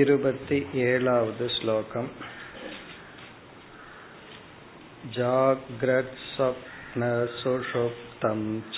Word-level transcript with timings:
இருபத்தி 0.00 0.58
ஏழாவது 0.88 1.46
ஸ்லோகம் 1.48 2.10
जाग्रत् 5.16 6.18
स्वप्नसुषुप्तं 6.32 8.40
च 8.74 8.76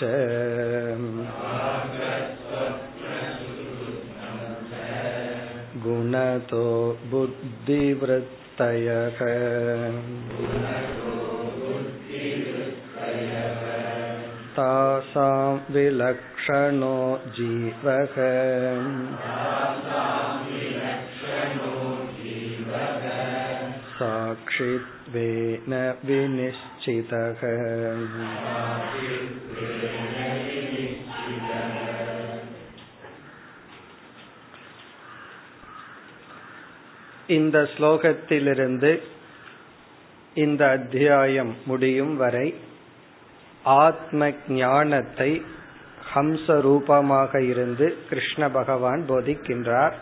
गुणतो 5.87 6.67
बुद्धिवृत्तयः 7.11 9.21
तासां 14.57 15.45
विलक्षणो 15.75 16.97
जीवः 17.39 18.17
साक्षित्वेन 23.99 25.73
विनिश्चितः 26.05 27.41
இந்த 37.29 37.59
ஸ்லோகத்திலிருந்து 37.75 38.93
இந்த 40.37 40.63
அத்தியாயம் 40.69 41.53
முடியும் 41.65 42.15
வரை 42.17 42.47
ஆத்ம 43.65 44.31
ஞானத்தை 44.55 45.31
ஹம்ச 46.15 46.61
ரூபமாக 46.61 47.43
இருந்து 47.43 47.87
கிருஷ்ண 48.09 48.49
பகவான் 48.49 49.03
போதிக்கின்றார் 49.09 49.95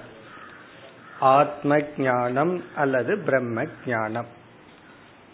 ஆத்ம 1.20 1.78
ஞானம் 1.98 2.64
அல்லது 2.76 3.18
பிரம்ம 3.18 3.64
ஞானம் 3.86 4.26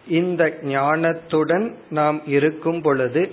இந்த 0.08 0.58
ஞானத்துடன் 0.62 1.74
நாம் 1.90 2.22
இருக்கும் 2.26 2.82
பொழுது 2.82 3.32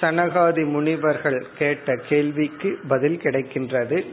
சனகாதி 0.00 0.70
முனிவர்கள் 0.70 1.46
கேட்ட 1.58 1.96
கேள்விக்கு 2.08 2.78
பதில் 2.88 3.20
கிடைக்கின்றது. 3.22 4.06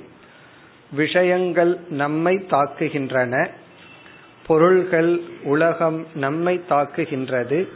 விஷயங்கள் 0.92 1.80
நம்மை 1.90 2.36
தாக்குகின்றன. 2.36 3.48
பொருள்கள் 4.48 5.22
உலகம் 5.44 6.06
நம்மை 6.16 6.62
தாக்குகின்றது. 6.70 7.68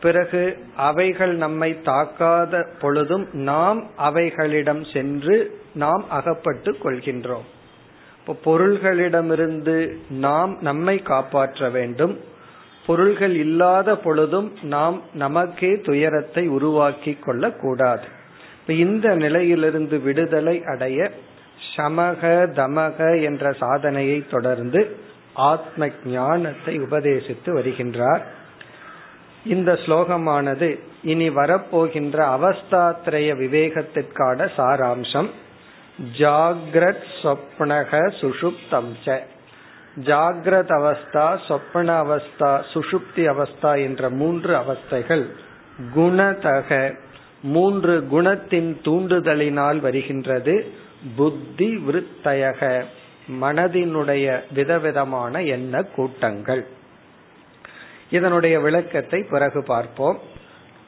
பிறகு 0.00 0.58
அவைகள் 0.76 1.34
நம்மை 1.34 1.78
தாக்காத 1.84 2.66
பொழுதும் 2.80 3.28
நாம் 3.32 3.90
அவைகளிடம் 3.98 4.92
சென்று 4.92 5.60
நாம் 5.74 6.04
அகப்பட்டு 6.10 6.72
கொள்கின்றோம். 6.72 7.44
இப்போ 8.26 8.34
பொருள்களிடமிருந்து 8.44 9.96
நாம் 10.08 10.58
நம்மை 10.60 11.02
காப்பாற்ற 11.02 11.68
வேண்டும். 11.70 12.20
பொருள்கள் 12.86 13.34
இல்லாத 13.36 13.96
பொழுதும் 13.96 14.52
நாம் 14.62 15.02
நமக்கே 15.14 15.80
துயரத்தை 15.80 16.48
உருவாக்கி 16.48 17.18
கொள்ள 17.20 17.50
கூடாது. 17.50 18.02
இந்த 18.66 19.14
நிலையிலிருந்து 19.14 20.00
விடுதலை 20.00 20.64
அடைய 20.64 21.10
சமக 21.76 22.22
தமக 22.60 23.22
என்ற 23.22 23.52
சாதனையை 23.52 24.24
தொடர்ந்து 24.30 24.96
ஆத்ம 25.34 25.88
ஞானத்தை 26.04 26.80
உபதேசித்து 26.80 27.46
வருகின்றார். 27.46 28.20
இந்த 29.44 29.72
ஸ்லோகமானது 29.72 30.78
இனி 31.02 31.28
வரப்போகின்ற 31.28 32.18
அவஸ்தாத்ரய 32.36 33.30
விவேகத்திற்கான 33.42 34.48
சாராம்சம். 34.56 35.30
ஜாகிரத் 36.18 37.04
சொப்னக 37.22 38.12
சுஷுப்தம் 38.20 38.92
ச. 39.04 39.20
ஜாகிரத் 40.04 40.72
அவஸ்தா 40.72 41.38
சொப்பன 41.48 42.02
அவஸ்தா 42.02 42.62
சுஷுப்தி 42.74 43.46
அவஸ்தா 43.54 43.82
என்ற 43.82 44.10
மூன்று 44.10 44.56
அவஸ்தைகள் 44.56 45.26
குணதக. 45.94 46.98
மூன்று 47.42 48.06
குணத்தின் 48.10 48.76
தூண்டுதலினால் 48.84 49.78
வருகின்றது 49.78 50.70
புத்தி 51.16 51.76
விருத்தயக. 51.76 52.84
மனதினுடைய 53.40 54.40
விதவிதமான 54.52 55.42
எண்ண 55.42 55.82
கூட்டங்கள். 55.82 56.66
இதனுடைய 58.10 58.60
விளக்கத்தை 58.60 59.22
பிறகு 59.30 59.64
பார்ப்போம். 59.64 60.18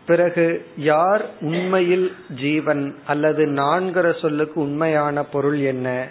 பிறகு 0.06 0.66
யார் 0.76 1.26
உண்மையில் 1.40 2.14
ஜீவன் 2.40 2.96
அல்லது 3.06 3.46
நான்கிற 3.46 4.20
சொல்லுக்கு 4.20 4.60
உண்மையான 4.60 5.24
பொருள் 5.24 5.58
என்ன? 5.58 6.08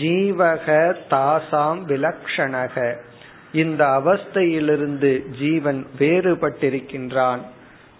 ஜீவக 0.00 0.96
தாசாம் 1.10 1.80
விலக்ஷணக. 1.86 2.96
இந்த 3.52 3.86
அவஸ்தையிலிருந்து 3.86 5.28
ஜீவன் 5.38 5.86
வேறுபட்டிருக்கின்றான். 5.98 7.40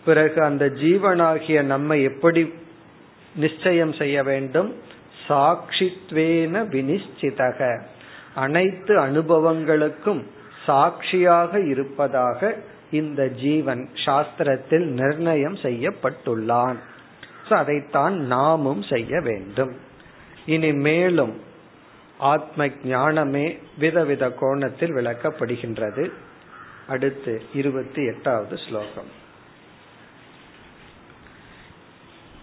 பிறகு 0.04 0.42
அந்த 0.42 0.66
ஜீவனாகிய 0.66 1.62
நம்மை 1.62 2.03
எப்படி 2.03 2.53
நிச்சயம் 3.36 3.92
செய்ய 3.92 4.22
வேண்டும்? 4.22 4.75
சாட்சித்வேன 5.28 6.65
வினிச்சிதக 6.69 7.81
அனைத்து 8.34 8.98
அனுபவங்களுக்கும் 8.98 10.22
சாட்சியாக 10.66 11.59
இருப்பதாக 11.63 12.52
இந்த 12.91 13.22
ஜீவன் 13.41 13.84
சாஸ்திரத்தில் 14.06 14.88
நிர்ணயம் 14.94 15.57
செய்யப்பட்டுள்ளான் 15.63 16.79
அதைத்தான் 17.56 18.16
நாமும் 18.28 18.84
செய்ய 18.84 19.13
வேண்டும் 19.22 19.74
இனி 20.46 20.72
மேலும் 20.81 21.34
ஆத்ம 22.25 22.68
ஞானமே 22.85 23.47
விதவித 23.78 24.25
கோணத்தில் 24.40 24.94
விளக்கப்படுகின்றது 24.94 26.06
அடுத்து 26.88 27.34
இருபத்தி 27.53 28.02
எட்டாவது 28.06 28.56
ஸ்லோகம் 28.57 29.12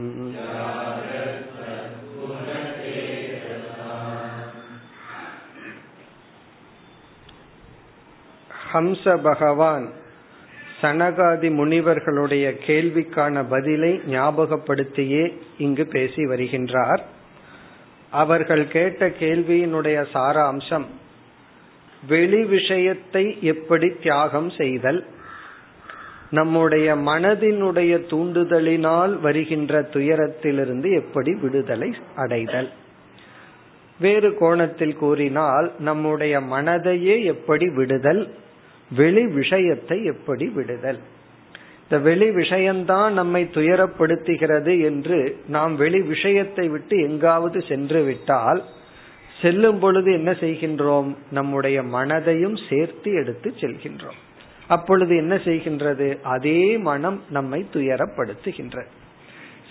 ஹம்ச 8.77 9.23
பகவான் 9.23 9.91
சனகாதி 10.81 11.49
முனிவர்களுடைய 11.51 12.47
கேள்விக்கான 12.67 13.45
பதிலை 13.49 14.01
ஞாபகப்படுத்தியே 14.11 15.33
இங்கு 15.59 15.87
பேசி 15.87 16.23
வருகின்றார். 16.25 17.03
அவர்கள் 18.11 18.69
கேட்ட 18.69 19.09
கேள்வியினுடைய 19.09 20.05
சாராம்சம் 20.15 20.85
வெளி 22.09 22.45
விஷயத்தை 22.45 23.39
எப்படி 23.41 23.89
தியாகம் 23.89 24.51
செய்தல் 24.51 25.07
நம்முடைய 26.31 26.97
மனதினுடைய 26.97 27.93
தூண்டுதலினால் 28.11 29.21
வருகின்ற 29.21 29.83
துயரத்திலிருந்து 29.83 30.95
எப்படி 30.95 31.35
விடுதலை 31.35 31.95
அடைதல். 32.17 32.71
வேறு 34.01 34.35
கோணத்தில் 34.35 34.97
கூறினால் 34.97 35.73
நம்முடைய 35.79 36.41
மனதையே 36.41 37.25
எப்படி 37.25 37.69
விடுதல் 37.69 38.35
வெளி 38.95 39.27
விஷயத்தை 39.27 40.05
எப்படி 40.05 40.49
விடுதல்? 40.49 40.99
இந்த 41.83 42.03
வெளி 42.03 42.31
விஷயம்தான் 42.31 43.13
நம்மை 43.13 43.49
துயரப்படுத்துகிறது 43.53 44.83
என்று 44.83 45.37
நாம் 45.49 45.77
வெளி 45.77 46.01
விஷயத்தை 46.01 46.69
விட்டு 46.69 47.01
எங்காவது 47.01 47.63
சென்று 47.69 48.03
விட்டால் 48.03 48.65
செல்லும் 49.43 49.79
பொழுது 49.79 50.13
என்ன 50.13 50.31
செய்கின்றோம்? 50.31 51.17
நம்முடைய 51.31 51.83
மனதையும் 51.83 52.69
சேர்த்து 52.69 53.13
எடுத்து 53.13 53.55
செல்கின்றோம். 53.61 54.21
அப்பொழுது 54.69 55.17
என்ன 55.17 55.35
செய்கின்றது? 55.35 56.23
அதே 56.23 56.79
மனம் 56.79 57.23
நம்மை 57.31 57.67
துயரப்படுத்துகின்றது. 57.73 58.87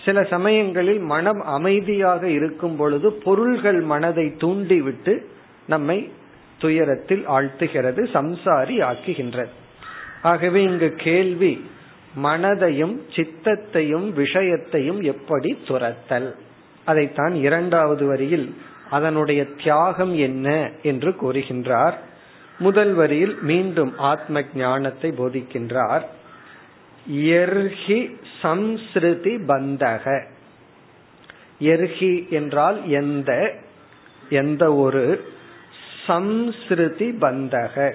சில 0.04 0.24
சமயங்களில் 0.24 0.98
மனம் 0.98 1.40
அமைதியாக 1.40 2.28
இருக்கும் 2.28 2.76
பொழுது 2.76 3.12
பொருள்கள் 3.12 3.80
மனதை 3.80 4.36
தூண்டிவிட்டு 4.36 5.28
நம்மை 5.66 6.12
துயரத்தில் 6.58 7.28
ஆழ்த்துகிறது 7.28 8.02
சம்சாரி 8.14 8.76
ஆக்குகின்றது 8.82 9.48
ஆகவே 10.22 10.62
இங்கு 10.62 10.94
கேள்வி 10.96 11.70
மனதையும் 12.22 12.98
சித்தத்தையும் 13.14 14.12
விஷயத்தையும் 14.12 15.00
எப்படி 15.02 15.58
துரத்தல்? 15.66 16.34
அதைத்தான் 16.84 17.34
இரண்டாவது 17.34 18.06
வரியில் 18.06 18.54
அதனுடைய 18.90 19.44
தியாகம் 19.44 20.14
என்ன 20.16 20.70
என்று 20.82 21.10
கூறுகின்றார். 21.10 21.94
முதல் 22.58 22.92
வரியில் 22.92 23.38
மீண்டும் 23.42 23.98
ஆத்ம 23.98 24.42
ஞானத்தை 24.54 25.10
போதிக்கின்றார். 25.10 26.02
எர்ஹி 27.12 28.10
சம்ஸ்ருதி 28.42 29.34
பந்தக. 29.48 30.22
எர்ஹி 31.60 32.28
என்றால் 32.28 32.88
எந்த 32.88 33.52
எந்த 34.30 34.74
ஒரு 34.74 35.34
சம்ஸ்ருதி 36.06 37.08
பந்தக. 37.20 37.94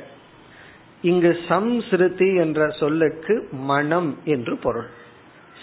இங்கு 1.02 1.38
சம்ஸ்ருதி 1.48 2.38
என்ற 2.38 2.70
சொல்லுக்கு 2.70 3.48
மனம் 3.52 4.18
என்று 4.26 4.58
பொருள். 4.58 4.90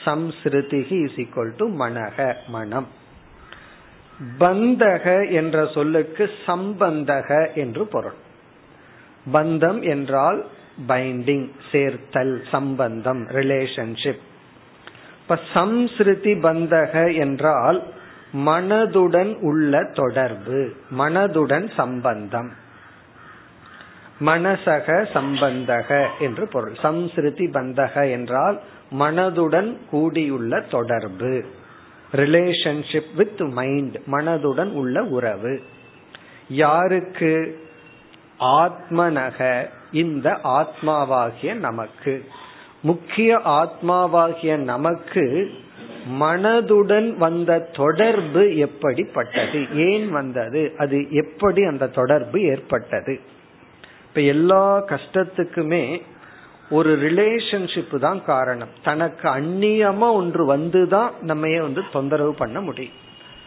சம்ஸ்ருதிகி 0.04 1.04
இஸ் 1.04 1.18
ஈக்வல் 1.20 1.52
டு 1.56 1.68
மனக 1.68 2.34
மனம். 2.48 2.88
பந்தக 4.38 5.30
என்ற 5.30 5.66
சொல்லுக்கு 5.66 6.30
சம்பந்தக 6.46 7.54
என்று 7.54 7.86
பொருள். 7.86 8.16
பந்தம் 9.32 9.82
என்றால் 9.82 10.46
பைண்டிங் 10.88 11.50
சேர்த்தல் 11.72 12.42
சம்பந்தம் 12.50 13.26
ரிலேஷன்ஷிப் 13.28 14.24
இப்ப 15.22 15.38
சம்ஸ்ருதி 15.54 16.32
பந்தக 16.38 17.16
என்றால் 17.16 17.82
மனதுடன் 18.34 19.34
உள்ள 19.34 19.90
தொடர்பு 19.94 20.72
மனதுடன் 20.98 21.70
சம்பந்தம். 21.76 22.52
மனசக 24.20 25.06
சம்பந்தக 25.14 26.06
என்று 26.18 26.48
பொருள். 26.48 26.72
சம்ஸ்ருதி 26.72 27.50
பந்தக 27.50 28.10
என்றால் 28.10 28.60
மனதுடன் 28.98 29.76
கூடியுள்ள 29.90 30.60
தொடர்பு. 30.60 31.44
ரிலேஷன்ஷிப் 32.12 33.14
வித் 33.16 33.40
மைண்ட் 33.40 33.96
மனதுடன் 34.06 34.72
உள்ள 34.72 35.02
உறவு. 35.02 35.62
யாருக்கு? 36.48 37.66
ஆத்மனக 38.40 39.68
இந்த 39.92 40.38
ஆத்மாவாகிய 40.44 41.54
நமக்கு. 41.54 42.24
முக்கிய 42.80 43.38
ஆத்மாவாகிய 43.38 44.56
நமக்கு 44.56 45.50
மனதுடன் 46.20 47.16
வந்த 47.16 47.58
தொடர்பு 47.58 48.56
எப்படிப்பட்டது? 48.56 49.66
ஏன் 49.74 50.10
வந்தது? 50.10 50.72
அது 50.78 51.10
எப்படி 51.10 51.64
அந்த 51.64 51.86
தொடர்பு 51.86 52.42
ஏற்பட்டது? 52.42 53.20
இப்ப 54.08 54.20
எல்லா 54.20 54.84
கஷ்டத்துக்குமே 54.84 56.00
ஒரு 56.70 56.98
ரிலேஷன்ஷிப் 57.02 57.98
தான் 57.98 58.24
காரணம். 58.24 58.68
தனக்கு 58.84 59.28
அந்நியமா 59.28 60.12
ஒன்று 60.12 60.56
வந்துதான் 60.56 61.10
நம்ம 61.22 61.60
வந்து 61.60 61.82
தொந்தரவு 61.92 62.34
பண்ண 62.34 62.60
முடியும். 62.60 62.92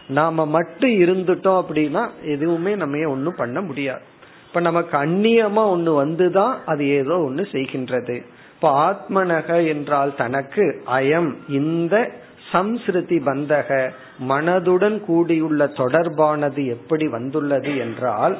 நாம 0.08 0.46
மட்டும் 0.46 0.90
இருந்துட்டோம் 0.90 1.64
அப்படின்னா 1.64 2.08
எதுவுமே 2.22 2.74
நம்ம 2.74 3.08
ஒன்றும் 3.08 3.34
பண்ண 3.36 3.60
முடியாது. 3.60 4.02
இப்ப 4.46 4.60
நமக்கு 4.60 4.96
அந்நியமா 4.98 5.62
ஒண்ணு 5.74 6.04
வந்துதான் 6.04 6.54
அது 6.66 6.88
ஏதோ 6.88 7.14
ஒண்ணு 7.14 7.44
செய்கின்றது. 7.52 8.22
இப்ப 8.54 8.90
ஆத்மனக 8.90 9.66
என்றால் 9.66 10.14
தனக்கு 10.16 10.82
அயம் 10.86 11.34
இந்த 11.48 12.10
சம்ஸ்ருதி 12.52 13.18
பந்தக 13.20 13.90
மனதுடன் 14.28 15.00
கூடியுள்ள 15.00 15.64
தொடர்பானது 15.66 16.66
எப்படி 16.66 17.08
வந்துள்ளது 17.08 17.76
என்றால் 17.76 18.38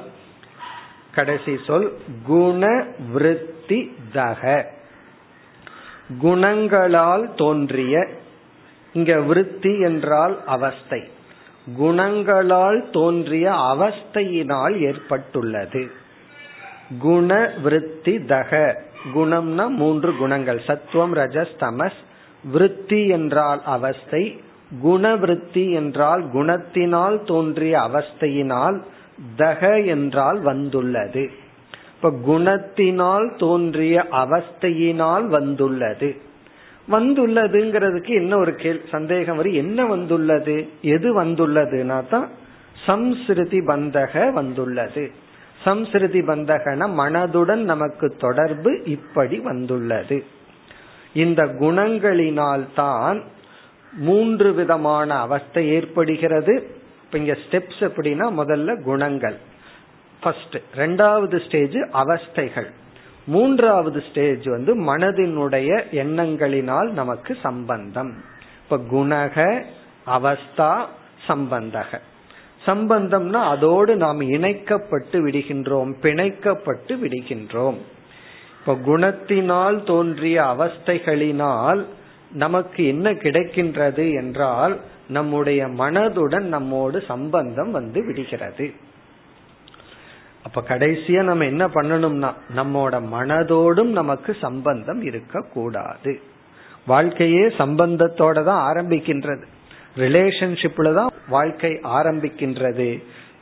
கடைசி 1.14 1.58
சொல் 1.66 1.92
குண 2.26 2.84
விருத்தி 3.12 3.96
தக. 4.12 4.70
குணங்களால் 6.22 7.34
தோன்றிய 7.34 8.08
இங்க 8.92 9.20
விருத்தி 9.20 9.80
என்றால் 9.80 10.44
அவஸ்தை. 10.46 11.10
குணங்களால் 11.76 12.90
தோன்றிய 12.90 13.50
அவஸ்தையினால் 13.50 14.78
ஏற்பட்டுள்ளது. 14.78 15.90
குண 16.98 17.52
விருத்தி 17.62 18.24
தக. 18.24 18.82
குணம்னா 19.14 19.68
மூன்று 19.68 20.16
குணங்கள். 20.16 20.60
சத்துவம் 20.66 21.14
ரஜஸ் 21.14 21.54
தமஸ் 21.60 22.00
விருத்தி 22.44 23.06
என்றால் 23.08 23.62
அவஸ்தை 23.64 24.40
குணவிருத்தி 24.84 25.72
என்றால் 25.72 26.24
குணத்தினால் 26.32 27.26
தோன்றிய 27.26 27.78
அவஸ்தையினால் 27.78 28.80
தக 29.36 29.80
என்றால் 29.80 30.40
வந்துள்ளது. 30.40 31.30
இப்ப 31.94 32.10
குணத்தினால் 32.10 33.38
தோன்றிய 33.38 34.06
அவஸ்தையினால் 34.10 35.26
வந்துள்ளது. 35.26 36.16
வந்துள்ளதுங்கிறதுக்கு 36.90 38.08
என்ன 38.08 38.36
ஒரு 38.36 38.54
கேள் 38.54 38.80
சந்தேகம் 38.90 39.36
வரும். 39.36 39.52
என்ன 39.52 39.86
வந்துள்ளது? 39.86 40.68
எது 40.82 41.24
வந்துள்ளதுன்னா 41.24 42.08
தான் 42.08 42.28
சம்ஸ்ருதி 42.86 43.60
பந்தக 43.66 44.32
வந்துள்ளது. 44.32 45.10
சம்ஸ்ருதி 45.64 46.20
பந்தகன 46.22 46.88
மனதுடன் 46.90 47.62
நமக்கு 47.62 48.14
தொடர்பு 48.18 48.82
இப்படி 48.84 49.38
வந்துள்ளது. 49.38 50.24
இந்த 51.14 51.44
குணங்களினால் 51.44 52.66
தான் 52.74 53.22
மூன்று 53.92 54.52
விதமான 54.52 55.14
அவஸ்தை 55.18 55.68
ஏற்படுகிறது. 55.68 56.76
இப்ப 57.04 57.18
இங்க 57.18 57.32
ஸ்டெப்ஸ் 57.32 57.80
எப்படின்னா 57.80 58.26
முதல்ல 58.40 58.82
குணங்கள். 58.82 59.36
ஃபர்ஸ்ட் 60.20 60.56
ரெண்டாவது 60.76 61.46
ஸ்டேஜ் 61.46 61.74
அவஸ்தைகள். 61.74 62.66
மூன்றாவது 63.26 64.02
ஸ்டேஜ் 64.10 64.46
வந்து 64.46 64.96
மனதினுடைய 64.96 65.84
எண்ணங்களினால் 65.90 66.90
நமக்கு 66.90 67.36
சம்பந்தம். 67.42 68.14
இப்ப 68.62 68.76
குணக 68.76 69.62
அவஸ்தா 70.06 70.86
சம்பந்தக. 71.28 71.98
சம்பந்தம்னா 72.66 73.44
அதோடு 73.48 73.96
நாம் 73.96 74.20
இணைக்கப்பட்டு 74.20 75.26
விடுகின்றோம் 75.26 75.94
பிணைக்கப்பட்டு 76.02 76.96
விடுகின்றோம். 77.02 77.76
இப்ப 78.64 78.74
குணத்தினால் 78.86 79.84
தோன்றிய 79.84 80.42
அவஸ்தைகளினால் 80.42 81.80
நமக்கு 82.32 82.86
என்ன 82.86 83.10
கிடைக்கின்றது 83.12 84.14
என்றால் 84.14 84.80
நம்முடைய 85.08 85.66
மனதுடன் 85.66 86.46
நம்மோடு 86.46 87.02
சம்பந்தம் 87.02 87.70
வந்து 87.70 88.00
விடுகிறது. 88.04 88.66
அப்ப 90.42 90.60
கடைசியா 90.68 91.22
நம்ம 91.22 91.44
என்ன 91.44 91.66
பண்ணணும்னா 91.66 92.30
நம்மோட 92.56 92.94
மனதோடும் 93.12 93.90
நமக்கு 93.90 94.36
சம்பந்தம் 94.40 95.02
இருக்க 95.02 95.44
கூடாது 95.54 96.14
வாழ்க்கையே 96.86 97.44
சம்பந்தத்தோட 97.58 98.44
தான் 98.44 98.62
ஆரம்பிக்கின்றது. 98.70 99.44
ரிலேஷன்ஷிப்ல 99.96 100.94
தான் 100.94 101.12
வாழ்க்கை 101.28 101.72
ஆரம்பிக்கின்றது. 101.98 102.88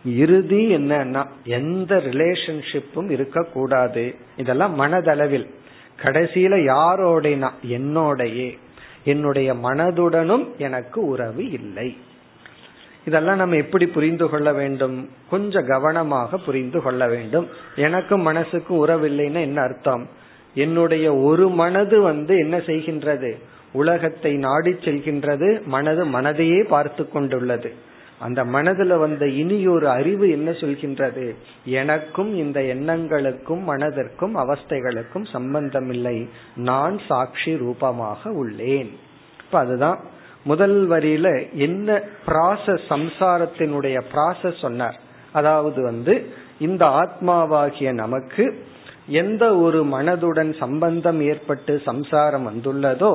இறுதி 0.04 0.74
என்னன்னா 0.74 1.26
எந்த 1.44 1.96
ரிலேஷன்ஷிப்பும் 1.96 3.10
இருக்கக்கூடாது. 3.10 4.14
இதெல்லாம் 4.36 4.80
மனதளவில். 4.80 5.46
கடைசியில 6.02 6.64
யாரோடனா 6.64 7.50
என்னோடையே. 7.68 8.58
என்னுடைய 9.04 9.54
மனதுடனும் 9.54 10.56
எனக்கு 10.56 11.06
உறவு 11.06 11.50
இல்லை. 11.50 11.96
இதெல்லாம் 13.04 13.36
நம்ம 13.36 13.56
எப்படி 13.56 13.86
புரிந்து 13.86 14.28
கொள்ள 14.28 14.52
வேண்டும்? 14.52 15.10
கொஞ்சம் 15.30 15.66
கவனமாக 15.66 16.36
புரிந்து 16.36 16.82
கொள்ள 16.82 17.08
வேண்டும். 17.08 17.48
எனக்கும் 17.76 18.26
மனசுக்கும் 18.26 18.84
உறவில்லைன்னா 18.86 19.40
என்ன 19.40 19.62
அர்த்தம்? 19.62 20.08
என்னுடைய 20.54 21.14
ஒரு 21.14 21.48
மனது 21.48 22.00
வந்து 22.00 22.38
என்ன 22.38 22.56
செய்கின்றது? 22.56 23.34
உலகத்தை 23.72 24.34
நாடி 24.34 24.70
செல்கின்றது. 24.70 25.64
மனது 25.64 26.06
மனதையே 26.06 26.64
பார்த்து 26.64 27.08
கொண்டுள்ளது. 27.08 27.88
அந்த 28.20 28.44
மனதுல 28.44 28.98
வந்த 28.98 29.26
இனியொரு 29.26 29.88
அறிவு 29.88 30.30
என்ன 30.30 30.50
சொல்கின்றது? 30.50 31.34
எனக்கும் 31.64 32.34
இந்த 32.34 32.60
எண்ணங்களுக்கும் 32.60 33.62
மனதிற்கும் 33.66 34.34
அவஸ்தைகளுக்கும் 34.34 35.26
சம்பந்தம் 35.32 35.90
இல்லை 35.90 36.28
நான் 36.54 36.98
சாட்சி 37.08 37.56
ரூபமாக 37.56 38.30
உள்ளேன். 38.30 38.90
இப்ப 39.44 39.58
அதுதான் 39.58 40.00
முதல் 40.44 40.88
வரியில 40.88 41.28
என்ன 41.52 42.02
ப்ராசஸ் 42.26 42.84
சம்சாரத்தினுடைய 42.88 44.00
ப்ராசஸ் 44.14 44.60
சொன்னார். 44.60 44.98
அதாவது 45.32 45.82
வந்து 45.82 46.14
இந்த 46.58 46.84
ஆத்மாவாகிய 46.86 47.92
நமக்கு 47.92 48.44
எந்த 49.06 49.56
ஒரு 49.56 49.84
மனதுடன் 49.84 50.58
சம்பந்தம் 50.58 51.20
ஏற்பட்டு 51.20 51.80
சம்சாரம் 51.84 52.46
வந்துள்ளதோ 52.48 53.12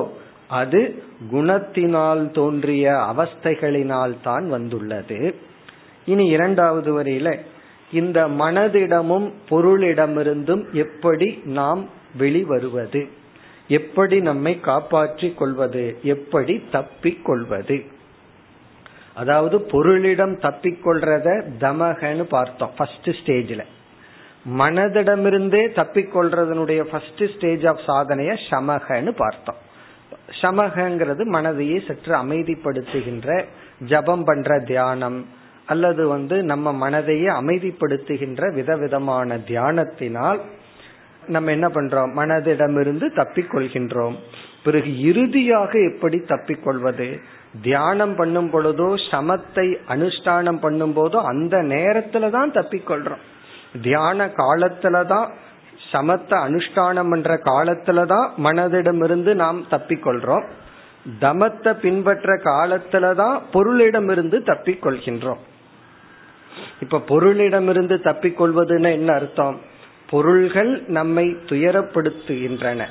அது 0.48 1.02
குணத்தினால் 1.32 2.30
தோன்றிய 2.30 2.92
அவஸ்தைகளினால் 2.92 4.16
தான் 4.22 4.48
வந்துள்ளது. 4.48 5.34
இனி 6.06 6.26
இரண்டாவது 6.26 7.02
வரையில 7.02 7.38
இந்த 7.92 8.28
மனதிடமும் 8.28 9.32
பொருளிடமிருந்தும் 9.50 10.72
எப்படி 10.72 11.40
நாம் 11.44 11.88
வெளிவருவது? 12.18 13.08
எப்படி 13.68 14.20
நம்மை 14.20 14.60
காப்பாற்றிக் 14.60 15.38
கொள்வது? 15.38 15.98
எப்படி 16.02 16.64
தப்பிக் 16.70 17.24
கொள்வது? 17.24 17.84
அதாவது 19.14 19.58
பொருளிடம் 19.58 20.34
தப்பிக்கொள்றத 20.42 21.42
தமகன்னு 21.60 22.22
பார்த்தோம் 22.22 22.70
ஃபர்ஸ்ட் 22.76 23.08
ஸ்டேஜ்ல 23.08 23.64
மனதிடமிருந்தே 24.58 25.62
தப்பிக்கொள்றதனுடைய 25.74 26.84
ஃபர்ஸ்ட் 26.84 27.24
ஸ்டேஜ் 27.36 27.66
ஆஃப் 27.66 27.80
சாதனைய 27.86 28.38
சமகன்னு 28.50 29.10
பார்த்தோம். 29.16 29.64
சமகங்கிறது 30.28 31.24
மனதையே 31.24 31.86
சற்று 31.86 32.14
அமைதிப்படுத்துகின்ற 32.14 33.44
ஜபம் 33.86 34.24
பண்ற 34.24 34.58
தியானம் 34.58 35.26
அல்லது 35.66 36.08
வந்து 36.08 36.42
நம்ம 36.42 36.90
மனதையே 36.90 37.28
அமைதிப்படுத்துகின்ற 37.28 38.54
விதவிதமான 38.54 39.36
தியானத்தினால் 39.36 40.38
நம்ம 41.26 41.50
என்ன 41.50 41.68
பண்றோம்? 41.68 42.10
மனதிடமிருந்து 42.16 43.06
தப்பிக்கொள்கின்றோம். 43.14 44.14
பிறகு 44.64 45.00
இறுதியாக 45.00 45.78
எப்படி 45.78 46.18
தப்பிக்கொள்வது? 46.18 47.18
தியானம் 47.62 48.14
பண்ணும் 48.16 48.50
பொழுதோ 48.50 48.94
சமத்தை 49.10 49.76
அனுஷ்டானம் 49.88 50.60
பண்ணும் 50.60 50.96
போதோ 50.96 51.16
அந்த 51.16 51.62
நேரத்துல 51.62 52.30
தான் 52.30 52.50
தப்பிக்கொள்றோம். 52.50 53.24
தியான 53.82 54.26
காலத்துலதான் 54.26 55.28
சமத்தை 55.92 56.36
அனுஷ்டானம் 56.46 57.10
பண்ற 57.10 57.38
காலத்துலதான் 57.44 58.28
மனதிடமிருந்து 58.44 59.34
நாம் 59.34 59.66
தப்பிக்கொள்றோம். 59.70 60.44
தமத்தை 61.20 61.72
பின்பற்ற 61.72 62.36
காலத்துலதான் 62.36 63.40
பொருளிடமிருந்து 63.52 64.38
தப்பிக்கொள்கின்றோம். 64.44 65.38
இப்ப 66.80 67.02
பொருளிடமிருந்து 67.08 67.96
தப்பிக்கொள்வதுன்னு 68.04 68.92
என்ன 68.92 69.12
அர்த்தம்? 69.12 69.60
பொருள்கள் 70.10 70.82
நம்மை 70.86 71.26
துயரப்படுத்துகின்றன. 71.26 72.84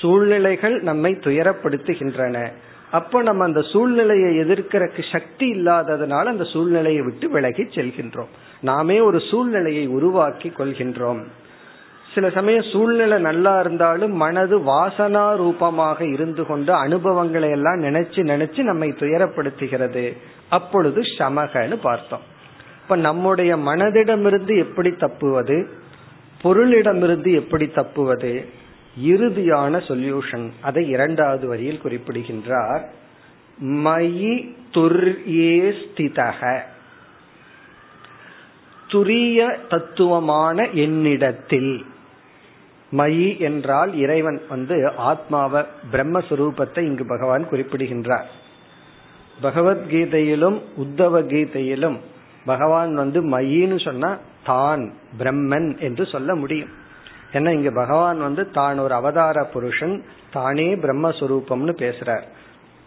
சூழ்நிலைகள் 0.00 0.80
நம்மை 0.80 1.12
துயரப்படுத்துகின்றன. 1.12 2.52
அப்ப 2.90 3.22
நம்ம 3.22 3.44
அந்த 3.44 3.60
சூழ்நிலையை 3.62 4.38
எதிர்க்கிற 4.38 5.12
சக்தி 5.12 5.52
இல்லாததுனால 5.52 6.24
அந்த 6.24 6.44
சூழ்நிலையை 6.44 7.02
விட்டு 7.02 7.30
விலகி 7.30 7.62
செல்கின்றோம். 7.62 8.28
நாமே 8.60 9.00
ஒரு 9.00 9.20
சூழ்நிலையை 9.20 9.86
உருவாக்கி 9.86 10.52
கொள்கின்றோம். 10.56 11.24
சில 12.14 12.30
சமயம் 12.30 12.62
சூழ்நிலை 12.62 13.20
நல்லா 13.20 13.60
இருந்தாலும் 13.60 14.12
மனது 14.12 14.58
வாசனா 14.58 15.36
ரூபமாக 15.36 16.06
இருந்து 16.06 16.46
கொண்டு 16.46 16.74
அனுபவங்களை 16.74 17.50
எல்லாம் 17.50 17.82
நினைச்சு 17.82 18.22
நினைச்சு 18.32 18.58
நம்மை 18.58 18.88
துயரப்படுத்துகிறது. 18.88 20.16
அப்பொழுது 20.48 21.00
சமகன்னு 21.00 21.74
பார்த்தோம். 21.74 22.20
இப்ப 22.82 22.96
நம்முடைய 22.96 23.56
மனதிடமிருந்து 23.56 24.58
எப்படி 24.58 24.90
தப்புவது? 24.90 25.68
பொருளிடமிருந்து 26.42 27.34
எப்படி 27.34 27.68
தப்புவது? 27.68 28.48
இறுதியான 29.04 29.78
சொல்யூஷன் 29.78 30.50
அதை 30.60 30.88
இரண்டாவது 30.88 31.48
வரியில் 31.48 31.80
குறிப்பிடுகின்றார். 31.80 32.88
மயி 33.64 34.54
துர்யே 34.70 35.74
ஸ்திதக 35.82 36.60
துரிய 38.88 39.56
தத்துவமான 39.68 40.68
என்னிடத்தில். 40.72 41.84
மயி 42.92 43.38
என்றால் 43.38 43.90
இறைவன் 43.94 44.38
வந்து 44.48 44.76
ஆத்மாவ 45.10 45.62
பிரம்மஸ்வரூபத்தை 45.92 46.78
இங்கு 46.78 47.04
பகவான் 47.06 47.44
குறிப்பிடுகின்றார். 47.48 48.28
பகவத்கீதையிலும் 49.42 50.58
உத்தவ 50.76 51.22
கீதையிலும் 51.22 51.98
பகவான் 52.44 52.94
வந்து 52.94 53.20
மயின்னு 53.22 53.78
சொன்னா 53.84 54.10
தான் 54.44 54.82
பிரம்மன் 55.18 55.78
என்று 55.78 56.04
சொல்ல 56.06 56.34
முடியும். 56.34 56.72
ஏன்னா 57.32 57.50
இங்க 57.52 57.70
பகவான் 57.70 58.18
வந்து 58.18 58.50
தான் 58.50 58.78
ஒரு 58.78 58.94
அவதார 58.94 59.44
புருஷன் 59.44 59.96
தானே 60.30 60.68
பிரம்மஸ்வரூபம்னு 60.74 61.74
பேசுறார். 61.84 62.24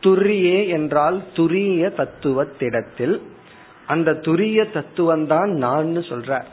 துரியே 0.04 0.68
என்றால் 0.68 1.18
துரிய 1.34 1.90
தத்துவத்திடத்தில் 2.00 3.16
அந்த 3.88 4.18
துரிய 4.26 4.60
தத்துவம் 4.72 5.28
தான் 5.28 5.52
நான் 5.56 5.96
சொல்றார். 6.10 6.48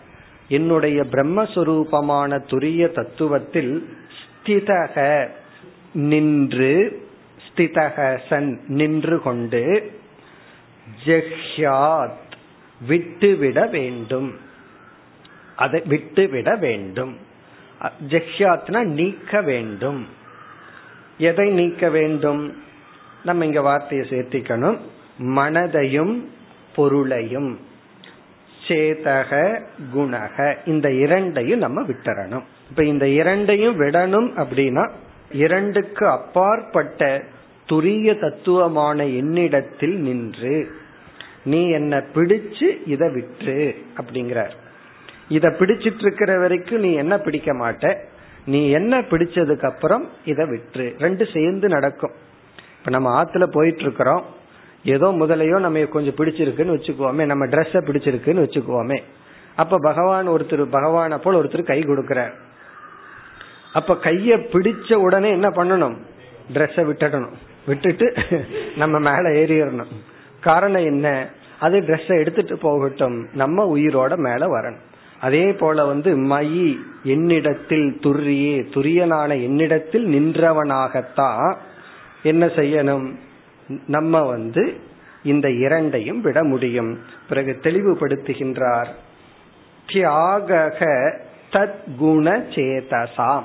என்னுடைய 0.50 1.02
பிரம்மஸ்வரூபமான 1.02 2.38
துரிய 2.50 2.86
தத்துவத்தில் 2.90 3.84
ஸ்திதக 4.18 5.28
நின்று 5.92 7.02
ஸ்திதக 7.46 8.18
சன் 8.28 8.60
நின்று 8.66 9.22
கொண்டு 9.22 9.92
ஜெஹ்யாத் 11.04 12.18
விட்டுவிட 12.86 13.66
வேண்டும். 13.66 14.38
அதை 15.56 15.82
விட்டுவிட 15.84 16.56
வேண்டும். 16.56 17.16
ஜெஹ்யாத்னா 18.08 18.82
நீக்க 18.82 19.42
வேண்டும். 19.42 20.06
எதை 21.18 21.50
நீக்க 21.50 21.90
வேண்டும்? 21.90 22.62
நம்ம 23.24 23.44
இங்க 23.44 23.60
வார்த்தையை 23.60 24.08
சேர்த்திக்கணும். 24.08 24.78
மனதையும் 25.18 26.24
பொருளையும். 26.74 27.68
சேதக 28.68 29.62
குணக. 29.94 30.56
இந்த 30.64 30.92
இரண்டையும் 30.92 31.58
நம்ம 31.58 31.82
விட்டுறணும். 31.82 32.42
இப்ப 32.70 32.84
இந்த 32.84 33.08
இரண்டையும் 33.08 33.80
விடணும் 33.80 34.30
அப்படின்னா 34.36 34.90
இரண்டுக்கு 35.32 36.08
அப்பாற்பட்ட 36.08 37.22
துரிய 37.72 38.20
தத்துவமான 38.20 39.06
என்னிடத்தில் 39.06 39.98
நின்று 39.98 40.70
நீ 41.44 41.70
என்ன 41.70 42.04
பிடிச்சு 42.14 42.68
இதை 42.86 43.08
விட்டு 43.08 43.74
அப்படிங்கிறார். 44.00 44.50
இத 45.28 45.48
பிடிச்சிட்டு 45.48 45.98
இருக்கிற 45.98 46.38
வரைக்கும் 46.38 46.80
நீ 46.80 46.92
என்ன 46.92 47.18
பிடிக்க 47.18 47.54
மாட்ட. 47.54 47.96
நீ 48.46 48.70
என்ன 48.70 49.00
பிடிச்சதுக்கு 49.00 49.64
அப்புறம் 49.64 50.08
இதை 50.24 50.46
விட்டு 50.46 50.94
ரெண்டு 50.98 51.26
சேர்ந்து 51.32 51.68
நடக்கும். 51.68 52.12
இப்ப 52.78 52.90
நம்ம 52.90 53.24
ஆத்துல 53.24 53.44
போயிட்டு 53.50 53.80
இருக்கிறோம் 53.80 54.24
ஏதோ 54.84 55.06
முதலையோ 55.06 55.58
நம்ம 55.58 55.84
கொஞ்சம் 55.84 56.14
பிடிச்சிருக்குன்னு 56.14 56.74
வச்சுக்குவோமே 56.76 57.24
நம்ம 57.24 57.46
ட்ரெஸ்ஸ 57.46 57.80
பிடிச்சிருக்குன்னு 57.86 58.44
வச்சுக்குவோமே. 58.46 59.02
அப்ப 59.56 59.78
பகவான் 59.78 60.28
ஒருத்தர் 60.28 60.64
பகவான 60.72 61.16
போல் 61.16 61.34
ஒருத்தர் 61.34 61.62
கை 61.62 61.80
கொடுக்கிறார். 61.80 62.32
அப்ப 63.72 63.94
கைய 63.94 64.36
பிடிச்ச 64.52 64.94
உடனே 64.94 65.30
என்ன 65.30 65.48
பண்ணணும்? 65.48 65.96
ட்ரெஸ்ஸ 66.52 66.84
விட்டுடணும். 66.90 67.32
விட்டுட்டு 67.66 68.14
நம்ம 68.76 68.98
மேல 68.98 69.28
ஏறிடணும். 69.28 69.92
காரணம் 70.40 70.84
என்ன? 70.84 71.28
அது 71.60 71.80
ட்ரெஸ்ஸ 71.80 72.18
எடுத்துட்டு 72.18 72.58
போகட்டும். 72.58 73.28
நம்ம 73.32 73.76
உயிரோட 73.76 74.16
மேல 74.16 74.60
வரணும். 74.60 74.88
அதே 75.20 75.52
போல 75.52 75.84
வந்து 75.84 76.16
மயி 76.16 76.78
என்னிடத்தில் 77.02 77.98
துரியே 78.02 78.66
துரியனான 78.74 79.42
என்னிடத்தில் 79.42 80.06
நின்றவனாகத்தான் 80.06 81.56
என்ன 82.22 82.46
செய்யணும்? 82.46 83.14
நம்ம 83.86 84.22
வந்து 84.22 84.80
இந்த 85.22 85.50
இரண்டையும் 85.50 86.20
விட 86.20 86.44
முடியும். 86.44 86.98
பிறகு 87.28 87.58
தெளிவுபடுத்துகின்றார். 87.62 88.88
தியாக 89.86 90.78
தத் 91.52 91.96
குண 91.98 92.38
சேதசாம். 92.38 93.42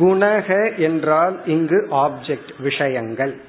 குணக 0.00 0.76
என்றால் 0.76 1.46
இங்கு 1.46 1.88
ஆப்ஜெக்ட் 1.90 2.62
விஷயங்கள். 2.62 3.40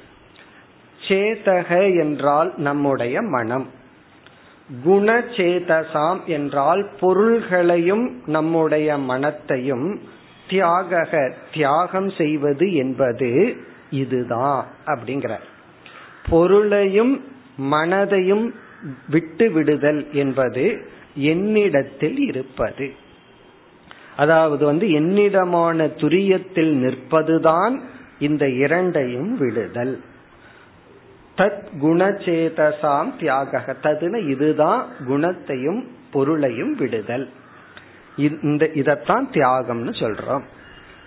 சேதக 1.07 1.99
என்றால் 1.99 2.53
நம்முடைய 2.57 3.21
மனம். 3.21 3.69
குணச்சேதசாம் 4.85 6.25
என்றால் 6.25 6.89
பொருள்களையும் 6.99 8.21
நம்முடைய 8.25 8.97
மனத்தையும் 8.97 10.01
தியாக 10.49 11.07
தியாகம் 11.53 12.09
செய்வது 12.09 12.73
என்பது 12.73 13.57
இதுதான் 13.89 14.65
அப்படிங்கிறார். 14.85 15.47
பொருளையும் 16.29 17.23
மனதையும் 17.61 18.53
விட்டு 19.09 19.51
விடுதல் 19.51 20.13
என்பது 20.13 20.87
என்னிடத்தில் 21.15 22.17
இருப்பது. 22.17 22.91
அதாவது 24.17 24.65
வந்து 24.65 24.87
என்னிடமான 24.87 25.87
துரியத்தில் 25.95 26.73
நிற்பதுதான் 26.73 27.81
இந்த 28.19 28.49
இரண்டையும் 28.49 29.37
விடுதல். 29.37 30.01
தத் 31.37 31.67
குணச்சேதசாம் 31.81 33.19
தியாக 33.19 33.75
ததுன 33.83 34.27
இதுதான் 34.27 34.87
குணத்தையும் 35.05 35.87
பொருளையும் 36.11 36.75
விடுதல். 36.75 37.29
இந்த 38.15 38.69
இதத்தான் 38.73 39.27
தியாகம்னு 39.31 39.91
சொல்றோம். 39.99 40.43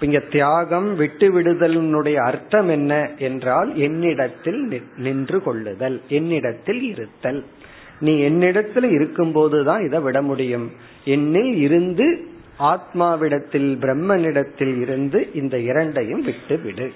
இங்க 0.02 0.18
தியாகம் 0.18 0.94
விட்டு 0.94 1.40
விடுதலினுடைய 1.40 2.14
அர்த்தம் 2.14 2.68
என்ன 2.68 3.10
என்றால் 3.18 3.76
என்னிடத்தில் 3.76 4.82
நின்று 4.96 5.42
கொள்ளுதல் 5.42 6.02
என்னிடத்தில் 6.08 6.82
இருத்தல். 6.82 7.44
நீ 8.00 8.28
என்னிடத்துல 8.28 8.82
இருக்கும் 8.82 9.32
போதுதான் 9.32 9.84
இதை 9.84 10.00
விட 10.00 10.22
முடியும். 10.22 10.72
என்னில் 11.04 11.54
இருந்து 11.56 12.26
ஆத்மாவிடத்தில் 12.58 13.76
பிரம்மனிடத்தில் 13.80 14.80
இருந்து 14.80 15.30
இந்த 15.34 15.58
இரண்டையும் 15.58 16.20
விட்டு 16.20 16.58
விடு. 16.58 16.92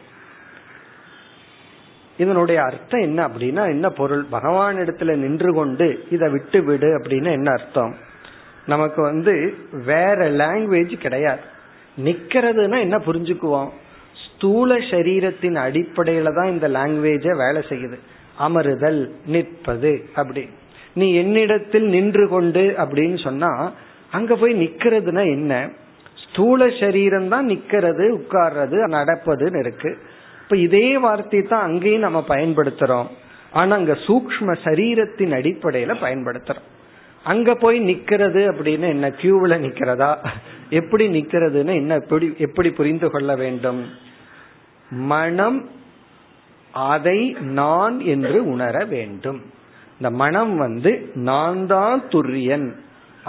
இதனுடைய 2.17 2.63
அர்த்தம் 2.63 3.01
என்ன 3.01 3.29
அப்படின்னா 3.29 3.67
என்ன 3.67 3.91
பொருள்? 3.91 4.25
பகவான் 4.31 4.77
இடத்துல 4.77 5.17
நின்று 5.17 5.55
கொண்டு 5.55 6.05
இதை 6.11 6.29
விட்டு 6.29 6.65
விடு 6.65 6.99
அப்படின்னு 6.99 7.33
என்ன 7.33 7.51
அர்த்தம்? 7.51 7.95
நமக்கு 8.67 9.03
வந்து 9.03 9.55
வேற 9.85 10.31
லாங்குவேஜ் 10.31 10.97
கிடையாது. 10.97 11.55
நிக்கிறதுனா 12.05 12.81
என்ன 12.81 12.99
புரிஞ்சுக்குவோம்? 12.99 13.69
ஸ்தூல 14.15 14.77
சரீரத்தின் 14.77 15.57
அடிப்படையில 15.57 16.35
தான் 16.35 16.51
இந்த 16.51 16.69
லாங்குவேஜ 16.69 17.37
வேலை 17.37 17.63
செய்யுது. 17.69 17.99
அமருதல் 18.41 19.11
நிற்பது 19.27 20.09
அப்படி. 20.15 20.49
நீ 20.95 21.15
என்னிடத்தில் 21.15 21.89
நின்று 21.89 22.29
கொண்டு 22.29 22.75
அப்படின்னு 22.79 23.23
சொன்னா 23.23 23.73
அங்க 24.11 24.37
போய் 24.37 24.67
நிக்கிறதுனா 24.67 25.25
என்ன? 25.25 25.71
ஸ்தூல 26.15 26.71
சரீரம் 26.81 27.29
தான் 27.29 27.49
நிக்கிறது 27.49 28.21
உட்கார்றது 28.21 28.77
நடப்பதுன்னு 28.87 29.59
இருக்கு. 29.59 29.99
இப்ப 30.43 30.57
இதே 30.57 30.99
வார்த்தை 30.99 31.43
தான் 31.43 31.63
அங்கேயும் 31.63 32.01
நம்ம 32.01 32.25
பயன்படுத்துறோம். 32.29 33.07
ஆனா 33.53 33.77
அங்க 33.77 33.93
சூக்ம 33.93 34.57
சரீரத்தின் 34.65 35.33
அடிப்படையில 35.33 35.95
பயன்படுத்துறோம். 36.01 36.76
அங்க 37.31 37.51
போய் 37.55 37.79
நிக்கிறது 37.81 38.43
அப்படின்னு 38.51 38.87
என்ன 38.95 39.07
கியூவில் 39.21 39.63
நிக்கிறதா? 39.65 40.11
எப்படி 40.71 41.05
நிக்கிறதுன்னு 41.09 41.75
என்ன 41.75 41.95
எப்படி 41.95 42.27
எப்படி 42.39 42.71
புரிந்து 42.71 43.09
கொள்ள 43.11 43.31
வேண்டும்? 43.37 43.81
மனம் 45.15 45.59
அதை 46.95 47.21
நான் 47.61 47.97
என்று 48.15 48.39
உணர 48.53 48.85
வேண்டும். 48.85 49.41
இந்த 49.99 50.11
மனம் 50.23 50.55
வந்து 50.57 50.93
நான் 51.29 51.61
தான் 51.67 52.03
துரியன் 52.09 52.69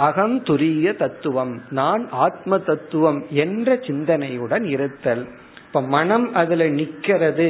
அகம் 0.07 0.37
துரிய 0.43 0.87
தத்துவம் 0.95 1.53
நான் 1.69 2.03
ஆத்ம 2.25 2.59
தத்துவம் 2.69 3.19
என்ற 3.43 3.75
சிந்தனையுடன் 3.87 4.65
இருத்தல். 4.75 5.23
இப்ப 5.67 5.81
மனம் 5.95 6.27
அதுல 6.33 6.65
நிக்கிறது 6.79 7.49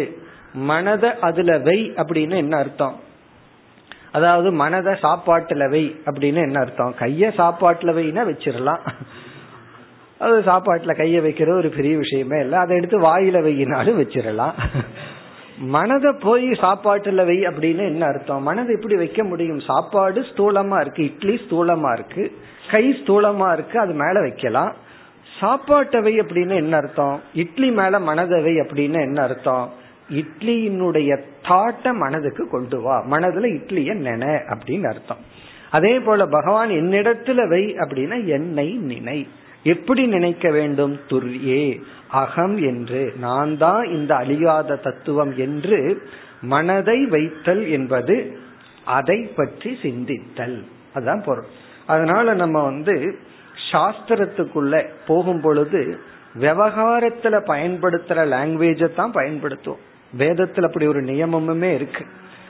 மனதை 0.69 1.09
அதுல 1.19 1.57
வை 1.67 1.79
அப்படின்னு 2.01 2.35
என்ன 2.35 2.55
அர்த்தம்? 2.57 2.95
அதாவது 4.17 4.51
மனதை 4.51 4.93
சாப்பாட்டுல 5.03 5.69
வை 5.69 5.83
அப்படின்னு 6.05 6.41
என்ன 6.41 6.59
அர்த்தம்? 6.59 6.95
கைய 6.99 7.29
சாப்பாட்டுல 7.39 7.93
வைனா 7.97 8.23
வச்சிடலாம். 8.29 8.83
அது 10.19 10.37
சாப்பாட்டுல 10.39 10.93
கைய 10.97 11.21
வைக்கிறது 11.21 11.57
ஒரு 11.57 11.69
பெரிய 11.69 11.97
விஷயமே 11.97 12.39
இல்லை. 12.39 12.59
அதை 12.59 12.77
எடுத்து 12.77 12.97
வாயில 12.99 13.37
வையினாலும் 13.47 13.99
வச்சிடலாம். 14.01 14.55
மனதை 15.57 16.11
போய் 16.19 16.49
சாப்பாட்டுல 16.49 17.25
வை 17.25 17.37
அப்படின்னு 17.47 17.83
என்ன 17.85 18.05
அர்த்தம்? 18.05 18.43
மனதை 18.43 18.75
எப்படி 18.75 18.95
வைக்க 18.95 19.23
முடியும்? 19.23 19.59
சாப்பாடு 19.59 20.21
ஸ்தூலமா 20.21 20.81
இருக்கு. 20.81 21.03
இட்லி 21.03 21.35
ஸ்தூலமா 21.35 21.93
இருக்கு. 21.93 22.23
கை 22.71 22.85
ஸ்தூலமா 23.01 23.53
இருக்கு. 23.53 23.79
அது 23.79 23.93
மேல 23.93 24.21
வைக்கலாம். 24.21 24.73
சாப்பாட்டவை 25.39 26.13
அப்படின்னு 26.21 26.55
என்ன 26.55 26.75
அர்த்தம்? 26.77 27.21
இட்லி 27.33 27.71
மேல 27.71 27.99
மனதவை 27.99 28.53
அப்படின்னு 28.65 29.01
என்ன 29.01 29.21
அர்த்தம்? 29.21 29.85
இட்லியினுடைய 30.11 31.21
தாட்ட 31.41 31.93
மனதுக்கு 31.93 32.49
கொண்டு 32.49 32.81
வா. 32.81 33.05
மனதுல 33.09 33.45
இட்லிய 33.45 33.93
நென 33.93 34.39
அப்படின்னு 34.49 34.87
அர்த்தம். 34.87 35.17
அதே 35.71 35.99
போல 35.99 36.25
பகவான் 36.25 36.69
என்னிடத்துல 36.69 37.47
வை 37.47 37.75
அப்படின்னா 37.75 38.25
என்னை 38.25 38.73
நினை. 38.73 39.27
எப்படி 39.63 40.05
நினைக்க 40.05 40.51
வேண்டும்? 40.51 40.99
துர்யே 41.07 41.81
அகம் 42.09 42.57
என்று. 42.57 43.13
நான் 43.19 43.57
தான் 43.57 43.85
இந்த 43.85 44.15
அழியாத 44.15 44.75
தத்துவம் 44.75 45.37
என்று 45.37 46.01
மனதை 46.41 47.05
வைத்தல் 47.05 47.69
என்பது 47.69 48.37
அதை 48.85 49.31
பற்றி 49.35 49.77
சிந்தித்தல். 49.81 50.63
அதுதான் 50.93 51.23
பொருள். 51.25 51.45
அதனால 51.87 52.33
நம்ம 52.33 52.63
வந்து 52.63 53.19
சாஸ்திரத்துக்குள்ள 53.71 54.89
போகும் 55.07 55.41
பொழுது 55.41 55.99
விவகாரத்துல 56.39 57.39
பயன்படுத்துற 57.47 58.25
லாங்குவேஜை 58.25 58.93
தான் 58.93 59.13
பயன்படுத்துவோம். 59.13 59.85
வேதத்தில் 60.13 60.63
அப்படி 60.63 60.87
ஒரு 60.87 61.03
நியமமுமே 61.03 61.73
இருக்கு. 61.73 62.05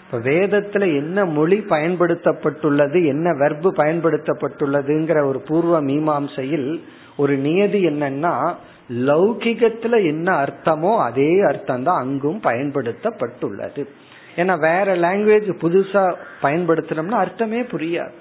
இப்ப 0.06 0.18
வேதத்துல 0.18 0.96
என்ன 0.98 1.26
மொழி 1.26 1.58
பயன்படுத்தப்பட்டுள்ளது 1.70 3.06
என்ன 3.06 3.32
வெர்பு 3.32 3.70
பயன்படுத்தப்பட்டுள்ளதுங்கிற 3.78 5.26
ஒரு 5.26 5.40
பூர்வ 5.40 5.82
மீமாம்சையில் 5.82 6.82
ஒரு 7.18 7.38
நியதி 7.38 7.86
என்னன்னா 7.86 8.56
லௌகிகத்துல 8.90 10.06
என்ன 10.06 10.44
அர்த்தமோ 10.44 10.98
அதே 10.98 11.40
அர்த்தம் 11.42 11.84
தான் 11.84 12.02
அங்கும் 12.02 12.40
பயன்படுத்தப்பட்டுள்ளது. 12.44 13.88
ஏன்னா 14.36 14.60
வேற 14.60 14.96
லாங்குவேஜ் 14.96 15.50
புதுசா 15.62 16.14
பயன்படுத்தினோம்னா 16.42 17.20
அர்த்தமே 17.26 17.62
புரியாது. 17.62 18.12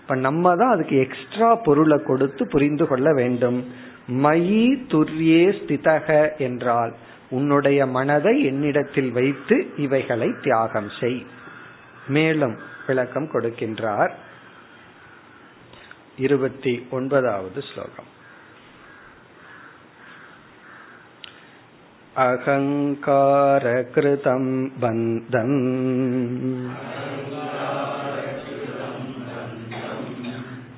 இப்ப 0.00 0.14
நம்ம 0.14 0.56
தான் 0.56 0.70
அதுக்கு 0.70 0.96
எக்ஸ்ட்ரா 0.96 1.54
பொருளை 1.54 1.98
கொடுத்து 2.02 2.46
புரிந்து 2.46 2.86
கொள்ள 2.86 3.12
வேண்டும். 3.12 3.64
மயி 4.08 4.66
துர்யே 4.88 5.44
ஸ்திதக 5.58 6.38
என்றால் 6.38 6.92
உன்னுடைய 7.29 7.87
மனதை 7.87 8.45
என்னிடத்தில் 8.45 9.11
வைத்து 9.11 9.73
இவைகளை 9.77 10.33
தியாகம் 10.41 10.91
செய் 10.99 11.25
மேலும் 12.07 12.55
விளக்கம் 12.87 13.29
கொடுக்கின்றார் 13.33 14.11
இருபத்தி 16.17 16.87
ஒன்பதாவது 16.89 17.63
ஸ்லோகம் 17.63 18.19
अहङ्कारकृतं 22.93 24.43
बन्धम् 24.81 25.55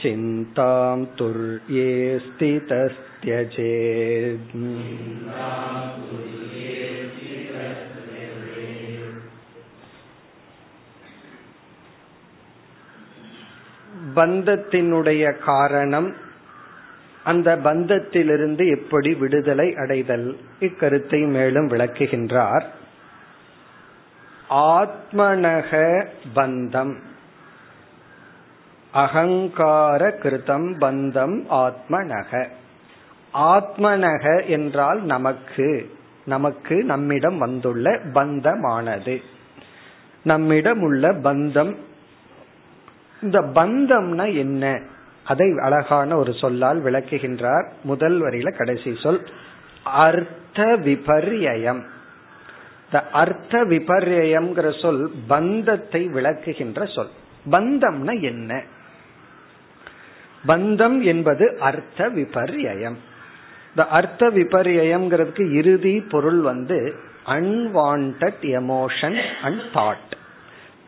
चिन्तां 0.03 0.99
तुर्ये 1.19 1.91
स्थितस्त्यजेत् 2.27 2.91
பந்தத்தினுடைய 14.17 15.25
காரணம் 15.47 16.09
அந்த 17.26 17.56
பந்தத்திலிருந்து 17.56 18.78
எப்படி 18.78 19.14
விடுதலை 19.14 19.76
அடைதல் 19.76 20.38
இக்கருத்தை 20.60 21.28
மேலும் 21.28 21.68
விளக்குகின்றார். 21.68 22.64
ஆத்மனக 24.50 26.04
பந்தம். 26.36 26.96
அகங்கார 28.92 30.10
கிருதம் 30.10 30.74
பந்தம் 30.80 31.44
ஆத்மனக. 31.50 32.48
ஆத்மனக 33.34 34.46
என்றால் 34.46 35.02
நமக்கு. 35.02 35.96
நமக்கு 36.26 36.84
நம்மிடம் 36.84 37.38
வந்துள்ள 37.38 38.00
பந்தமானது. 38.14 39.22
நம்மிடம் 40.24 40.82
உள்ள 40.82 41.14
பந்தம். 41.14 41.76
இந்த 43.22 43.42
பந்தம்னா 43.42 44.36
என்ன? 44.38 44.82
அதை 45.26 45.58
அழகான 45.62 46.18
ஒரு 46.18 46.34
சொல்லால் 46.34 46.84
விளக்குகின்றார் 46.84 47.70
முதல் 47.84 48.22
வரியில 48.22 48.58
கடைசி 48.58 48.96
சொல் 49.04 49.28
அர்த்த 49.84 50.64
விபர்யம் 50.64 51.82
அர்த்த 53.12 53.64
விபர்யம்ங்கிற 53.64 54.82
சொல் 54.82 55.12
பந்தத்தை 55.28 56.08
விளக்குகின்ற 56.08 56.94
சொல். 56.94 57.10
பந்தம்னா 57.52 58.22
என்ன? 58.22 58.64
பந்தம் 60.48 61.02
என்பது 61.02 61.58
அர்த்த 61.60 62.10
விபர்யம் 62.10 62.96
இந்த 63.70 63.88
அர்த்த 63.90 64.30
விபர்யம்ங்கிறதுக்கு 64.30 65.54
இறுதி 65.54 66.02
பொருள் 66.02 66.40
வந்து 66.40 66.96
அன்வான்ட் 67.26 68.34
எமோஷன் 68.42 69.20
அண்ட் 69.42 69.62
தாட் 69.74 70.12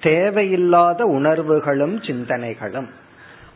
தேவையில்லாத 0.01 1.03
உணர்வுகளும் 1.05 1.99
சிந்தனைகளும். 2.01 2.87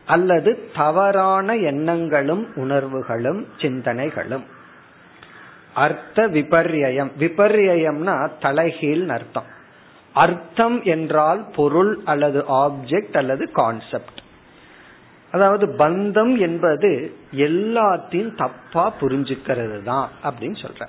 அல்லது 0.06 0.68
தவறான 0.74 1.56
எண்ணங்களும் 1.56 2.48
உணர்வுகளும் 2.56 3.46
சிந்தனைகளும். 3.58 4.42
அர்த்த 5.74 6.28
விபர்யம் 6.28 7.10
விபர்யம்னா 7.18 8.30
தலைகீழ் 8.40 9.08
அர்த்தம். 9.08 9.44
அர்த்தம் 10.12 10.82
என்றால் 10.82 11.46
பொருள் 11.54 12.00
அல்லது 12.04 12.44
ஆப்ஜெக்ட் 12.48 13.16
அல்லது 13.16 13.50
கான்செப்ட் 13.52 14.20
அதாவது 15.30 15.66
பந்தம் 15.66 16.38
என்பது 16.38 17.16
எல்லாத்தையும் 17.32 18.34
தப்பா 18.36 18.92
புரிஞ்சுக்கிறது 19.00 19.82
தான் 19.82 20.08
அப்படின்னு 20.24 20.56
சொல்ற. 20.62 20.86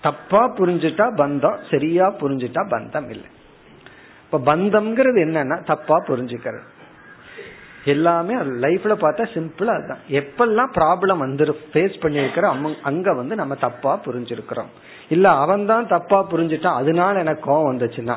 தப்பா 0.00 0.54
புரிஞ்சுட்டா 0.56 1.06
பந்தம் 1.16 1.58
சரியா 1.70 2.10
புரிஞ்சுட்டா 2.10 2.62
பந்தம் 2.70 3.08
இல்லை. 3.10 3.30
இப்ப 4.24 4.56
பந்தம்ங்கிறது 4.56 5.18
என்னன்னா 5.26 5.64
தப்பா 5.64 6.04
புரிஞ்சுக்கிறது. 6.06 6.62
எல்லாமே 7.84 8.34
லைஃப்ல 8.36 8.94
பார்த்தா 9.02 9.24
சிம்பிளா 9.34 9.72
அதுதான். 9.78 10.02
எப்பெல்லாம் 10.20 10.72
ப்ராப்ளம் 10.78 11.22
வந்துடும் 11.24 11.60
ஃபேஸ் 11.72 12.00
பண்ணிருக்கிறோம் 12.02 12.74
அங்க 12.82 13.14
வந்து 13.14 13.34
நம்ம 13.34 13.54
தப்பா 13.54 14.00
புரிஞ்சிருக்கிறோம். 14.06 14.70
இல்ல 15.08 15.28
அவன் 15.30 15.64
தான் 15.66 15.86
தப்பா 15.86 16.18
புரிஞ்சுட்டான் 16.32 16.80
அதனால 16.80 17.18
எனக்கு 17.18 17.42
கோவம் 17.50 17.70
வந்துச்சுன்னா. 17.72 18.16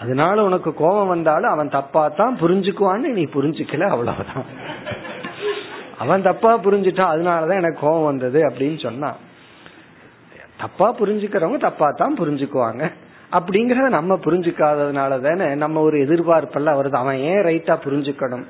அதனால 0.00 0.44
உனக்கு 0.44 0.74
கோபம் 0.74 1.06
வந்தாலும் 1.06 1.50
அவன் 1.50 1.68
தப்பா 1.68 2.08
தான் 2.08 2.34
புரிஞ்சுக்குவான்னு 2.40 3.10
நீ 3.18 3.24
புரிஞ்சுக்கல 3.36 3.88
அவ்வளவுதான். 3.94 4.44
அவன் 5.98 6.22
தப்பா 6.22 6.58
புரிஞ்சுட்டான் 6.58 7.12
அதனாலதான் 7.14 7.62
எனக்கு 7.62 7.80
கோபம் 7.80 8.10
வந்தது 8.10 8.40
அப்படின்னு 8.48 8.78
சொன்னான் 8.82 9.16
தப்பா 10.58 10.94
புரிஞ்சுக்கிறவங்க 10.98 11.58
தப்பா 11.58 11.90
தான் 11.90 12.18
புரிஞ்சுக்குவாங்க. 12.18 12.90
அப்படிங்கறத 13.32 13.88
நம்ம 13.88 14.14
புரிஞ்சுக்காததுனால 14.14 15.20
தானே 15.20 15.54
நம்ம 15.54 15.80
ஒரு 15.80 15.96
எதிர்பார்ப்பெல்லாம் 16.06 16.78
வருது. 16.80 16.96
அவன் 17.02 17.16
ஏன் 17.16 17.44
ரைட்டா 17.48 17.74
புரிஞ்சுக்கணும்? 17.86 18.44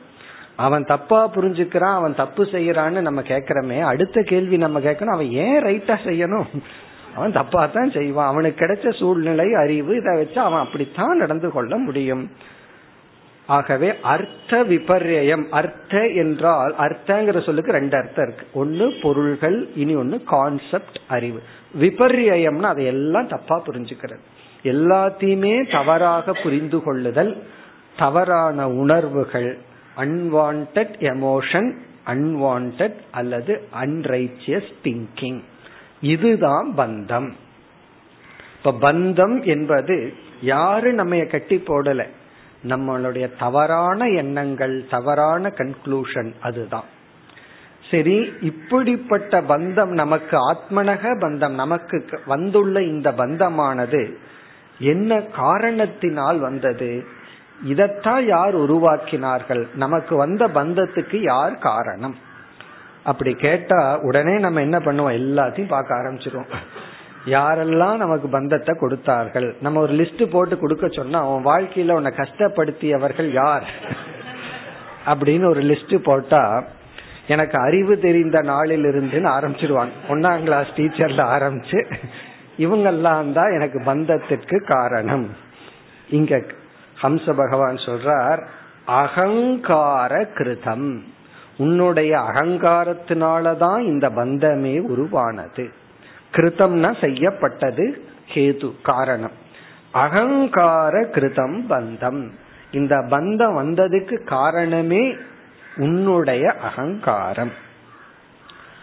அவன் 0.56 0.84
தப்பா 0.84 1.30
புரிஞ்சுக்கிறான் 1.34 1.94
அவன் 1.94 2.14
தப்பு 2.14 2.44
செய்யறான்னு 2.44 3.00
நம்ம 3.00 3.20
கேக்குறமே 3.20 3.80
அடுத்த 3.80 4.22
கேள்வி 4.22 4.56
நம்ம 4.56 4.80
கேட்கணும் 4.80 5.16
அவன் 5.16 5.30
ஏன் 5.30 5.64
ரைட்டா 5.64 5.96
செய்யணும்? 6.04 6.46
அவன் 7.16 7.32
தப்பா 7.32 7.66
தான் 7.66 7.90
செய்வான். 7.90 8.26
அவனுக்கு 8.26 8.66
கிடைச்ச 8.66 8.98
சூழ்நிலை 8.98 9.54
அறிவு 9.54 9.96
இதை 9.96 10.16
வச்சு 10.16 10.40
அவன் 10.40 10.60
அப்படித்தான் 10.60 11.16
நடந்து 11.16 11.50
கொள்ள 11.50 11.76
முடியும். 11.76 12.30
ஆகவே 13.46 13.94
அர்த்த 14.02 14.64
விபர்யம் 14.64 15.48
அர்த்த 15.50 16.06
என்றால் 16.06 16.74
அர்த்தங்கிற 16.78 17.44
சொல்லுக்கு 17.44 17.72
ரெண்டு 17.72 17.96
அர்த்தம் 17.96 18.26
இருக்கு. 18.26 18.46
ஒன்னு 18.54 18.92
பொருள்கள் 19.02 19.68
இனி 19.74 19.94
ஒன்னு 19.94 20.22
கான்செப்ட் 20.24 20.98
அறிவு. 21.08 21.42
விபர்யம்னா 21.80 22.62
அதையெல்லாம் 22.62 23.28
தப்பா 23.28 23.62
புரிஞ்சுக்கிறது. 23.66 24.24
எல்லாத்தையுமே 24.62 25.72
தவறாக 25.72 26.32
புரிந்து 26.32 26.82
கொள்ளுதல் 26.82 27.42
தவறான 27.98 28.68
உணர்வுகள் 28.68 29.58
அன்வான்ட் 29.96 30.78
எமோஷன் 31.00 31.76
அன்வான்ட் 32.06 32.94
அல்லது 33.10 33.68
அன்ரைச்சியஸ் 33.82 34.72
திங்கிங் 34.84 35.42
இதுதான் 36.00 36.72
பந்தம். 36.76 37.32
இப்ப 38.64 38.92
பந்தம் 38.92 39.44
என்பது 39.44 40.12
யாரு 40.42 40.92
நம்ம 40.92 41.24
கட்டி 41.24 41.56
போடல? 41.56 42.06
நம்மளுடைய 42.68 43.30
தவறான 43.38 44.08
எண்ணங்கள் 44.08 44.86
தவறான 44.90 45.48
கன்க்ளூஷன் 45.48 46.32
அதுதான். 46.40 46.84
சரி 47.90 48.32
இப்படிப்பட்ட 48.40 49.40
பந்தம் 49.42 49.92
நமக்கு 49.92 50.52
ஆத்மனக 50.52 51.14
பந்தம் 51.20 51.54
நமக்கு 51.54 52.08
வந்துள்ள 52.26 52.82
இந்த 52.82 53.12
பந்தமானது 53.12 54.14
என்ன 54.78 55.20
காரணத்தினால் 55.20 56.38
வந்தது? 56.38 57.06
இதத்தான் 57.64 58.24
யார் 58.24 58.56
உருவாக்கினார்கள்? 58.56 59.68
நமக்கு 59.74 60.16
வந்த 60.16 60.48
பந்தத்துக்கு 60.48 61.22
யார் 61.22 61.58
காரணம்? 61.58 62.16
அப்படி 63.04 63.34
கேட்டா 63.34 63.98
உடனே 64.02 64.38
நம்ம 64.38 64.60
என்ன 64.60 64.78
பண்ணுவோம்? 64.78 65.16
எல்லாத்தையும் 65.20 65.68
பார்க்க 65.68 65.94
ஆரம்பிச்சிருவோம். 65.94 66.52
யாரெல்லாம் 67.26 67.96
நமக்கு 67.96 68.28
பந்தத்தை 68.28 68.74
கொடுத்தார்கள்? 68.78 69.56
நம்ம 69.60 69.80
ஒரு 69.80 69.92
லிஸ்ட் 69.92 70.30
போட்டு 70.30 70.58
கொடுக்க 70.58 70.88
சொன்னா 70.88 71.34
அவன் 71.34 71.44
வாழ்க்கையில 71.44 71.92
உன்னை 71.92 72.12
கஷ்டப்படுத்தியவர்கள் 72.16 73.32
யார்? 73.32 73.64
அப்படின்னு 75.06 75.48
ஒரு 75.48 75.60
லிஸ்ட் 75.60 75.96
போட்டா 75.98 76.64
எனக்கு 77.26 77.58
அறிவு 77.58 77.98
தெரிந்த 77.98 78.40
நாளில் 78.40 78.84
இருந்துன்னு 78.84 79.28
ஆரம்பிச்சிருவாங்க. 79.28 79.90
ஒன்னாம் 80.08 80.42
கிளாஸ் 80.42 80.66
டீச்சர்ல 80.76 81.22
ஆரம்பிச்சு 81.36 81.92
இவங்கெல்லாம் 82.58 83.32
தான் 83.32 83.52
எனக்கு 83.52 83.80
பந்தத்திற்கு 83.80 84.64
காரணம். 84.64 85.30
இங்க 86.10 86.42
ஹம்ச 87.02 87.32
பகவான் 87.36 87.74
சொல்றார் 87.74 88.46
அகங்கார 88.84 90.28
கிருதம். 90.34 91.00
உன்னுடைய 91.56 92.18
அகங்காரத்தினாலதான் 92.18 93.80
இந்த 93.80 94.10
பந்தமே 94.10 94.80
உருவானது. 94.80 95.70
கிருதம்னா 96.32 97.00
செய்யப்பட்டது 97.00 98.04
கேது 98.34 98.72
காரணம். 98.82 99.30
அகங்கார 99.92 101.00
கிருதம் 101.00 101.60
பந்தம். 101.70 102.30
இந்த 102.70 102.96
பந்தம் 102.96 103.56
வந்ததுக்கு 103.62 104.24
காரணமே 104.24 105.16
உன்னுடைய 105.76 106.54
அகங்காரம். 106.62 107.52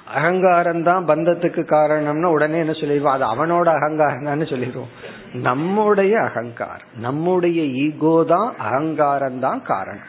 அகங்காரம் 0.05 0.83
தான் 0.83 1.05
பந்தத்துக்கு 1.07 1.61
காரணம்னா 1.65 2.25
உடனே 2.25 2.57
என்ன 2.57 2.71
சொல்லிடுவோம்? 2.71 3.13
அது 3.13 3.25
அவனோட 3.25 3.67
அகங்காரம் 3.75 4.23
தான் 4.23 4.45
சொல்லிடுவோம். 4.45 4.89
நம்முடைய 5.33 6.21
அகங்காரம் 6.21 6.87
நம்முடைய 6.95 7.61
ஈகோ 7.63 8.23
தான் 8.23 8.55
அகங்காரம் 8.57 9.39
தான் 9.39 9.61
காரணம். 9.61 10.05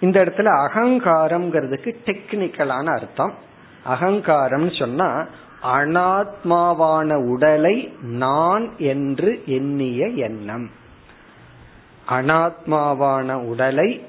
இந்த 0.00 0.24
இடத்துல 0.24 0.66
அகங்காரம்ங்கிறதுக்கு 0.66 1.94
டெக்னிக்கலான 2.06 2.84
அர்த்தம். 2.84 3.34
அகங்காரம்னு 3.88 4.78
சொன்னா 4.78 5.26
அனாத்மாவான 5.64 7.14
உடலை 7.14 7.94
நான் 8.02 8.76
என்று 8.78 9.42
எண்ணிய 9.46 10.06
எண்ணம். 10.06 10.70
அனாத்மாவான 12.08 13.32
உடலை 13.32 14.06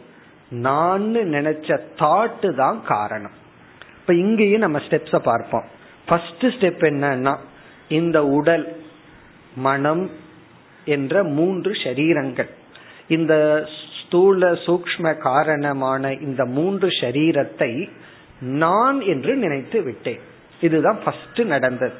நான் 0.50 1.02
நினைச்ச 1.02 1.80
தாட்டு 1.98 2.56
தான் 2.56 2.82
காரணம். 2.84 3.40
இப்ப 4.12 4.24
இங்கேயும் 4.24 4.60
நம்ம 4.60 4.78
ஸ்டெப்ஸ 4.78 5.18
பார்ப்போம். 5.18 5.64
ஃபர்ஸ்ட் 6.06 6.42
ஸ்டெப் 6.46 6.82
என்னன்னா 6.88 7.38
இந்த 7.88 8.26
உடல் 8.26 8.66
மனம் 9.56 10.10
என்ற 10.86 11.24
மூன்று 11.24 11.72
ஷரீரங்கள் 11.72 12.50
இந்த 13.08 13.34
ஸ்தூல 14.00 14.52
சூக்ம 14.52 15.18
காரணமான 15.18 16.14
இந்த 16.14 16.46
மூன்று 16.46 16.88
ஷரீரத்தை 16.88 17.90
நான் 18.40 19.02
என்று 19.02 19.36
நினைத்து 19.36 19.82
விட்டேன். 19.84 20.20
இதுதான் 20.62 21.00
ஃபர்ஸ்ட் 21.04 21.42
நடந்தது. 21.42 21.98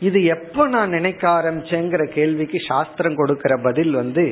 இது 0.00 0.24
எப்ப 0.24 0.66
நான் 0.68 0.88
நினைக்க 0.88 1.28
ஆரம்பிச்சேங்கிற 1.28 2.04
கேள்விக்கு 2.10 2.60
சாஸ்திரம் 2.66 3.14
கொடுக்கிற 3.14 3.56
பதில் 3.56 3.92
வந்து 3.92 4.26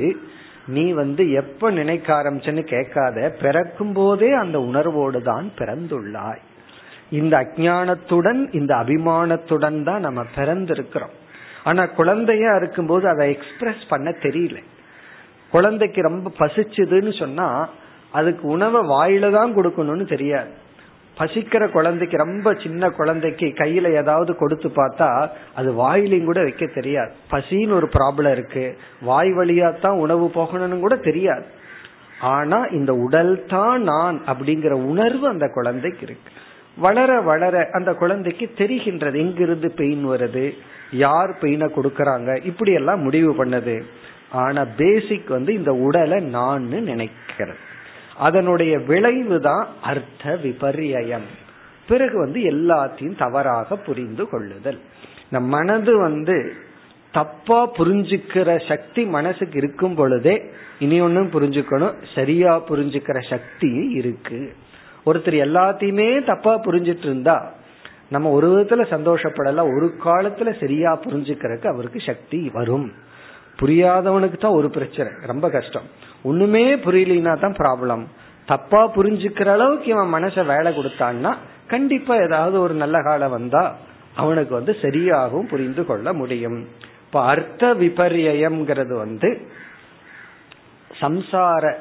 நீ 0.68 0.92
வந்து 0.92 1.22
எப்ப 1.32 1.70
நினைக்க 1.70 2.14
ஆரம்பிச்சேன்னு 2.14 2.62
கேட்காத 2.62 3.36
பிறக்கும் 3.40 3.92
போதே 3.92 4.32
அந்த 4.32 4.60
உணர்வோடு 4.60 5.22
தான் 5.22 5.52
பிறந்துள்ளாய். 5.58 6.42
இந்த 7.10 7.34
அஜானத்துடன் 7.36 8.40
இந்த 8.52 8.74
அபிமானத்துடன் 8.74 9.82
தான் 9.82 10.00
நம்ம 10.00 10.24
பிறந்திருக்கிறோம். 10.36 11.14
ஆனா 11.64 11.86
குழந்தையா 11.86 12.56
இருக்கும்போது 12.56 13.08
அதை 13.08 13.30
எக்ஸ்பிரஸ் 13.30 13.84
பண்ண 13.88 14.10
தெரியல. 14.10 14.58
குழந்தைக்கு 15.50 16.00
ரொம்ப 16.02 16.32
பசிச்சுதுன்னு 16.38 17.18
சொன்னா 17.18 17.68
அதுக்கு 18.12 18.48
உணவை 18.48 18.80
வாயில 18.88 19.30
தான் 19.30 19.56
கொடுக்கணும்னு 19.56 20.06
தெரியாது. 20.08 20.50
பசிக்கிற 21.18 21.70
குழந்தைக்கு 21.70 22.16
ரொம்ப 22.16 22.54
சின்ன 22.54 22.90
குழந்தைக்கு 22.90 23.46
கையில 23.46 23.94
ஏதாவது 23.94 24.36
கொடுத்து 24.36 24.68
பார்த்தா 24.68 25.28
அது 25.54 25.72
வாயிலையும் 25.72 26.26
கூட 26.26 26.42
வைக்க 26.42 26.66
தெரியாது. 26.66 27.12
பசின்னு 27.30 27.72
ஒரு 27.72 27.88
ப்ராப்ளம் 27.92 28.30
இருக்கு. 28.30 28.76
வாய் 29.02 29.32
வழியா 29.32 29.80
தான் 29.80 29.96
உணவு 29.96 30.30
போகணும்னு 30.34 30.80
கூட 30.80 30.96
தெரியாது. 30.96 31.44
ஆனா 32.20 32.64
இந்த 32.64 32.94
உடல் 32.94 33.44
தான் 33.46 33.82
நான் 33.82 34.22
அப்படிங்கிற 34.26 34.70
உணர்வு 34.70 35.28
அந்த 35.28 35.48
குழந்தைக்கு 35.48 36.00
இருக்கு. 36.02 36.32
வளர 36.76 37.20
வளர 37.20 37.68
அந்த 37.72 37.94
குழந்தைக்கு 37.94 38.50
தெரிகின்றது. 38.56 39.16
எங்கிருந்து 39.16 39.70
பெயின் 39.70 40.06
வருது? 40.08 40.56
யார் 40.92 41.30
பெயினை 41.40 41.70
கொடுக்கறாங்க? 41.76 42.44
இப்படி 42.44 42.72
எல்லாம் 42.72 43.00
முடிவு 43.00 43.44
பண்ணது. 43.44 43.82
ஆனா 44.30 44.64
பேசிக் 44.76 45.28
வந்து 45.28 45.54
இந்த 45.54 45.72
உடலை 45.72 46.20
நான் 46.20 46.64
நினைக்கிறது. 46.70 47.54
அதனுடைய 48.18 48.78
விளைவு 48.78 49.40
தான் 49.40 49.66
அர்த்த 49.82 50.38
விபரியம் 50.42 51.28
பிறகு 51.88 52.18
வந்து 52.18 52.40
எல்லாத்தையும் 52.40 53.18
தவறாக 53.18 53.76
புரிந்து 53.76 54.28
கொள்ளுதல். 54.28 54.78
இந்த 55.24 55.40
மனது 55.40 55.98
வந்து 55.98 56.52
தப்பா 57.12 57.70
புரிஞ்சுக்கிற 57.76 58.68
சக்தி 58.68 59.04
மனசுக்கு 59.04 59.58
இருக்கும் 59.58 59.94
பொழுதே 59.94 60.42
இனி 60.78 61.00
ஒன்னும் 61.00 61.30
புரிஞ்சுக்கணும். 61.30 61.94
சரியா 62.14 62.58
புரிஞ்சுக்கிற 62.68 63.28
சக்தி 63.28 63.72
இருக்கு. 64.00 64.54
ஒருத்தர் 65.06 65.36
எல்லாத்தையுமே 65.46 66.24
தப்பா 66.24 66.54
புரிஞ்சிட்டு 66.54 67.06
இருந்தா 67.10 67.52
நம்ம 68.08 68.30
ஒரு 68.30 68.48
விதத்துல 68.52 68.84
சந்தோஷப்படலாம் 68.90 69.70
ஒரு 69.76 69.94
காலத்துல 70.04 70.60
சரியா 70.60 71.00
புரிஞ்சுக்கிறதுக்கு 71.06 71.66
அவருக்கு 71.66 72.00
சக்தி 72.00 72.50
வரும். 72.52 72.92
புரியாதவனுக்கு 73.60 74.38
தான் 74.38 74.58
ஒரு 74.60 74.70
பிரச்சனை 74.70 75.12
ரொம்ப 75.26 75.50
கஷ்டம். 75.50 75.88
ஒண்ணுமே 76.22 76.74
புரியலனா 76.74 77.40
தான் 77.40 77.58
ப்ராப்ளம் 77.58 78.04
தப்பா 78.46 78.86
புரிஞ்சுக்கிற 78.86 79.46
அளவுக்கு 79.46 79.86
இவன் 79.86 80.14
மனச 80.14 80.44
வேலை 80.46 80.76
கொடுத்தான்னா 80.76 81.36
கண்டிப்பா 81.66 82.16
ஏதாவது 82.16 82.60
ஒரு 82.60 82.74
நல்ல 82.74 83.02
காலம் 83.02 83.30
வந்தா 83.30 83.74
அவனுக்கு 84.16 84.54
வந்து 84.54 84.76
சரியாகவும் 84.82 85.48
புரிந்து 85.48 85.86
கொள்ள 85.86 86.12
முடியும். 86.12 86.66
இப்ப 87.04 87.24
அர்த்த 87.24 87.74
விபரியம்ங்கிறது 87.74 88.94
வந்து 88.96 89.46
சம்சார 91.00 91.74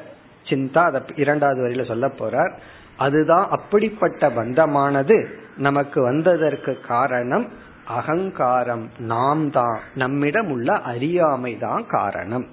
சிந்தா 0.48 0.84
அத 0.84 1.04
இரண்டாவது 1.16 1.68
வரியில 1.68 1.86
சொல்ல 1.86 2.06
போறார். 2.06 2.52
அதுதான் 2.96 3.48
அப்படிப்பட்ட 3.48 4.28
பந்தமானது. 4.28 5.28
நமக்கு 5.56 6.02
வந்ததற்கு 6.02 6.80
காரணம் 6.80 7.48
அகங்காரம். 7.86 8.90
நாம் 8.98 9.50
தான் 9.50 9.78
நம்மிடம் 9.94 10.50
உள்ள 10.50 10.72
அறியாமை 10.72 11.58
தான் 11.58 11.86
காரணம். 11.86 12.46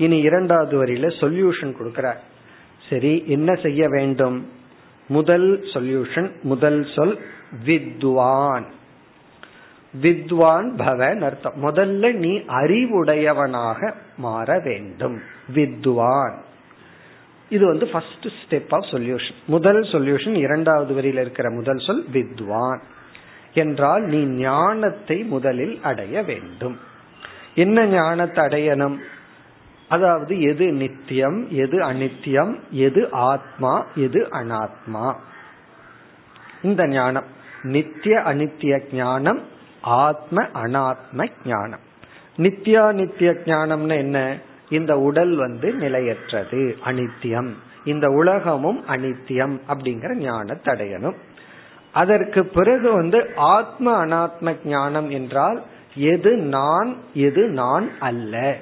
இனி 0.00 0.18
இரண்டாவது 0.18 0.84
வரியில 0.84 1.06
சொல்யூஷன் 1.20 1.74
கொடுக்கிறார். 1.80 2.20
சரி 2.90 3.24
என்ன 3.26 3.54
செய்ய 3.54 3.88
வேண்டும்? 3.88 4.50
முதல் 5.08 5.60
சொல்யூஷன் 5.62 6.40
முதல் 6.42 6.86
சொல் 6.94 7.18
வித்வான். 7.64 8.66
வித்வான் 10.02 10.76
பவன் 10.76 11.22
அர்த்தம். 11.22 11.56
முதல்ல 11.62 12.12
நீ 12.12 12.36
அறிவுடையவனாக 12.36 13.94
மாற 14.16 14.58
வேண்டும். 14.58 15.20
வித்வான். 15.54 16.42
இது 17.48 17.66
வந்து 17.66 17.88
ஃபர்ஸ்ட் 17.88 18.26
ஸ்டெப் 18.40 18.70
ஆஃப் 18.70 18.88
சொல்யூஷன் 18.90 19.38
முதல் 19.46 19.80
சொல்யூஷன் 19.80 20.34
இரண்டாவது 20.34 20.94
வரியில் 20.94 21.20
இருக்கிற 21.20 21.50
முதல் 21.50 21.78
சொல் 21.78 22.04
வித்வான். 22.12 22.82
என்றால் 23.54 24.02
நீ 24.02 24.24
ஞானத்தை 24.24 25.22
முதலில் 25.22 25.78
அடைய 25.82 26.22
வேண்டும். 26.22 26.76
என்ன 27.54 27.86
ஞானத்தை 27.86 28.44
அடையணும்? 28.44 28.96
அதாவது 29.90 30.40
எது 30.40 30.66
நித்தியம் 30.72 31.38
எது 31.50 31.78
அனித்தியம் 31.78 32.52
எது 32.70 33.02
ஆத்மா 33.10 33.86
எது 33.94 34.20
அனாத்மா. 34.30 35.06
இந்த 36.62 36.88
ஞானம் 36.88 37.28
நித்திய 37.62 38.18
அனித்திய 38.26 38.74
ஞானம் 38.92 39.40
ஆத்ம 39.80 40.42
அனாத்ம 40.54 41.28
ஞானம். 41.44 41.84
நித்யா 42.36 42.92
நித்திய 42.92 43.30
ஞானம்னு 43.44 43.96
என்ன? 43.96 44.18
இந்த 44.68 44.98
உடல் 44.98 45.34
வந்து 45.36 45.72
நிலையற்றது 45.72 46.76
அனித்தியம். 46.84 47.50
இந்த 47.84 48.06
உலகமும் 48.10 48.80
அனித்தியம் 48.88 49.54
அப்படிங்கிற 49.68 50.14
ஞானத்தை 50.14 50.74
அடையணும். 50.74 51.16
அதற்கு 51.92 52.46
பிறகு 52.46 52.92
வந்து 52.92 53.30
ஆத்ம 53.36 54.06
அனாத்ம 54.06 54.56
ஞானம் 54.64 55.10
என்றால் 55.10 55.62
எது 55.94 56.36
நான் 56.36 56.96
எது 57.14 57.48
நான் 57.48 57.88
அல்ல. 58.00 58.56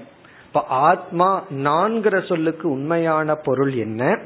இப்ப 0.48 0.64
ஆத்மா 0.68 1.44
நான்கிற 1.50 2.26
சொல்லுக்கு 2.26 2.70
உண்மையான 2.70 3.34
பொருள் 3.34 3.72
என்ன? 3.72 4.18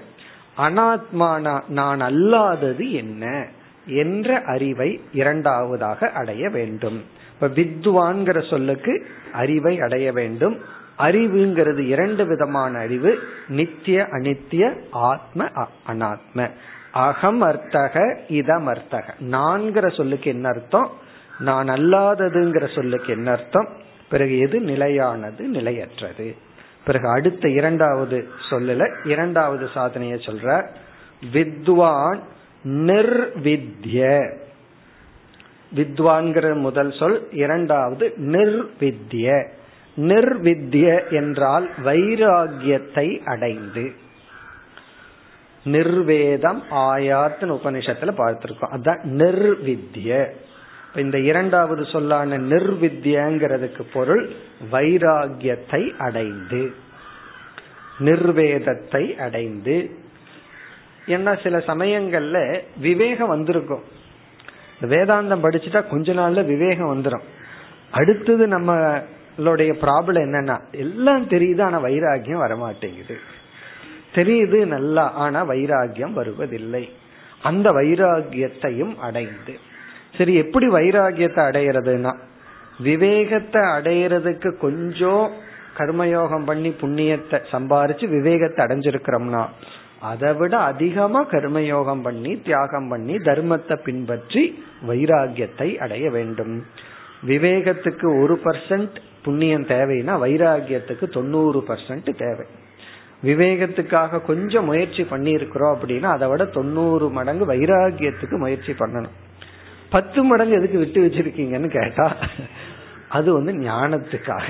அனாத்மானா 0.57 1.69
நான் 1.69 2.01
அல்லாதது 2.01 2.91
என்ன? 2.91 3.47
என்ற 3.87 4.43
அறிவை 4.47 5.01
இரண்டாவதாக 5.13 6.11
அடைய 6.11 6.49
வேண்டும். 6.49 7.05
இப்ப 7.33 7.49
வித்வான்கிற 7.49 8.51
சொல்லுக்கு 8.51 9.07
அறிவை 9.33 9.81
அடைய 9.81 10.13
வேண்டும். 10.13 10.61
அறிவுங்கிறது 10.99 11.79
இரண்டு 11.79 12.27
விதமான 12.27 12.79
அறிவு 12.79 13.19
நித்திய 13.49 14.07
அனித்திய 14.11 14.85
ஆத்ம 14.91 15.49
அனாத்ம. 15.89 16.51
அகம் 16.93 17.41
அர்த்தக 17.41 18.19
இதம் 18.29 18.67
அர்த்தக. 18.67 19.15
நான்கிற 19.19 19.97
சொல்லுக்கு 19.97 20.31
என்ன 20.31 20.49
அர்த்தம்? 20.49 20.91
நான் 21.39 21.69
அல்லாததுங்கிற 21.69 22.75
சொல்லுக்கு 22.75 23.13
என்ன 23.13 23.31
அர்த்தம்? 23.31 23.69
பிறகு 24.13 24.39
எது 24.39 24.61
நிலையானது 24.61 25.45
நிலையற்றது? 25.49 26.37
பிறகு 26.85 27.09
அடுத்த 27.09 27.49
இரண்டாவது 27.49 28.29
சொல்லல 28.51 29.07
இரண்டாவது 29.07 29.69
சாதனைய 29.75 30.17
சொல்ற 30.29 30.67
வித்வான் 31.33 32.21
நிர்வித்ய. 32.65 34.31
வித்வான்கிற 35.77 36.55
முதல் 36.55 36.93
சொல் 36.93 37.31
இரண்டாவது 37.31 38.15
நிர்வித்ய. 38.19 39.49
நிர்வித்ய 39.97 41.11
என்றால் 41.11 41.71
வைராகியத்தை 41.85 43.23
அடைந்து. 43.25 43.93
நிர்வேதம் 45.65 46.63
ஆயாத்னு 46.71 47.59
உபனிஷத்துல 47.59 48.11
பார்த்திருக்கோம். 48.11 48.73
அதான் 48.73 49.01
நிர்வித்ய. 49.05 50.29
இந்த 50.95 51.19
இரண்டாவது 51.19 51.85
சொல்லான 51.85 52.39
நிர்வித்யங்கிறதுக்கு 52.39 53.83
பொருள் 53.93 54.31
வைராகியத்தை 54.73 55.97
அடைந்து 55.97 56.73
நிர்வேதத்தை 57.99 59.19
அடைந்து. 59.19 59.91
ஏன்னா 61.07 61.43
சில 61.43 61.59
சமயங்கள்ல 61.59 62.61
விவேகம் 62.77 63.29
வந்திருக்கும். 63.29 63.83
வேதாந்தம் 64.83 65.43
படிச்சுட்டா 65.43 65.89
கொஞ்ச 65.89 66.13
நாள்ல 66.13 66.45
விவேகம் 66.45 67.03
வந்துடும் 67.03 67.23
அடுத்தது 67.91 68.47
நம்மளுடைய 68.47 69.73
ப்ராப்ளம் 69.83 70.23
என்னன்னா 70.27 70.57
எல்லாம் 70.71 71.29
தெரியுது 71.29 71.63
ஆனா 71.63 71.83
வைராகியம் 71.83 72.43
வரமாட்டேங்குது. 72.45 73.17
தெரியுது 74.15 74.65
நல்லா 74.65 75.13
ஆனா 75.13 75.49
வைராகியம் 75.49 76.13
வருவதில்லை. 76.13 76.93
அந்த 77.43 77.71
வைராகியத்தையும் 77.73 78.97
அடைந்து. 78.97 79.71
சரி 80.17 80.35
எப்படி 80.35 80.67
வைராகியத்தை 80.69 81.43
அடையிறதுனா 81.51 82.13
விவேகத்தை 82.81 83.63
அடையிறதுக்கு 83.77 84.51
கொஞ்சம் 84.57 85.27
கர்மயோகம் 85.79 86.45
பண்ணி 86.45 86.71
புண்ணியத்தை 86.81 87.39
சம்பாரிச்சு 87.51 88.07
விவேகத்தை 88.09 88.61
அடைஞ்சிருக்கிறோம்னா 88.67 89.43
அதை 90.01 90.31
விட 90.35 90.55
அதிகமா 90.59 91.21
கர்மயோகம் 91.25 92.03
பண்ணி 92.03 92.33
தியாகம் 92.37 92.89
பண்ணி 92.89 93.15
தர்மத்தை 93.17 93.77
பின்பற்றி 93.83 94.43
வைராகியத்தை 94.89 95.69
அடைய 95.77 96.11
வேண்டும். 96.11 96.55
விவேகத்துக்கு 97.27 98.07
ஒரு 98.23 98.35
பர்சன்ட் 98.45 98.97
புண்ணியம் 99.23 99.67
தேவைன்னா 99.67 100.15
வைராகியத்துக்கு 100.25 101.09
தொண்ணூறு 101.09 101.61
பர்சன்ட் 101.69 102.11
தேவை. 102.17 102.47
விவேகத்துக்காக 103.25 104.23
கொஞ்சம் 104.25 104.65
முயற்சி 104.65 105.03
பண்ணி 105.05 105.31
இருக்கிறோம் 105.31 105.75
அப்படின்னா 105.75 106.09
அதை 106.17 106.29
விட 106.29 106.45
தொண்ணூறு 106.45 107.09
மடங்கு 107.09 107.45
வைராகியத்துக்கு 107.47 108.37
முயற்சி 108.37 108.73
பண்ணணும். 108.73 109.17
பத்து 109.93 110.21
மடங்கு 110.23 110.59
எதுக்கு 110.59 110.79
விட்டு 110.79 111.01
வச்சிருக்கீங்கன்னு 111.05 111.69
கேட்டா 111.79 112.07
அது 113.17 113.29
வந்து 113.39 113.53
ஞானத்துக்காக. 113.69 114.47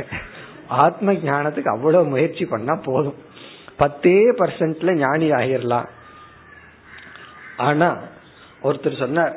ஆத்ம 0.83 1.13
ஞானத்துக்கு 1.13 1.71
அவ்வளவு 1.75 2.11
முயற்சி 2.13 2.45
பண்ணா 2.53 2.75
போதும். 2.85 3.19
பத்தே 3.77 4.19
பர்சன்ட்ல 4.41 4.93
ஞானி 5.05 5.29
ஆகிடலாம் 5.39 5.89
ஆனா 7.69 7.89
ஒருத்தர் 8.63 9.03
சொன்னார் 9.05 9.35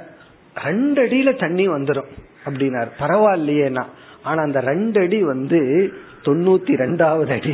ரெண்டு 0.56 1.00
அடியில 1.06 1.30
தண்ணி 1.40 1.66
வந்துடும் 1.70 2.12
அப்படின்னார். 2.46 2.90
பரவாயில்லையேனா 3.00 3.84
ஆனா 4.24 4.40
அந்த 4.48 4.60
ரெண்டு 4.72 5.00
அடி 5.06 5.20
வந்து 5.34 5.60
தொண்ணூத்தி 6.28 6.74
ரெண்டாவது 6.84 7.32
அடி. 7.38 7.54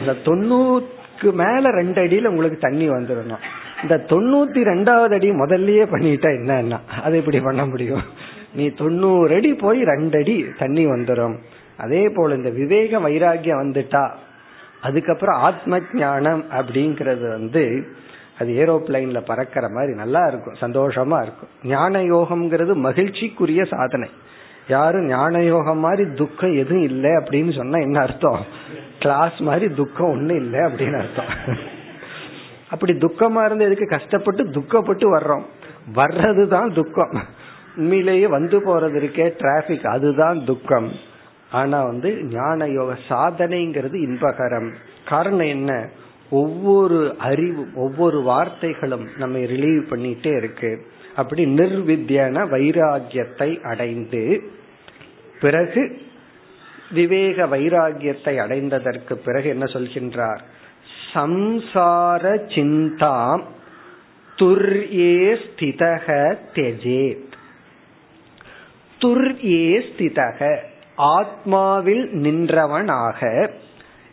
இந்த 0.00 0.12
தொண்ணூறுக்கு 0.28 1.30
மேல 1.42 1.70
ரெண்டு 1.80 1.98
அடியில 2.04 2.32
உங்களுக்கு 2.34 2.58
தண்ணி 2.68 2.88
வந்துடணும் 2.96 3.44
இந்த 3.82 3.96
தொண்ணூத்தி 4.08 4.60
ரெண்டாவது 4.70 5.14
அடி 5.14 5.30
முதல்லயே 5.30 5.84
பண்ணிட்டா 5.92 6.30
என்னன்னா? 6.38 6.78
அது 7.02 7.16
எப்படி 7.16 7.40
பண்ண 7.40 7.66
முடியும்? 7.66 8.02
நீ 8.54 8.68
தொண்ணூறு 8.68 9.34
அடி 9.34 9.54
போய் 9.54 9.82
ரெண்டு 9.82 10.18
அடி 10.18 10.44
தண்ணி 10.58 10.86
வந்துடும் 10.86 11.36
அதே 11.76 12.08
போல 12.08 12.34
இந்த 12.34 12.50
விவேக 12.50 12.98
வைராகியம் 12.98 13.62
வந்துட்டா 13.62 14.10
அதுக்கப்புறம் 14.80 15.40
ஆத்ம 15.40 15.80
ஞானம் 15.92 16.44
அப்படிங்கறது 16.50 17.28
வந்து 17.30 17.86
அது 18.38 18.50
ஏரோப்ளைன்ல 18.52 19.20
பறக்கிற 19.26 19.68
மாதிரி 19.68 19.94
நல்லா 19.94 20.26
இருக்கும் 20.26 20.54
சந்தோஷமா 20.60 21.22
இருக்கும். 21.22 21.48
ஞான 21.64 21.98
யோகம்ங்கிறது 21.98 22.74
மகிழ்ச்சிக்குரிய 22.86 23.66
சாதனை. 23.66 24.08
யாரும் 24.68 25.06
ஞான 25.06 25.42
யோகம் 25.42 25.78
மாதிரி 25.78 26.14
துக்கம் 26.14 26.54
எதுவும் 26.54 26.84
இல்லை 26.84 27.10
அப்படின்னு 27.10 27.56
சொன்னா 27.56 27.78
என்ன 27.78 28.00
அர்த்தம்? 28.00 28.44
கிளாஸ் 28.98 29.40
மாதிரி 29.40 29.74
துக்கம் 29.74 30.12
ஒண்ணு 30.14 30.36
இல்லை 30.36 30.60
அப்படின்னு 30.60 30.98
அர்த்தம். 30.98 31.56
அப்படி 32.70 32.92
துக்கமா 32.92 33.44
இருந்து 33.44 33.64
எதுக்கு 33.64 33.86
கஷ்டப்பட்டு 33.86 34.44
துக்கப்பட்டு 34.44 35.16
வர்றோம்? 35.16 35.44
வர்றது 35.94 36.46
தான் 36.46 36.72
துக்கம். 36.72 37.24
உண்மையிலேயே 37.76 38.26
வந்து 38.26 38.58
போறது 38.58 38.92
இருக்கே 39.02 39.32
டிராபிக் 39.38 39.86
அதுதான் 39.86 40.44
துக்கம். 40.44 40.92
ஆனா 41.50 41.82
வந்து 41.82 42.22
ஞான 42.24 42.66
யோக 42.66 42.96
சாதனைங்கிறது 43.08 43.94
இன்பகரம். 43.94 44.72
காரணம் 45.06 45.46
என்ன? 45.46 45.88
ஒவ்வொரு 46.30 47.14
அறிவு 47.18 47.68
ஒவ்வொரு 47.74 48.22
வார்த்தைகளும் 48.22 49.06
நம்ம 49.16 49.38
ரிலீவ் 49.38 49.82
பண்ணிட்டே 49.90 50.36
இருக்கு. 50.36 50.86
அப்படி 51.16 51.44
நிர்வித்தியான 51.46 52.44
வைராகியத்தை 52.44 53.60
அடைந்து 53.60 54.42
பிறகு 55.40 55.98
விவேக 56.90 57.46
வைராகியத்தை 57.46 58.34
அடைந்ததற்கு 58.44 59.14
பிறகு 59.14 59.48
என்ன 59.48 59.64
சொல்கின்றார்? 59.64 60.40
சம்சார 61.12 62.22
சிந்தாம் 62.54 63.42
துர்யே 64.38 65.38
ஸ்திதக 65.42 66.06
தெஜேத் 66.54 67.34
துர்யே 69.00 69.64
ஸ்திதக 69.88 70.58
ஆத்மாவில் 70.96 72.04
நின்றவனாக 72.24 73.50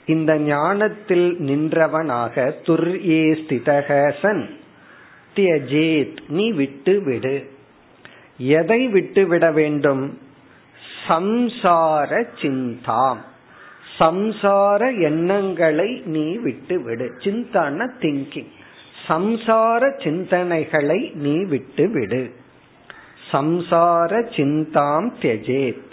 இந்த 0.06 0.38
ஞானத்தில் 0.38 1.38
நின்றவனாக 1.40 2.54
துர்யே 2.64 3.24
ஸ்திதக 3.42 3.90
சன் 4.22 4.46
தியஜேத் 5.36 6.20
நீ 6.28 6.52
விட்டு 6.52 7.02
விடு 7.02 7.36
எதை 8.38 8.88
விட்டு 8.88 9.28
விட 9.28 9.52
வேண்டும்? 9.52 10.20
சம்சார 11.08 12.12
சிந்தாம் 12.42 13.22
சம்சார 14.00 15.02
எண்ணங்களை 15.02 16.02
நீ 16.06 16.38
விட்டு 16.38 16.82
விடு 16.82 17.14
சிந்தான 17.18 17.88
திங்கிங் 18.00 18.52
சம்சார 19.08 19.82
சிந்தனைகளை 20.04 21.14
நீ 21.14 21.44
விட்டு 21.44 21.90
விடு 21.90 22.32
சம்சார 23.32 24.12
சிந்தாம் 24.36 25.08
தியஜேத். 25.22 25.86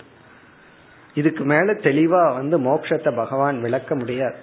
இதுக்கு 1.14 1.44
மேல 1.44 1.72
தெளிவா 1.72 2.34
வந்து 2.34 2.58
மோட்சத்தை 2.60 3.16
பகவான் 3.16 3.60
விளக்க 3.60 3.94
முடியாது. 3.94 4.36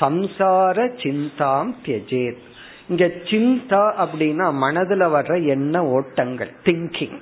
சம்சார 0.00 0.76
சிந்தாம் 1.02 1.72
தியஜேத். 1.84 2.40
இங்க 2.88 3.04
சிந்தா 3.04 3.82
அப்படின்னா 4.04 4.46
மனதுல 4.64 5.04
வர்ற 5.16 5.46
எண்ண 5.46 5.84
ஓட்டங்கள் 5.86 6.52
திங்கிங் 6.64 7.18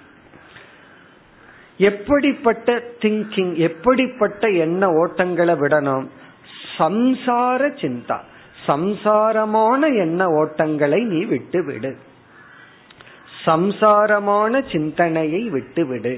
எப்படிப்பட்ட 1.81 2.69
திங்கிங் 3.03 3.53
எப்படிப்பட்ட 3.69 4.49
எண்ண 4.64 4.83
ஓட்டங்களை 5.01 5.55
விடணும்? 5.62 6.07
சம்சார 6.79 7.61
சிந்தா. 7.83 8.19
சம்சாரமான 8.66 9.83
எண்ண 9.99 10.21
ஓட்டங்களை 10.38 11.01
நீ 11.05 11.21
விட்டு 11.25 11.61
விடு 11.64 11.93
சம்சாரமான 13.45 14.62
சிந்தனையை 14.73 15.43
விட்டு 15.49 15.83
விடு 15.87 16.14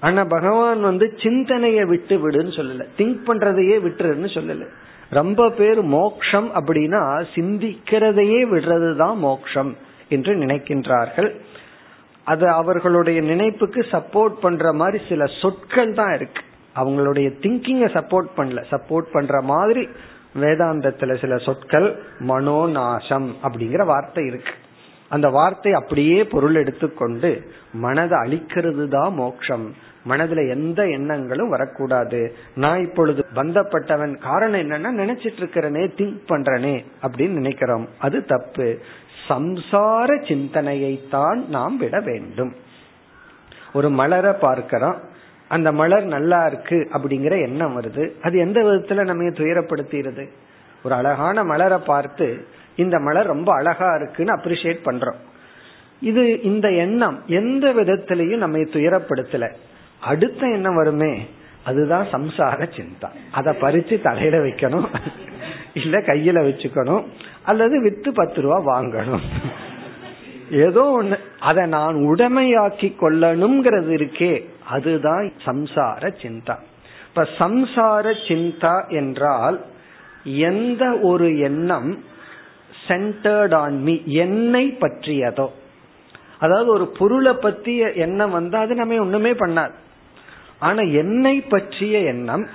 ஆனா 0.00 0.22
பகவான் 0.24 0.80
வந்து 0.80 1.06
சிந்தனையை 1.22 1.84
விட்டு 1.84 2.14
விடுன்னு 2.22 2.52
சொல்லல. 2.58 2.86
திங்க் 2.98 3.20
பண்றதையே 3.26 3.76
விட்டுருன்னு 3.84 4.28
சொல்லல. 4.36 4.64
ரொம்ப 5.10 5.50
பேர் 5.50 5.80
மோக்ஷம் 5.82 6.48
அப்படின்னா 6.54 7.02
சிந்திக்கிறதையே 7.34 8.40
விடுறதுதான் 8.52 9.16
மோக்ஷம் 9.26 9.72
என்று 10.08 10.32
நினைக்கின்றார்கள். 10.34 11.30
அது 12.24 12.48
அவர்களுடைய 12.48 13.20
நினைப்புக்கு 13.20 13.80
சப்போர்ட் 13.90 14.40
பண்ற 14.40 14.72
மாதிரி 14.72 15.04
சில 15.08 15.26
சொற்கள் 15.26 15.94
தான் 15.94 16.14
இருக்கு. 16.14 16.42
அவங்களுடைய 16.76 17.28
திங்கிங்க 17.42 17.86
சப்போர்ட் 17.98 18.28
பண்ணல. 18.36 18.64
சப்போர்ட் 18.70 19.12
பண்ற 19.12 19.42
மாதிரி 19.42 19.88
வேதாந்தத்துல 20.40 21.20
சில 21.20 21.38
சொற்கள் 21.38 22.02
மனோநாசம் 22.18 23.30
அப்படிங்கிற 23.42 23.86
வார்த்தை 23.86 24.26
இருக்கு. 24.26 24.52
அந்த 25.08 25.28
வார்த்தை 25.28 25.72
அப்படியே 25.72 26.24
பொருள் 26.24 26.54
எடுத்துக்கொண்டு 26.54 27.50
மனதை 27.72 28.18
அழிக்கிறது 28.18 28.88
தான் 28.88 29.14
மோக்ஷம் 29.14 29.74
மனதுல 30.08 30.48
எந்த 30.48 30.88
எண்ணங்களும் 30.88 31.48
வரக்கூடாது. 31.48 32.34
நான் 32.54 32.80
இப்பொழுது 32.80 33.26
பந்தப்பட்டவன் 33.34 34.18
காரணம் 34.18 34.60
என்னன்னா 34.60 35.00
நினைச்சிட்டு 35.00 35.40
இருக்கிறனே 35.42 35.84
திங்க் 35.96 36.20
பண்றனே 36.28 36.84
அப்படின்னு 37.02 37.28
நினைக்கிறோம். 37.28 37.88
அது 37.98 38.24
தப்பு. 38.24 38.78
சம்சார 39.28 40.08
சிந்தனையைத்தான் 40.26 41.48
நாம் 41.48 41.76
விட 41.76 42.00
வேண்டும். 42.00 42.54
ஒரு 43.72 43.90
மலரை 43.90 44.32
பார்க்கிறோம். 44.32 44.96
அந்த 45.48 45.72
மலர் 45.72 46.04
நல்லா 46.04 46.46
இருக்கு 46.46 46.90
அப்படிங்கிற 46.92 47.42
எண்ணம் 47.42 47.80
வருது. 47.80 48.10
அது 48.22 48.38
எந்த 48.38 48.60
விதத்துல 48.60 49.04
நம்ம 49.04 49.22
துயரப்படுத்திடுது? 49.22 50.28
ஒரு 50.84 50.94
அழகான 50.94 51.44
மலரை 51.44 51.78
பார்த்து 51.78 52.46
இந்த 52.76 52.98
மலர் 52.98 53.26
ரொம்ப 53.26 53.54
அழகா 53.54 53.94
இருக்குன்னு 53.94 54.36
அப்ரிசியேட் 54.36 54.78
பண்றோம். 54.84 55.20
இது 56.00 56.40
இந்த 56.42 56.70
எண்ணம் 56.70 57.22
எந்த 57.26 57.72
விதத்திலையும் 57.72 58.36
நம்ம 58.36 58.58
துயரப்படுத்தல. 58.58 59.52
அடுத்த 60.00 60.46
எண்ணம் 60.46 60.76
வருமே 60.76 61.26
அதுதான் 61.64 62.06
சம்சார 62.12 62.68
சிந்தா 62.76 63.08
அதை 63.32 63.54
பறிச்சு 63.60 64.00
தலையில 64.00 64.38
வைக்கணும். 64.38 64.88
இல்ல 65.74 65.98
கையில 65.98 66.44
வச்சுக்கணும். 66.44 67.04
அல்லது 67.44 67.80
வித்து 67.80 68.12
பத்து 68.12 68.40
ரூபா 68.40 68.80
வாங்கணும். 68.80 69.22
ஏதோ 70.50 71.00
ஒண்ணு. 71.02 71.18
அதை 71.40 71.66
நான் 71.66 71.94
உடமையாக்கி 71.94 72.94
கொள்ளணுங்கிறது 73.00 73.92
இருக்கே. 73.92 74.44
அதுதான் 74.68 75.32
சம்சார 75.44 76.12
சிந்தா. 76.22 76.56
இப்ப 77.08 77.28
சம்சார 77.38 78.14
சிந்தா 78.28 78.88
என்றால் 78.88 79.64
எந்த 80.24 80.98
ஒரு 81.02 81.38
எண்ணம் 81.38 82.04
சென்டர்ட் 82.88 83.54
ஆன் 83.54 83.82
மீ 83.82 84.00
என்னை 84.04 84.76
பற்றியதோ. 84.80 85.48
அதாவது 86.38 86.70
ஒரு 86.70 86.86
பொருளை 86.86 87.32
பற்றிய 87.32 87.92
எண்ணம் 87.92 88.30
வந்து 88.30 88.56
அது 88.56 88.74
நம்ம 88.74 89.00
ஒண்ணுமே 89.00 89.32
பண்ணாது. 89.32 89.70
ஆனா 90.58 90.80
என்னை 90.80 91.40
பற்றிய 91.40 91.98
எண்ணம் 91.98 92.46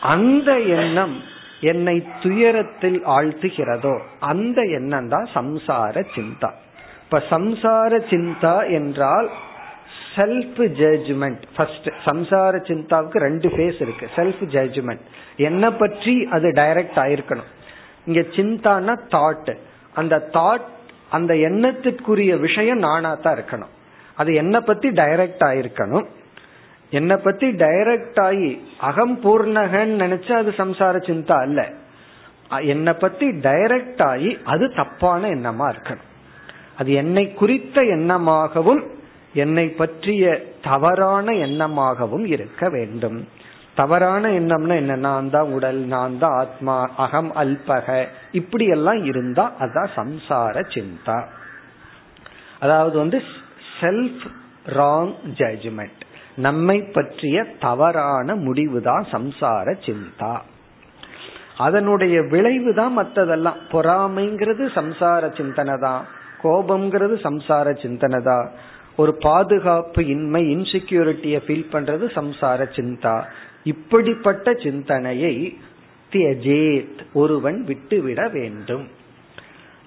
அந்த 0.00 0.58
எண்ணம் 0.58 1.36
என்னை 1.60 2.06
துயரத்தில் 2.22 3.06
ஆழ்த்துகிறதோ 3.06 4.00
அந்த 4.18 4.62
எண்ணம் 4.62 5.08
தான் 5.08 5.28
சம்சார 5.34 6.04
சிந்தா. 6.14 6.50
இப்ப 7.04 7.22
சம்சார 7.30 8.00
சிந்தா 8.10 8.70
என்றால் 8.70 9.30
செல்ஃப் 10.16 10.60
ஜட்ஜ்மெண்ட் 10.80 11.42
ஃபர்ஸ்ட் 11.56 11.88
சம்சார 12.04 12.54
சிந்தாவுக்கு 12.68 13.18
ரெண்டு 13.18 13.48
ஃபேஸ் 13.48 13.80
இருக்கு. 13.80 14.08
செல்ஃப் 14.16 14.42
ஜட்ஜ்மெண்ட் 14.54 15.04
என்ன 15.36 15.70
பற்றி 15.70 16.28
அது 16.30 16.48
டைரக்ட் 16.48 16.98
ஆயிருக்கணும். 17.04 17.50
இங்க 18.06 18.20
சிந்தான்னா 18.20 18.94
தாட் 19.10 19.56
அந்த 19.94 20.28
தாட் 20.32 20.66
அந்த 21.10 21.34
எண்ணத்திற்குரிய 21.34 22.38
விஷயம் 22.40 22.78
நானா 22.78 23.14
தான் 23.14 23.36
இருக்கணும். 23.36 23.72
அது 24.14 24.34
என்ன 24.34 24.60
பத்தி 24.60 24.88
டைரக்ட் 24.88 25.44
ஆயிருக்கணும்? 25.46 26.06
என்னை 26.90 27.16
பத்தி 27.16 27.46
டைரக்ட் 27.46 28.20
ஆகி 28.20 28.62
அகம் 28.78 29.20
பூர்ணகன் 29.20 29.92
நினைச்சா 30.02 30.32
அது 30.32 30.50
சம்சார 30.56 30.96
சிந்தா 31.08 31.40
அல்ல. 31.40 31.70
என்னை 32.60 32.92
பத்தி 32.92 33.28
டைரக்ட் 33.28 34.02
ஆகி 34.06 34.38
அது 34.44 34.74
தப்பான 34.74 35.28
எண்ணமா 35.28 35.66
இருக்கணும். 35.74 36.06
அது 36.76 36.92
என்னை 36.92 37.32
குறித்த 37.32 37.82
எண்ணமாகவும் 37.82 38.82
என்னை 39.34 39.68
பற்றிய 39.68 40.46
தவறான 40.62 41.32
எண்ணமாகவும் 41.32 42.26
இருக்க 42.26 42.68
வேண்டும். 42.68 43.28
தவறான 43.74 44.28
எண்ணம்னா 44.28 44.76
என்ன? 44.76 44.96
நான் 44.96 45.30
தான் 45.30 45.50
உடல் 45.50 45.76
நான் 45.76 46.18
தான் 46.18 46.32
ஆத்மா 46.32 46.90
அகம் 46.96 47.32
அல்பக. 47.34 48.06
இப்படி 48.32 48.66
எல்லாம் 48.66 49.04
இருந்தா 49.04 49.52
அதான் 49.60 49.90
சம்சார 49.96 50.64
சிந்தா. 50.74 51.24
அதாவது 52.60 52.98
வந்து 52.98 53.22
செல்ஃப் 53.80 54.24
ராங் 54.66 55.14
ஜட்ஜ்மெண்ட் 55.36 55.97
நம்மை 56.38 56.78
பற்றிய 56.80 57.36
தவறான 57.60 58.34
முடிவுதான் 58.34 59.04
சம்சார 59.12 59.74
சிந்தா. 59.86 60.34
அதனுடைய 61.58 62.22
விளைவு 62.22 62.74
தான் 62.74 62.98
மற்றதெல்லாம் 62.98 63.60
பொறாமைங்கிறது 63.72 64.64
சம்சார 64.74 65.36
சிந்தனை 65.36 65.76
தான் 65.80 66.04
கோபம்ங்கிறது 66.42 67.14
சம்சார 67.22 67.82
சிந்தனை 67.82 68.20
தான் 68.24 68.50
ஒரு 68.96 69.12
பாதுகாப்பு 69.14 70.06
இன்மை 70.06 70.42
இன்செக்யூரிட்டிய 70.56 71.36
ஃபீல் 71.46 71.66
பண்றது 71.72 72.04
சம்சார 72.14 72.60
சிந்தா. 72.76 73.16
இப்படிப்பட்ட 73.64 74.54
சிந்தனையை 74.54 75.58
தியஜேத் 76.12 77.00
ஒருவன் 77.12 77.64
விட்டு 77.64 78.02
விட 78.02 78.28
வேண்டும். 78.28 78.86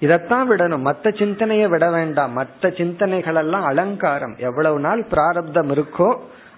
இதைத்தான் 0.00 0.50
விடணும். 0.50 0.86
மற்ற 0.88 1.10
சிந்தனையை 1.10 1.66
விட 1.68 1.90
வேண்டாம். 1.90 2.32
மற்ற 2.32 2.70
சிந்தனைகள் 2.70 3.34
எல்லாம் 3.34 3.62
அலங்காரம். 3.62 4.34
எவ்வளவு 4.38 4.78
நாள் 4.80 5.02
பிராரப்தம் 5.10 5.70
இருக்கோ 5.70 6.10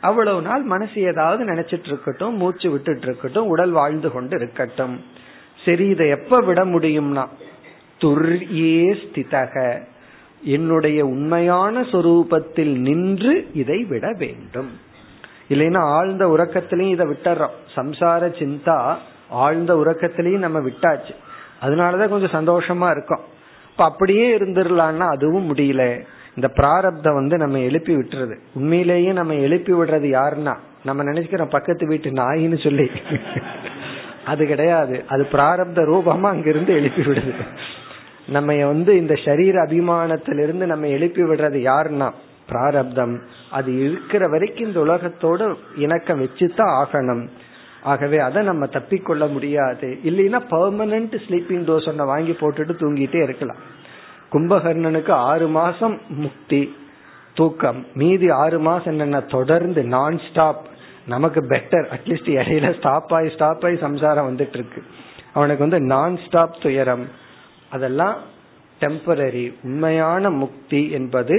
அவ்வளவு 0.05 0.41
நாள் 0.41 0.63
மனசு 0.63 1.01
ஏதாவது 1.01 1.43
நினைச்சிட்டு 1.45 1.87
இருக்கட்டும் 1.87 2.37
மூச்சு 2.37 2.71
விட்டுட்டு 2.71 3.07
இருக்கட்டும் 3.07 3.47
உடல் 3.47 3.71
வாழ்ந்து 3.71 4.11
கொண்டு 4.13 4.37
இருக்கட்டும் 4.37 4.95
சரி 5.65 5.87
இதை 5.87 6.09
எப்ப 6.09 6.41
விட 6.41 6.65
முடியும்னா 6.65 7.25
துர்யே 8.01 8.79
ஸ்திதக. 9.03 9.57
என்னுடைய 10.43 11.07
உண்மையான 11.07 11.81
சொரூபத்தில் 11.81 12.75
நின்று 12.79 13.35
இதை 13.55 13.85
விட 13.85 14.07
வேண்டும். 14.19 14.71
இல்லைன்னா 15.49 15.79
ஆழ்ந்த 15.79 16.27
உறக்கத்திலையும் 16.27 16.91
இதை 16.91 17.07
விட்டுறோம். 17.07 17.57
சம்சார 17.75 18.23
சிந்தா 18.41 18.79
ஆழ்ந்த 19.29 19.75
உறக்கத்திலையும் 19.75 20.45
நம்ம 20.47 20.59
விட்டாச்சு. 20.59 21.15
அதனாலதான் 21.63 22.09
கொஞ்சம் 22.09 22.37
சந்தோஷமா 22.39 22.91
இருக்கும். 22.91 23.25
இப்ப 23.71 23.85
அப்படியே 23.85 24.27
இருந்துடலான்னா 24.39 25.07
அதுவும் 25.11 25.55
முடியல. 25.55 26.05
இந்த 26.35 26.49
பிராரப்தம் 26.49 27.15
வந்து 27.15 27.37
நம்ம 27.37 27.59
எழுப்பி 27.59 27.97
விட்டுறது. 27.97 28.37
உண்மையிலேயே 28.55 29.13
நம்ம 29.13 29.35
எழுப்பி 29.35 29.73
விடுறது 29.73 30.21
யாருன்னா 30.21 30.57
நம்ம 30.85 31.05
நினைச்சுக்கிறோம் 31.05 31.51
பக்கத்து 31.51 31.87
வீட்டு 31.87 32.11
நாயின்னு 32.11 32.63
சொல்லி. 32.63 32.91
அது 34.25 34.47
கிடையாது. 34.47 35.05
அது 35.09 35.29
பிராரப்த 35.33 35.81
ரூபமா 35.85 36.21
அங்கிருந்து 36.21 36.73
எழுப்பி 36.73 37.03
விடுது. 37.03 37.33
நம்ம 38.29 38.67
வந்து 38.67 38.97
இந்த 38.97 39.15
சரீர 39.25 39.63
அபிமானத்திலிருந்து 39.63 40.65
நம்ம 40.67 40.87
எழுப்பி 40.87 41.23
விடுறது 41.23 41.59
யாருன்னா 41.73 42.11
பிராரப்தம். 42.49 43.21
அது 43.51 43.91
இருக்கிற 43.91 44.29
வரைக்கும் 44.29 44.67
இந்த 44.67 44.81
உலகத்தோட 44.81 45.55
இணக்கம் 45.77 46.23
வச்சுதான் 46.23 46.85
ஆகணும். 46.85 47.29
ஆகவே 47.83 48.19
அதை 48.19 48.43
நம்ம 48.43 48.67
தப்பிக்கொள்ள 48.67 49.31
முடியாது. 49.31 49.99
இல்லைன்னா 50.05 50.41
பர்மனன்ட் 50.51 51.17
ஸ்லீப்பிங் 51.29 51.65
டோஸ் 51.65 51.89
ஒன்ன 51.89 52.05
வாங்கி 52.05 52.37
போட்டுட்டு 52.41 52.75
தூங்கிட்டே 52.79 53.23
இருக்கலாம். 53.23 53.83
கும்பகர்ணனுக்கு 54.35 55.13
ஆறு 55.31 55.47
மாசம் 55.49 55.97
முக்தி 56.09 56.63
தூக்கம். 57.35 57.81
மீதி 57.95 58.29
ஆறு 58.43 58.59
மாசம் 58.59 58.93
என்னென்ன? 58.95 59.21
தொடர்ந்து 59.35 59.83
நான் 59.95 60.17
ஸ்டாப் 60.29 60.63
நமக்கு 61.07 61.41
பெட்டர் 61.41 61.87
அட்லீஸ்ட் 61.95 62.31
இடையில 62.39 62.69
ஸ்டாப் 62.79 63.13
ஆகி 63.15 63.29
ஸ்டாப் 63.35 63.65
ஆகி 63.65 63.77
சம்சாரம் 63.77 64.29
வந்துட்டு 64.29 64.57
இருக்கு 64.59 64.83
அவனுக்கு 65.33 65.63
வந்து 65.69 65.81
நான் 65.87 66.15
ஸ்டாப் 66.27 66.63
துயரம். 66.63 67.05
அதெல்லாம் 67.71 68.17
டெம்பரரி 68.81 69.47
உண்மையான 69.63 70.31
முக்தி 70.43 70.83
என்பது 70.91 71.37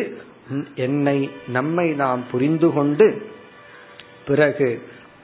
என்னை 0.76 1.18
நம்மை 1.48 1.88
நாம் 2.04 2.24
புரிந்து 2.32 2.70
கொண்டு 2.74 3.08
பிறகு 4.28 4.70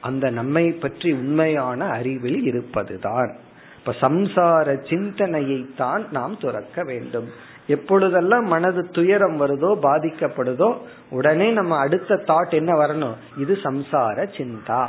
அந்த 0.00 0.30
நம்மை 0.30 0.64
பற்றி 0.72 1.10
உண்மையான 1.12 1.80
அறிவில் 1.98 2.40
இருப்பதுதான். 2.42 3.32
இப்ப 3.78 3.94
சம்சார 4.00 4.66
சிந்தனையை 4.88 5.60
தான் 5.76 6.02
நாம் 6.10 6.34
துறக்க 6.38 6.82
வேண்டும். 6.82 7.28
எப்பொழுதெல்லாம் 7.66 8.44
மனது 8.44 8.90
துயரம் 8.90 9.40
வருதோ 9.40 9.70
பாதிக்கப்படுதோ 9.82 10.76
உடனே 11.10 11.50
நம்ம 11.50 11.76
அடுத்த 11.76 12.14
தாட் 12.14 12.50
என்ன 12.50 12.72
வரணும்? 12.74 13.14
இது 13.38 13.58
சம்சார 13.62 14.26
சிந்தா. 14.36 14.88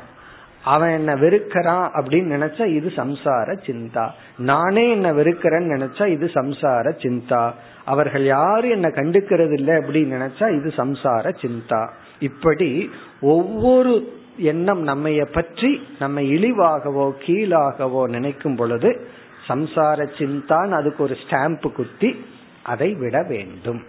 அவன் 0.64 0.90
என்ன 0.90 1.16
வெறுக்கிறான் 1.16 1.88
அப்படின்னு 1.98 2.30
நினைச்சா 2.36 2.66
இது 2.66 2.92
சம்சார 2.96 3.58
சிந்தா. 3.66 4.10
நானே 4.38 4.92
என்ன 4.92 5.14
வெறுக்கிறேன்னு 5.14 5.74
நினைச்சா 5.76 6.06
இது 6.08 6.26
சம்சார 6.34 6.94
சிந்தா. 7.04 7.52
அவர்கள் 7.86 8.26
யாரும் 8.26 8.72
என்ன 8.72 8.88
கண்டுக்கிறது 8.88 9.52
இல்லை 9.52 9.74
அப்படின்னு 9.74 10.18
நினைச்சா 10.18 10.56
இது 10.56 10.74
சம்சார 10.76 11.34
சிந்தா. 11.42 11.90
இப்படி 12.20 12.90
ஒவ்வொரு 13.22 14.22
எண்ணம் 14.38 14.88
நம்மைய 14.88 15.26
பற்றி 15.32 15.88
நம்ம 16.00 16.22
இழிவாகவோ 16.22 17.14
கீழாகவோ 17.26 18.08
நினைக்கும் 18.08 18.56
பொழுது 18.56 19.08
சம்சார 19.48 20.08
சிந்தான் 20.18 20.72
அதுக்கு 20.72 21.04
ஒரு 21.04 21.18
ஸ்டாம்ப் 21.30 21.72
குத்தி 21.72 22.26
அதை 22.67 22.91
விட 22.95 23.17
வேண்டும் 23.29 23.81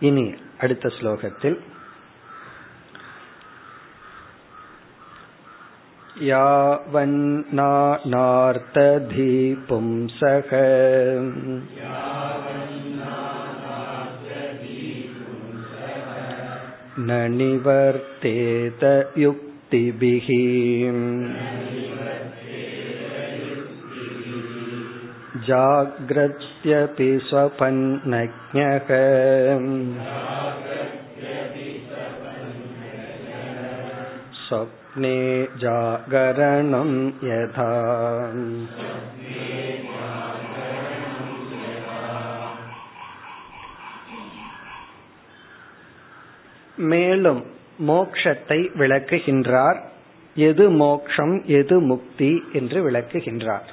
இனி 0.00 0.26
அடுத்த 0.60 0.88
ஸ்லோகத்தில் 0.98 1.58
यावन्नानार्तधी 8.04 9.54
पुंसः 9.68 10.50
न 17.00 17.10
निवर्तेत 17.36 18.82
युक्तिभिः 19.16 20.28
जाग्रत्यपि 25.46 27.10
स्वपन्नज्ञः 27.28 28.88
स्वप्ने 34.42 35.18
जागरणं 35.56 36.92
यथा 37.24 37.70
மேலும் 46.78 47.40
மோக்ஷத்தை 47.86 48.58
விளக்குகின்றார் 48.78 49.78
எது 50.36 50.64
மோக்ஷம் 50.70 51.34
எது 51.52 51.76
முக்தி 51.80 52.32
என்று 52.52 52.78
விளக்குகின்றார் 52.82 53.68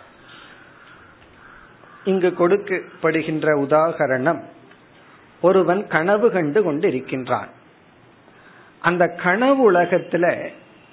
இங்கு 2.04 2.30
கொடுக்கப்படுகின்ற 2.38 3.48
உதாகரணம் 3.64 4.40
ஒருவன் 5.40 5.86
கனவு 5.86 6.26
கண்டு 6.30 6.62
கொண்டு 6.62 6.88
இருக்கின்றான் 6.88 7.50
அந்த 8.80 9.04
கனவு 9.08 9.72
உலகத்துல 9.72 10.26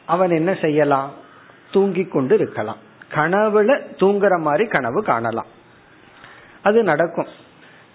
அவன் 0.05 0.31
என்ன 0.31 0.51
செய்யலாம்? 0.61 1.09
தூங்கி 1.71 2.03
கொண்டு 2.05 2.35
இருக்கலாம் 2.35 2.81
கனவுல 3.13 3.71
தூங்குற 4.01 4.39
மாதிரி 4.39 4.65
கனவு 4.69 4.99
காணலாம். 5.03 5.49
அது 6.61 6.83
நடக்கும். 6.83 7.31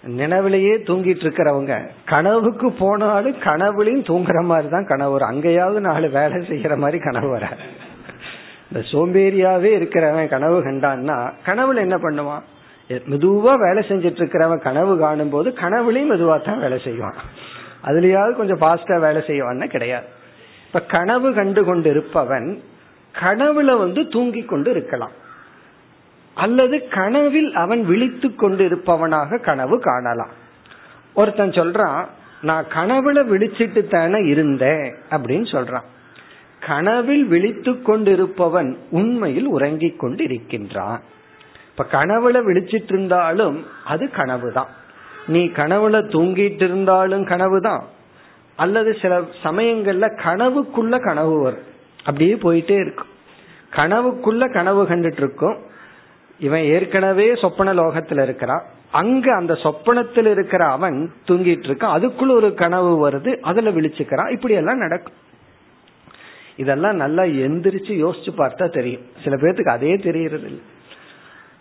நினைவிலேயே 0.03 0.73
தூங்கிட்டு 0.87 1.23
இருக்கிறவங்க 1.25 1.75
கனவுக்கு 2.05 2.67
போனாலும் 2.71 3.37
கனவுலையும் 3.45 4.07
தூங்குற 4.09 4.39
மாதிரி 4.43 4.67
தான் 4.69 4.89
கனவு 4.91 5.11
வரும். 5.11 5.31
அங்கேயாவது 5.31 5.79
நாலு 5.79 6.09
வேலை 6.09 6.37
செய்யற 6.49 6.77
மாதிரி 6.77 6.99
கனவு 7.03 7.29
வர 7.29 7.47
இந்த 8.67 8.81
சோம்பேறியாவே 8.91 9.71
இருக்கிறவன் 9.79 10.29
கனவு 10.35 10.57
கண்டான்னா 10.63 11.17
கனவுல 11.45 11.85
என்ன 11.87 11.97
பண்ணுவான்? 11.97 12.45
மெதுவா 12.89 13.53
வேலை 13.65 13.81
செஞ்சிட்டு 13.87 14.19
இருக்கிறவன் 14.21 14.61
கனவு 14.61 14.97
காணும் 14.97 15.29
போது 15.29 15.49
கனவுலையும் 15.49 16.11
மெதுவா 16.11 16.45
தான் 16.45 16.59
வேலை 16.59 16.79
செய்வான். 16.83 17.13
அதுலயாவது 17.83 18.33
கொஞ்சம் 18.33 18.61
பாஸ்டா 18.61 18.99
வேலை 18.99 19.21
செய்வான்னு 19.27 19.67
கிடையாது. 19.67 20.05
இப்ப 20.67 20.79
கனவு 20.79 21.33
கண்டு 21.33 21.63
கொண்டு 21.63 21.89
இருப்பவன் 21.89 22.61
கனவுல 23.21 23.77
வந்து 23.77 24.07
தூங்கி 24.07 24.41
கொண்டு 24.41 24.71
இருக்கலாம். 24.71 25.11
அல்லது 26.33 26.87
கனவில் 26.87 27.53
அவன் 27.53 27.85
விழித்து 27.85 28.35
கொண்டு 28.35 28.65
இருப்பவனாக 28.65 29.37
கனவு 29.37 29.79
காணலாம். 29.79 30.29
ஒருத்தன் 31.13 31.49
சொல்றான் 31.49 32.05
நான் 32.41 32.65
கனவுல 32.73 33.19
விழிச்சிட்டு 33.33 33.87
தானே 33.87 34.25
இருந்தேன் 34.25 34.95
அப்படின்னு 35.11 35.47
சொல்றான். 35.55 35.87
கனவில் 36.67 37.25
விழித்து 37.25 37.71
கொண்டிருப்பவன் 37.71 38.77
உண்மையில் 38.89 39.45
உறங்கிக் 39.45 39.99
கொண்டு 39.99 40.23
இருக்கின்றான் 40.23 41.01
இப்ப 41.77 42.05
கனவுல 42.05 42.37
விழிச்சிட்டு 42.43 42.91
இருந்தாலும் 42.93 43.65
அது 43.85 44.09
கனவு 44.09 44.51
தான் 44.51 44.67
நீ 45.27 45.45
கனவுல 45.45 45.97
தூங்கிட்டு 46.13 46.63
இருந்தாலும் 46.63 47.23
கனவு 47.23 47.61
தான் 47.61 47.83
அல்லது 48.55 48.95
சில 49.01 49.21
சமயங்கள்ல 49.43 50.07
கனவுக்குள்ள 50.23 50.99
கனவு 50.99 51.41
வரும். 51.41 51.65
அப்படியே 52.03 52.35
போயிட்டே 52.35 52.77
இருக்கும். 52.79 53.07
கனவுக்குள்ள 53.75 54.53
கனவு 54.53 54.83
கண்டுட்டு 54.83 55.17
இருக்கும் 55.17 55.57
இவன் 56.39 56.61
ஏற்கனவே 56.61 57.35
சொப்பன 57.35 57.73
லோகத்துல 57.73 58.23
இருக்கிறான். 58.23 58.63
அங்க 58.91 59.35
அந்த 59.35 59.53
சொப்பனத்தில் 59.53 60.25
இருக்கிற 60.25 60.65
அவன் 60.65 61.11
தூங்கிட்டு 61.27 61.69
இருக்கான் 61.69 61.95
அதுக்குள்ள 61.97 62.31
ஒரு 62.31 62.53
கனவு 62.53 63.09
வருது. 63.09 63.39
அதுல 63.39 63.69
விழிச்சுக்கிறான். 63.69 64.31
இப்படி 64.31 64.53
எல்லாம் 64.53 64.77
நடக்கும். 64.77 65.15
இதெல்லாம் 66.57 66.95
நல்லா 66.95 67.23
எந்திரிச்சு 67.23 67.93
யோசிச்சு 68.05 68.33
பார்த்தா 68.37 68.69
தெரியும். 68.69 69.01
சில 69.23 69.35
பேர்த்துக்கு 69.35 69.69
அதே 69.69 69.95
தெரியறது 69.95 70.47
இல்லை 70.47 70.75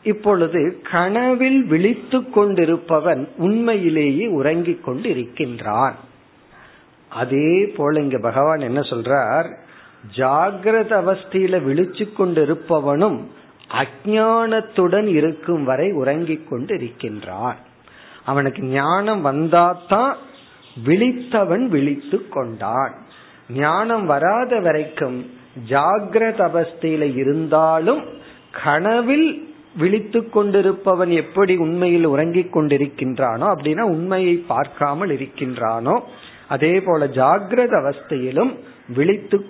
இப்பொழுது 0.07 0.81
கனவில் 0.91 1.65
விழித்து 1.65 2.19
கொண்டிருப்பவன் 2.19 3.29
உண்மையிலேயே 3.37 4.27
உறங்கிக் 4.27 4.85
கொண்டு 4.85 5.11
இருக்கின்றான் 5.11 5.95
அதே 7.09 7.67
போல 7.77 8.01
இங்க 8.01 8.19
பகவான் 8.19 8.59
என்ன 8.59 8.81
சொல்றார்? 8.81 9.57
ஜாகிரத 10.17 10.93
அவஸ்தையில 11.03 11.59
விழிச்சு 11.69 12.05
கொண்டிருப்பவனும் 12.19 13.25
அஜானத்துடன் 13.73 15.07
இருக்கும் 15.07 15.65
வரை 15.65 15.93
உறங்கிக் 15.93 16.49
கொண்டு 16.49 16.75
இருக்கின்றான் 16.75 17.57
அவனுக்கு 18.25 18.63
ஞானம் 18.63 19.25
வந்தாதான் 19.27 20.15
விழித்தவன் 20.87 21.67
விழித்து 21.67 22.29
கொண்டான். 22.29 22.95
ஞானம் 23.51 24.07
வராத 24.07 24.61
வரைக்கும் 24.61 25.31
ஜாகிரத 25.69 26.41
அவஸ்தையில 26.49 27.15
இருந்தாலும் 27.15 28.03
கனவில் 28.65 29.46
விழித்து 29.77 30.31
கொண்டிருப்பவன் 30.31 31.09
எப்படி 31.09 31.57
உண்மையில் 31.57 32.05
உறங்கிக் 32.05 32.57
கொண்டிருக்கின்றானோ 32.57 33.47
அப்படின்னா 33.55 33.81
உண்மையை 33.81 34.35
பார்க்காமல் 34.47 35.11
இருக்கின்றானோ 35.11 36.01
அதே 36.49 36.81
போல 36.81 37.07
ஜாகிரத 37.07 37.75
அவஸ்தையிலும் 37.83 38.57
விழித்து 38.95 39.47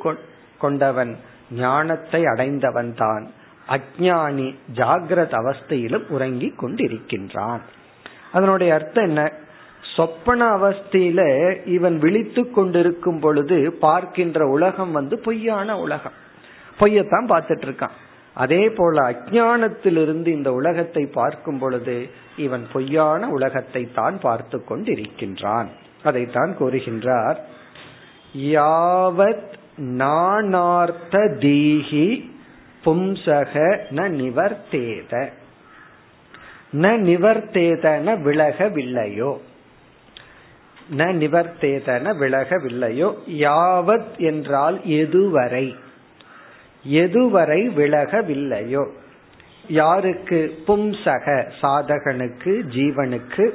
கொண்டவன் 0.58 1.16
ஞானத்தை 1.50 2.26
அடைந்தவன் 2.26 2.94
தான். 2.94 3.30
அஜானி 3.68 4.54
ஜாகிரத 4.74 5.32
அவஸ்தையிலும் 5.40 6.06
உறங்கிக் 6.08 6.64
கொண்டிருக்கின்றான். 6.64 7.60
அதனுடைய 8.32 8.74
அர்த்தம் 8.74 9.04
என்ன? 9.04 9.32
சொப்பன 9.96 10.48
அவஸ்தையில 10.56 11.20
இவன் 11.66 11.98
விழித்து 11.98 12.50
கொண்டிருக்கும் 12.50 13.20
பொழுது 13.20 13.72
பார்க்கின்ற 13.80 14.46
உலகம் 14.46 14.92
வந்து 14.92 15.18
பொய்யான 15.18 15.78
உலகம். 15.78 16.16
பொய்யத்தான் 16.80 17.30
பார்த்துட்டு 17.32 17.66
இருக்கான். 17.68 17.96
அதே 18.36 18.68
போல 18.68 19.10
அஜானத்திலிருந்து 19.10 20.26
இந்த 20.26 20.52
உலகத்தை 20.52 21.06
பார்க்கும் 21.06 21.58
பொழுது 21.58 22.08
இவன் 22.36 22.66
பொய்யான 22.72 23.28
உலகத்தை 23.28 23.88
தான் 23.94 24.18
பார்த்து 24.20 24.62
கொண்டிருக்கின்றான். 24.68 25.66
அதைத்தான் 26.02 26.56
கூறுகின்றார் 26.58 27.36
யாவத் 28.36 29.52
நானார்த்த 29.76 31.18
தீஹி 31.40 32.30
பும்சக 32.84 33.54
ந 33.90 34.08
நிவர்த்தேத. 34.20 35.28
ந 36.72 36.92
நிவர்த்தேதன 37.08 38.18
விலகவில்லையோ? 38.26 39.32
ந 40.96 41.08
நிவர்த்தேதன 41.22 42.14
விலகவில்லையோ? 42.20 43.08
யாவத் 43.26 44.16
என்றால் 44.16 44.80
எதுவரை? 44.84 45.74
எதுவரை 46.90 47.72
விலகவில்லையோ. 47.74 48.88
யாருக்கு? 49.68 50.58
பும்சக 50.66 51.50
சாதகனுக்கு 51.60 52.62
ஜீவனுக்கு. 52.70 53.50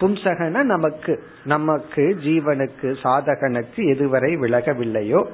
பும்சகன 0.00 0.62
நமக்கு. 0.62 1.22
நமக்கு 1.44 2.18
ஜீவனுக்கு 2.22 2.96
சாதகனுக்கு 3.02 3.76
எதுவரை 3.76 4.38
விலகவில்லையோ. 4.38 5.26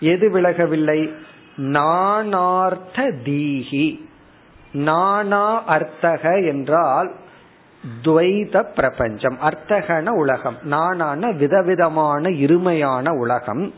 எது 0.00 0.30
விலகவில்லை? 0.30 1.12
நானார்த்த 1.56 3.12
தீஹி. 3.24 4.00
நானா 4.72 5.64
அர்த்தக 5.68 6.46
என்றால் 6.46 7.12
துவைத 8.04 8.62
பிரபஞ்சம். 8.74 9.38
அர்த்தகன 9.42 10.08
உலகம். 10.08 10.56
நானான 10.62 11.30
விதவிதமான 11.30 12.28
இருமையான 12.28 13.08
உலகம். 13.08 13.72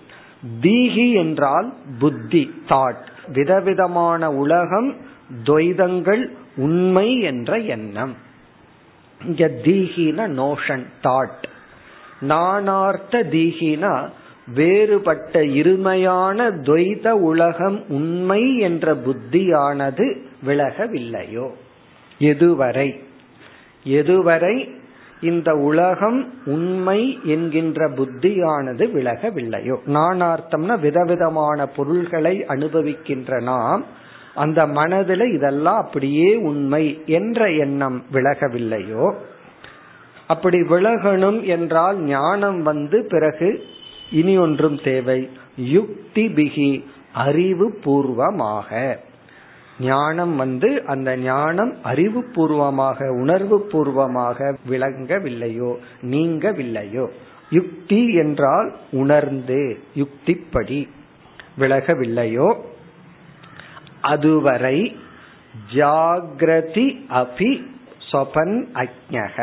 தீஹி 0.62 1.14
என்றால் 1.14 1.72
புத்தி 1.98 2.50
தாட் 2.68 3.06
விதவிதமான 3.32 4.32
உலகம் 4.32 4.96
துவைதங்கள் 5.44 6.28
உண்மை 6.56 7.20
என்ற 7.20 7.58
எண்ணம். 7.58 8.14
இங்க 9.24 9.46
தீஹின 9.46 10.28
நோஷன் 10.28 10.84
தாட் 11.02 11.42
நானார்த்த 12.20 13.22
தீஹினா 13.22 14.08
வேறுபட்ட 14.54 15.40
இருமையான 15.40 16.50
துவைத 16.62 17.08
உலகம் 17.08 17.88
உண்மை 17.88 18.58
என்ற 18.58 18.94
புத்தியானது 18.94 20.16
விலகவில்லையோ? 20.46 21.50
எதுவரை? 22.18 23.00
எதுவரை 23.86 24.82
இந்த 25.24 25.50
உலகம் 25.56 26.20
உண்மை 26.46 27.00
என்கின்ற 27.24 27.88
புத்தியானது 27.88 28.84
விலகவில்லையோ. 28.96 29.76
நானார்த்தம்னா 29.86 30.74
விதவிதமான 30.80 31.66
பொருள்களை 31.66 32.34
அனுபவிக்கின்ற 32.48 33.42
நாம் 33.42 33.84
அந்த 34.34 34.66
மனதில் 34.66 35.26
இதெல்லாம் 35.32 35.80
அப்படியே 35.84 36.34
உண்மை 36.34 36.84
என்ற 37.06 37.50
எண்ணம் 37.50 37.98
விலகவில்லையோ. 38.12 39.04
அப்படி 40.26 40.60
விலகணும் 40.60 41.40
என்றால் 41.46 41.98
ஞானம் 41.98 42.62
வந்து 42.62 43.06
பிறகு 43.10 43.48
இனி 44.10 44.38
ஒன்றும் 44.38 44.78
தேவை. 44.84 45.20
யுக்தி 45.56 46.24
பிகி 46.28 46.70
அறிவு 47.12 47.66
பூர்வமாக. 47.84 48.70
ஞானம் 49.82 50.36
வந்து 50.36 50.68
அந்த 50.86 51.10
ஞானம் 51.16 51.72
அறிவு 51.82 52.20
பூர்வமாக 52.34 53.08
உணர்வு 53.12 53.56
பூர்வமாக 53.70 54.38
விளங்கவில்லையோ 54.68 55.70
நீங்கவில்லையோ 56.02 57.06
யுக்தி 57.50 58.02
என்றால் 58.14 58.68
உணர்ந்து 58.92 59.60
யுக்திப்படி 59.96 60.80
விலகவில்லையோ 61.58 62.48
அதுவரை 64.02 64.78
ஜாகிரதி 65.74 66.86
அபி 67.14 67.52
சொபன் 68.12 68.56
அக்ஞக 68.74 69.36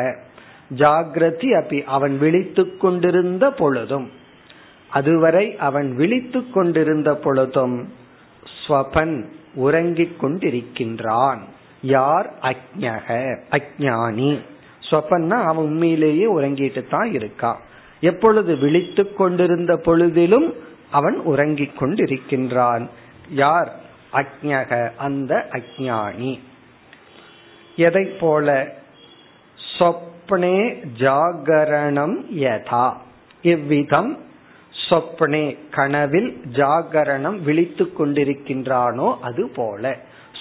ஜாகிரதி 0.72 1.50
அபி 1.54 1.80
அவன் 1.90 2.16
விழித்து 2.18 2.64
கொண்டிருந்த 2.78 3.46
பொழுதும் 3.52 4.08
அதுவரை 4.92 5.46
அவன் 5.60 5.90
விழித்து 5.96 6.40
கொண்டிருந்த 6.52 7.10
பொழுதும் 7.16 7.78
ஸ்வபன் 8.58 9.16
உறங்கிக் 9.54 10.24
கொண்டிருக்கின்றான். 10.24 11.38
யார்? 11.82 12.34
அக்ஞக 12.42 13.38
அஜானி 13.52 14.40
சொப்பன்னா 14.80 15.44
அவன் 15.44 15.66
உண்மையிலேயே 15.66 16.34
உறங்கிட்டு 16.34 16.90
தான் 16.90 17.10
இருக்கான் 17.10 17.58
எப்பொழுது 18.02 18.58
விழித்து 18.58 19.14
கொண்டிருந்த 19.14 19.76
பொழுதிலும் 19.76 20.54
அவன் 20.92 21.18
உறங்கிக் 21.18 21.84
கொண்டிருக்கின்றான். 21.84 22.90
யார்? 23.30 23.76
அக்ஞக 24.14 24.96
அந்த 24.96 25.48
அஜானி 25.52 26.40
எதை 27.76 28.06
போல? 28.06 28.74
சொப்னே 29.80 30.76
ஜாகரணம் 31.00 32.16
யதா. 32.36 32.94
இவ்விதம் 33.42 34.20
சொப்னே 34.92 35.58
கனவில் 35.72 36.30
ஜாகரணம் 36.52 37.38
விழித்து 37.42 37.86
கொண்டிருக்கின்றானோ 38.00 39.16
அது 39.22 39.50
போல. 39.56 39.98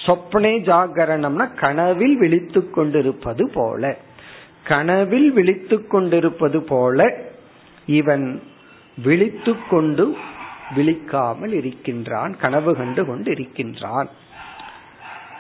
சொப்னே 0.07 0.53
ஜாகரணம்னா 0.68 1.46
கனவில் 1.55 2.16
விழித்து 2.16 2.70
கொண்டிருப்பது 2.70 3.51
போல. 3.55 3.96
கனவில் 4.64 5.32
விழித்து 5.32 5.86
கொண்டிருப்பது 5.86 6.62
போல 6.62 7.14
இவன் 7.86 8.42
விழித்து 9.03 9.53
கொண்டு 9.70 10.16
விழிக்காமல் 10.76 11.53
இருக்கின்றான் 11.53 12.36
கனவு 12.36 12.76
கண்டு 12.76 13.05
கொண்டு 13.07 13.30
இருக்கின்றான். 13.30 14.09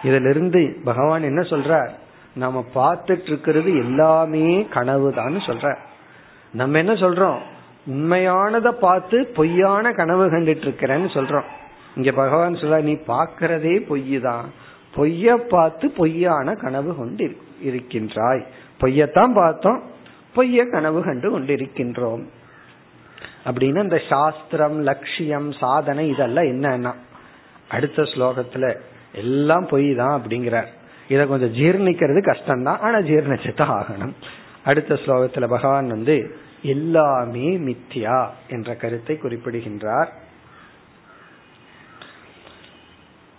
இதிலிருந்து 0.02 0.80
பகவான் 0.84 1.22
என்ன 1.22 1.40
சொல்றார்? 1.40 1.90
நாம 2.34 2.64
பார்த்துட்டு 2.74 3.26
இருக்கிறது 3.26 3.70
எல்லாமே 3.76 4.66
கனவுதான்னு 4.74 5.40
சொல்ற 5.46 5.76
நம்ம 6.52 6.78
என்ன 6.78 6.92
சொல்றோம்? 6.92 7.40
உண்மையானத 7.88 8.70
பார்த்து 8.70 9.26
பொய்யான 9.26 9.92
கனவு 9.92 10.26
கண்டுட்டு 10.26 10.70
இருக்கிறேன்னு 10.70 11.08
சொல்றோம். 11.14 11.44
இங்க 11.96 12.12
பகவான் 12.12 12.54
சொல்ற 12.54 12.82
நீ 12.82 12.92
பாக்கிறதே 12.92 13.86
பொய் 13.86 14.20
தான் 14.20 14.50
பொய்ய 14.96 15.34
பார்த்து 15.34 15.90
பொய்யான 15.90 16.54
கனவு 16.54 16.96
கொண்டு 16.96 17.36
இருக்கின்றாய். 17.62 18.46
பொய்யத்தான் 18.80 19.34
பார்த்தோம். 19.34 19.82
பொய்ய 20.36 20.70
கனவு 20.70 21.02
கண்டு 21.02 21.38
கொண்டிருக்கின்றோம். 21.38 22.24
அப்படின்னு 23.44 23.82
இந்த 23.82 24.00
சாஸ்திரம் 24.08 24.80
லட்சியம் 24.80 25.52
சாதனை 25.52 26.08
இதெல்லாம் 26.08 26.44
என்னன்னா 26.44 26.94
அடுத்த 27.68 28.02
ஸ்லோகத்துல 28.02 28.76
எல்லாம் 29.12 29.66
பொய் 29.66 29.94
தான் 29.94 30.22
அப்படிங்கிறார். 30.22 30.66
இதை 31.08 31.26
கொஞ்சம் 31.26 31.52
ஜீர்ணிக்கிறது 31.52 32.34
கஷ்டம்தான். 32.34 32.78
ஆனா 32.78 32.98
ஜீர்ணிச்சுதான் 32.98 33.80
ஆகணும். 33.80 34.12
அடுத்த 34.64 34.94
ஸ்லோகத்துல 34.94 35.48
பகவான் 35.48 35.88
வந்து 35.88 36.36
எல்லாமே 36.65 37.59
மித்யா 37.59 38.27
என்ற 38.49 38.75
கருத்தை 38.75 39.17
குறிப்பிடுகின்றார் 39.17 40.13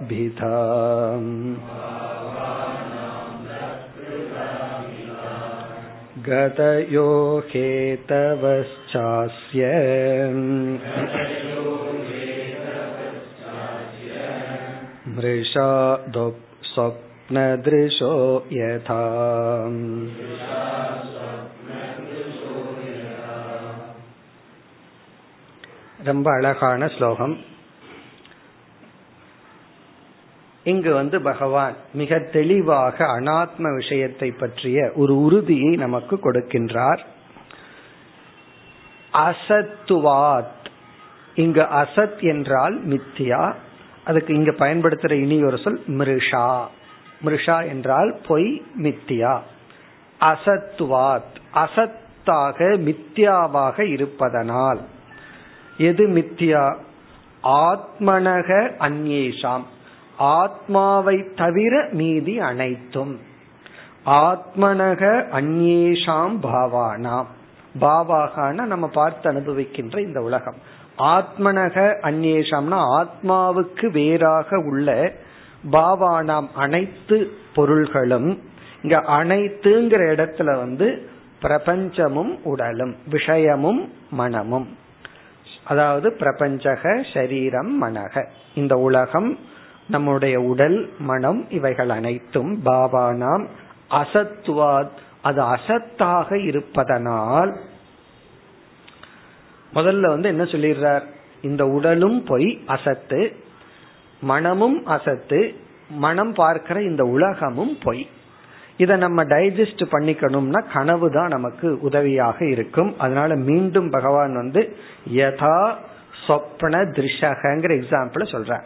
गतयो 6.27 7.07
हेतवश्चास्य 7.51 8.91
मृषा 15.15 15.69
स्वप्नदृशो 16.73 18.13
यथा 18.51 19.01
ரொம்ப 26.07 26.27
அழகான 26.31 26.87
ஸ்லோகம் 26.87 27.35
இங்கு 30.64 30.94
வந்து 30.94 31.22
பகவான் 31.22 31.74
மிக 31.92 32.18
தெளிவாக 32.18 33.04
அனாத்ம 33.06 33.76
விஷயத்தை 33.76 34.30
பற்றிய 34.30 34.92
ஒரு 34.94 35.20
உறுதியை 35.20 35.76
நமக்கு 35.76 36.16
கொடுக்கின்றார். 36.16 36.98
அசத்துவாத். 39.12 40.66
இங்கு 41.34 41.60
அசத் 41.60 42.20
என்றால் 42.20 42.86
மித்தியா. 42.86 43.54
அதுக்கு 44.04 44.34
இங்க 44.34 44.50
பயன்படுத்துற 44.50 45.12
இனி 45.12 45.44
ஒரு 45.44 45.58
சொல் 45.58 45.82
மிருஷா. 45.88 46.66
மிருஷா 47.24 47.68
என்றால் 47.68 48.20
பொய் 48.28 48.62
மித்தியா. 48.82 49.40
அசத்துவாத். 50.20 51.38
அசத்தாக 51.54 52.78
மித்தியாவாக 52.78 53.80
இருப்பதனால். 53.80 54.80
எது 55.78 56.08
மித்தியா? 56.08 56.76
ஆத்மனக 57.44 58.72
அந்நேஷாம். 58.80 59.64
ஆத்மாவை 60.20 61.32
தவிர 61.36 61.88
மீதி 61.92 62.40
அனைத்தும். 62.40 63.20
ஆத்மனக 64.06 65.24
அந்நேஷாம் 65.32 66.36
பாவானாம். 66.42 67.26
பாவாகான 67.80 68.64
நம்ம 68.64 68.88
பார்த்து 68.88 69.32
அனுபவிக்கின்ற 69.32 69.98
இந்த 69.98 70.20
உலகம். 70.20 70.54
ஆத்மனக 70.98 71.96
அந்நேஷம்னா 72.02 72.82
ஆத்மாவுக்கு 72.98 73.90
வேறாக 73.90 74.58
உள்ள 74.58 75.12
பாவானாம் 75.72 76.46
அனைத்து 76.54 77.30
பொருள்களும் 77.54 78.42
இங்க 78.82 78.96
அனைத்துங்கிற 78.96 80.02
இடத்துல 80.16 80.56
வந்து 80.56 81.10
பிரபஞ்சமும் 81.42 82.38
உடலும் 82.42 82.96
விஷயமும் 83.10 83.92
மனமும். 84.10 84.76
அதாவது 85.64 86.12
பிரபஞ்சக 86.12 87.02
சரீரம் 87.14 87.82
மனக. 87.82 88.26
இந்த 88.54 88.76
உலகம் 88.76 89.38
நம்முடைய 89.90 90.40
உடல் 90.40 90.78
மனம் 90.98 91.46
இவைகள் 91.50 91.88
அனைத்தும் 91.88 92.52
பாவானாம் 92.64 93.44
அசத்துவாத் 93.90 94.98
அது 95.22 95.40
அசத்தாக 95.42 96.32
இருப்பதனால் 96.32 97.52
முதல்ல 99.74 100.00
வந்து 100.00 100.28
என்ன 100.28 100.42
சொல்லிடுறார்? 100.42 101.02
இந்த 101.42 101.66
உடலும் 101.66 102.24
பொய் 102.24 102.48
அசத்து 102.66 103.20
மனமும் 104.20 104.86
அசத்து 104.86 105.54
மனம் 105.90 106.32
பார்க்கிற 106.32 106.82
இந்த 106.82 107.04
உலகமும் 107.04 107.76
பொய். 107.82 108.08
இதை 108.76 108.96
நம்ம 108.96 109.24
டைஜஸ்ட் 109.24 109.84
பண்ணிக்கணும்னா 109.92 110.60
கனவு 110.72 111.10
தான் 111.10 111.28
நமக்கு 111.28 111.78
உதவியாக 111.80 112.38
இருக்கும். 112.44 112.98
அதனால 112.98 113.36
மீண்டும் 113.36 113.90
பகவான் 113.90 114.34
வந்து 114.34 114.76
யதா 115.12 115.74
சொப்ன 116.26 116.74
திருஷகங்கிற 116.96 117.72
எக்ஸாம்பிள 117.80 118.24
சொல்ற 118.32 118.60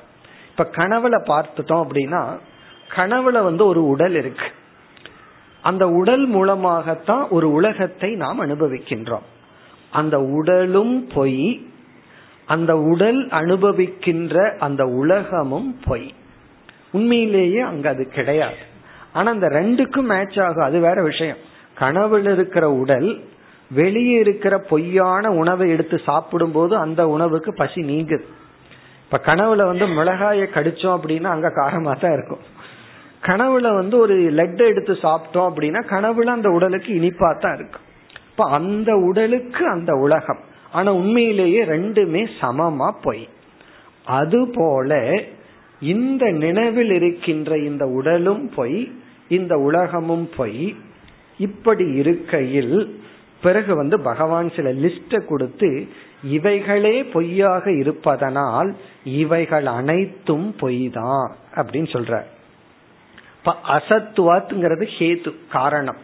இப்ப 0.56 0.70
கனவுல 0.76 1.12
பார்த்துட்டோம் 1.12 1.86
அப்படின்னா 1.86 2.38
கனவுல 2.96 3.42
வந்து 3.42 3.66
ஒரு 3.66 3.86
உடல் 3.86 4.14
இருக்கு. 4.14 4.44
அந்த 5.62 5.88
உடல் 5.88 6.26
மூலமாகத்தான் 6.26 7.28
ஒரு 7.28 7.52
உலகத்தை 7.52 8.14
நாம் 8.14 8.42
அனுபவிக்கின்றோம். 8.42 9.26
அந்த 9.90 10.20
உடலும் 10.20 11.06
பொய் 11.06 11.66
அந்த 12.46 12.78
உடல் 12.78 13.28
அனுபவிக்கின்ற 13.28 14.56
அந்த 14.58 14.84
உலகமும் 14.84 15.78
பொய். 15.84 16.14
உண்மையிலேயே 16.92 17.60
அங்க 17.60 17.88
அது 17.88 18.08
கிடையாது. 18.08 18.56
ஆனா 19.12 19.30
அந்த 19.30 19.48
ரெண்டுக்கும் 19.48 20.02
மேட்ச் 20.02 20.40
ஆகும் 20.40 20.64
அது 20.64 20.80
வேற 20.80 21.02
விஷயம். 21.02 21.36
கனவுல 21.78 22.32
இருக்கிற 22.32 22.70
உடல் 22.70 23.24
வெளியே 23.70 24.18
இருக்கிற 24.18 24.58
பொய்யான 24.58 25.30
உணவை 25.30 25.70
எடுத்து 25.70 25.98
சாப்பிடும் 25.98 26.52
போது 26.52 26.76
அந்த 26.76 27.08
உணவுக்கு 27.08 27.54
பசி 27.54 27.80
நீங்குது. 27.80 28.22
இப்ப 29.14 29.34
கனவுல 29.34 29.64
வந்து 29.66 29.86
மிளகாய 29.86 30.46
கடிச்சோம் 30.54 30.96
அப்படின்னா 30.96 31.24
அங்க 31.24 31.48
காரமா 31.48 32.00
தான் 32.00 32.12
இருக்கும். 32.12 32.40
கனவுல 33.22 33.74
வந்து 33.74 33.98
ஒரு 33.98 34.14
லெட் 34.14 34.60
எடுத்து 34.60 34.92
சாப்பிட்டோம் 34.92 35.48
அப்படின்னா 35.48 35.80
கனவுல 35.88 36.24
அந்த 36.24 36.50
உடலுக்கு 36.50 36.94
இனிப்பா 36.94 37.38
தான் 37.38 37.54
இருக்கும். 37.54 37.82
இப்ப 38.30 38.44
அந்த 38.50 38.96
உடலுக்கு 38.96 39.68
அந்த 39.68 39.94
உலகம். 39.94 40.38
ஆனா 40.72 40.92
உண்மையிலேயே 40.92 41.64
ரெண்டுமே 41.64 42.28
சமமா 42.40 42.90
பொய். 43.02 43.28
அதுபோல 44.04 45.20
இந்த 45.80 46.30
நினைவில் 46.30 46.90
இருக்கின்ற 46.90 47.58
இந்த 47.58 47.86
உடலும் 47.86 48.50
பொய் 48.54 48.92
இந்த 49.28 49.58
உலகமும் 49.58 50.30
பொய் 50.36 50.76
இப்படி 51.38 51.84
இருக்கையில் 51.84 53.00
பிறகு 53.42 53.76
வந்து 53.76 54.00
பகவான் 54.00 54.50
சில 54.50 54.72
லிஸ்ட 54.72 55.24
கொடுத்து 55.24 55.88
இவைகளே 56.24 57.04
பொய்யாக 57.04 57.72
இருப்பதனால் 57.72 58.74
இவைகள் 59.04 59.66
அனைத்தும் 59.66 60.56
பொய் 60.56 60.90
தான் 60.92 61.34
அப்படின்னு 61.54 61.90
சொல்ற. 61.94 62.22
அசத்துவாத்துங்கிறது 63.76 64.86
ஹேது 64.98 65.34
காரணம். 65.50 65.96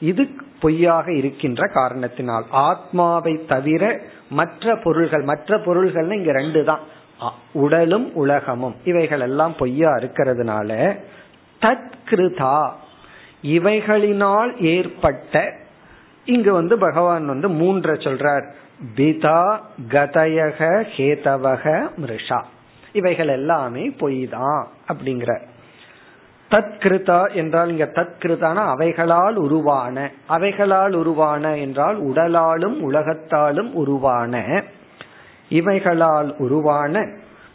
இது 0.00 0.28
பொய்யாக 0.60 1.12
இருக்கின்ற 1.12 1.68
காரணத்தினால். 1.74 2.44
ஆத்மாவை 2.50 3.46
தவிர 3.46 4.00
மற்ற 4.30 4.76
பொருள்கள் 4.76 5.22
மற்ற 5.22 5.58
பொருள்கள்னு 5.58 6.12
இங்க 6.12 6.32
ரெண்டு 6.32 6.64
தான். 6.64 6.80
உடலும் 7.52 8.14
உலகமும். 8.14 8.74
இவைகள் 8.84 9.20
எல்லாம் 9.20 9.54
பொய்யா 9.58 9.90
இருக்கிறதுனால 9.94 10.98
தத்கிருதா 11.60 12.72
இவைகளினால் 13.42 14.60
ஏற்பட்ட 14.60 15.54
இங்க 16.24 16.52
வந்து 16.52 16.78
பகவான் 16.78 17.26
வந்து 17.26 17.48
மூன்ற 17.48 17.88
சொல்றார். 18.06 18.44
பிதா 18.96 19.60
கதயக 19.88 20.84
ஹேதவக 20.96 21.90
மிருஷா. 22.00 22.40
இவைகள் 22.92 23.28
எல்லாமே 23.28 23.90
பொய் 23.90 24.26
தான் 24.26 24.68
அப்படிங்கிற 24.88 25.38
தத்கிருதா 26.50 27.34
என்றால் 27.34 27.68
இங்க 27.68 27.84
தத்கிருதான 27.84 28.54
அவைகளால் 28.54 29.34
உருவான 29.34 30.10
அவைகளால் 30.28 30.92
உருவான 30.92 31.58
என்றால் 31.58 32.02
உடலாலும் 32.02 32.76
உலகத்தாலும் 32.80 33.72
உருவான 33.72 34.64
இவைகளால் 35.48 36.36
உருவான 36.38 37.08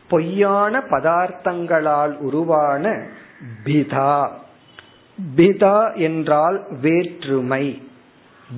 பொய்யான 0.07 0.79
பதார்த்தங்களால் 0.79 2.17
உருவான 2.17 2.97
பிதா 3.63 4.29
பிதா 5.35 5.95
என்றால் 5.95 6.63
வேற்றுமை. 6.81 7.81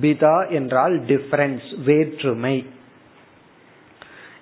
பிதா 0.00 0.50
என்றால் 0.50 1.00
டிஃபரன்ஸ் 1.00 1.82
வேற்றுமை. 1.84 2.66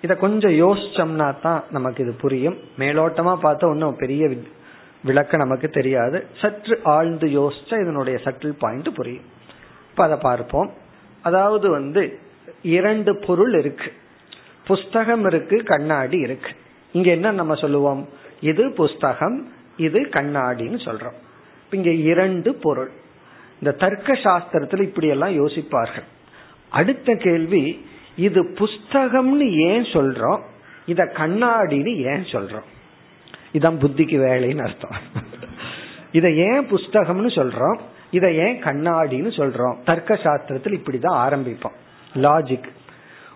இத 0.01 0.15
கொஞ்சம் 0.15 0.51
யோசிச்சோம்னா 0.51 1.39
தான் 1.41 1.63
நமக்கு 1.71 2.03
இது 2.03 2.13
புரியும். 2.13 2.57
மேலோட்டமா 2.77 3.37
பார்த்தா 3.43 3.65
ஒன்றும் 3.65 3.95
பெரிய 3.95 4.31
விளக்க 5.03 5.37
நமக்கு 5.37 5.69
தெரியாது. 5.69 6.25
சற்று 6.37 6.79
ஆழ்ந்து 6.83 7.27
யோசிச்சா 7.27 7.81
இதனுடைய 7.81 8.19
சட்டில் 8.23 8.55
பாயிண்ட் 8.59 8.95
புரியும். 8.95 9.23
இப்ப 9.89 10.03
அதை 10.03 10.17
பார்ப்போம். 10.17 10.73
அதாவது 11.21 11.69
வந்து 11.69 12.19
இரண்டு 12.61 13.15
பொருள் 13.15 13.59
இருக்கு. 13.59 13.91
புஸ்தகம் 14.65 15.25
இருக்கு 15.25 15.63
கண்ணாடி 15.63 16.17
இருக்கு. 16.17 16.51
இங்க 16.91 17.11
என்ன 17.11 17.31
நம்ம 17.31 17.55
சொல்லுவோம்? 17.55 18.07
இது 18.41 18.71
புஸ்தகம் 18.71 19.51
இது 19.77 20.01
கண்ணாடின்னு 20.01 20.79
சொல்றோம். 20.85 21.17
இங்க 21.71 21.91
இரண்டு 21.91 22.55
பொருள். 22.55 22.91
இந்த 23.61 23.77
தர்க்க 23.77 24.13
சாஸ்திரத்துல 24.13 24.81
இப்படி 24.81 25.07
எல்லாம் 25.07 25.47
யோசிப்பார்கள். 25.47 26.07
அடுத்த 26.69 27.13
கேள்வி 27.13 27.85
இது 28.15 28.43
புஸ்தகம்னு 28.43 29.47
ஏன் 29.51 29.81
சொல்றோம்? 29.81 30.41
இத 30.85 31.03
கண்ணாடின்னு 31.03 31.95
ஏன் 31.95 32.23
சொல்றோம்? 32.23 32.67
இதான் 33.53 33.79
புத்திக்கு 33.79 34.17
வேலைன்னு 34.25 34.63
அர்த்தம். 34.63 34.97
இதை 36.11 36.37
ஏன் 36.37 36.67
புஸ்தகம்னு 36.69 37.31
சொல்றோம்? 37.37 37.79
இதை 38.11 38.35
ஏன் 38.35 38.63
கண்ணாடின்னு 38.63 39.31
சொல்றோம்? 39.39 39.83
தர்க்க 39.83 40.15
சாஸ்திரத்தில் 40.15 40.77
இப்படிதான் 40.79 41.19
ஆரம்பிப்போம். 41.25 41.77
லாஜிக் 42.13 42.69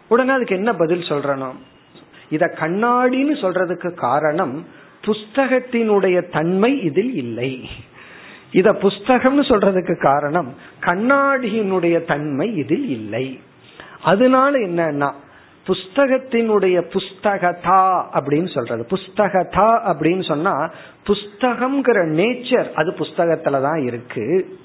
உடனே 0.07 0.31
அதுக்கு 0.31 0.55
என்ன 0.55 0.73
பதில் 0.73 1.01
சொல்றனும் 1.01 1.59
இத 2.29 2.55
கண்ணாடின்னு 2.59 3.35
சொல்றதுக்கு 3.41 3.93
காரணம் 3.93 4.67
புஸ்தகத்தினுடைய 5.01 6.31
தன்மை 6.31 6.81
இதில் 6.81 7.15
இல்லை. 7.15 7.69
இத 8.53 8.71
புஸ்தகம்னு 8.73 9.43
சொல்றதுக்கு 9.51 10.01
காரணம் 10.01 10.55
கண்ணாடியினுடைய 10.79 12.05
தன்மை 12.05 12.55
இதில் 12.55 12.89
இல்லை. 12.89 13.39
அதனால 14.03 14.59
என்னன்னா 14.59 15.11
புஸ்தகத்தினுடைய 15.67 16.77
புஸ்தகதா 16.93 17.81
அப்படின்னு 18.13 18.53
சொல்றது. 18.53 18.85
புஸ்தகதா 18.89 19.69
அப்படின்னு 19.93 20.27
சொன்னா 20.27 20.71
புஸ்தகம்ங்கிற 21.07 21.99
நேச்சர் 22.11 22.73
அது 22.73 22.91
புஸ்தகத்துலதான் 22.91 23.83
இருக்கு. 23.83 24.57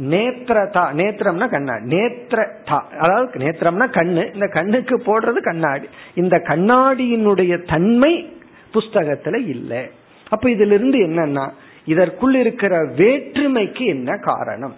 நேத்திரதா 0.00 0.82
நேத்திரம்னா 0.92 1.48
கண்ணாடி 1.48 1.96
நேத்திரதா. 1.96 2.80
அதாவது 2.98 3.38
நேத்திரம்னா 3.38 3.86
கண்ணு 3.96 4.34
இந்த 4.34 4.46
கண்ணுக்கு 4.46 4.96
போடுறது 4.98 5.40
கண்ணாடி. 5.40 5.88
இந்த 6.14 6.36
கண்ணாடியினுடைய 6.36 7.68
தன்மை 7.68 8.36
புஸ்தகத்துல 8.74 9.36
இல்லை. 9.36 9.90
அப்ப 10.28 10.48
இதுல 10.48 10.72
இருந்து 10.72 10.98
என்னன்னா 10.98 11.50
இதற்குள் 11.86 12.34
இருக்கிற 12.34 12.74
வேற்றுமைக்கு 13.00 13.84
என்ன 13.94 14.16
காரணம்? 14.16 14.76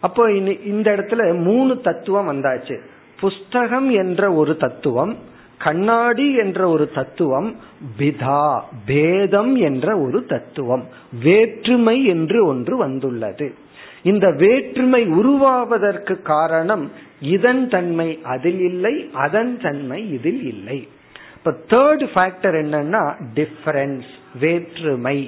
அப்போ 0.00 0.32
இந்த 0.72 0.88
இடத்துல 0.96 1.22
மூணு 1.42 1.80
தத்துவம் 1.80 2.30
வந்தாச்சு. 2.30 2.76
புஸ்தகம் 3.20 3.90
என்ற 3.90 4.32
ஒரு 4.32 4.56
தத்துவம் 4.56 5.12
கண்ணாடி 5.58 6.26
என்ற 6.34 6.68
ஒரு 6.68 6.84
தத்துவம் 6.90 7.48
பிதா 7.98 8.60
பேதம் 8.86 9.56
என்ற 9.56 9.96
ஒரு 9.98 10.24
தத்துவம் 10.24 10.84
வேற்றுமை 11.22 11.96
என்று 12.04 12.38
ஒன்று 12.46 12.76
வந்துள்ளது. 12.76 13.48
இந்த 14.02 14.26
வேற்றுமை 14.36 15.02
உருவாவதற்கு 15.18 16.14
காரணம் 16.22 16.84
இதன் 17.20 17.68
தன்மை 17.68 18.08
அதில் 18.22 18.60
இல்லை 18.60 18.94
அதன் 19.12 19.52
தன்மை 19.60 20.00
இதில் 20.12 20.42
இல்லை. 20.46 20.88
இப்ப 21.36 21.52
தேர்ட் 21.68 22.04
ஃபேக்டர் 22.14 22.56
என்னன்னா 22.62 23.02
டிஃபரன்ஸ் 23.34 24.10
வேற்றுமை. 24.40 25.18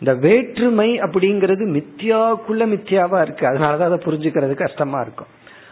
இந்த 0.00 0.14
வேற்றுமை 0.14 1.00
அப்படிங்கிறது 1.00 1.64
மித்தியாக்குள்ள 1.66 2.62
மித்தியாவா 2.72 3.20
இருக்கு. 3.20 3.46
அதனாலதான் 3.46 3.90
அதை 3.90 3.98
புரிஞ்சுக்கிறது 3.98 4.54
கஷ்டமா 4.54 5.00
இருக்கும். 5.00 5.26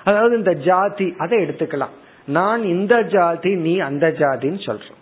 அதாவது 0.04 0.36
இந்த 0.36 0.52
ஜாதி 0.52 1.14
அதை 1.18 1.38
எடுத்துக்கலாம். 1.38 1.94
நான் 2.24 2.62
இந்த 2.62 3.02
ஜாதி 3.02 3.54
நீ 3.54 3.78
அந்த 3.78 4.14
ஜாதின்னு 4.18 4.60
சொல்றோம். 4.66 5.00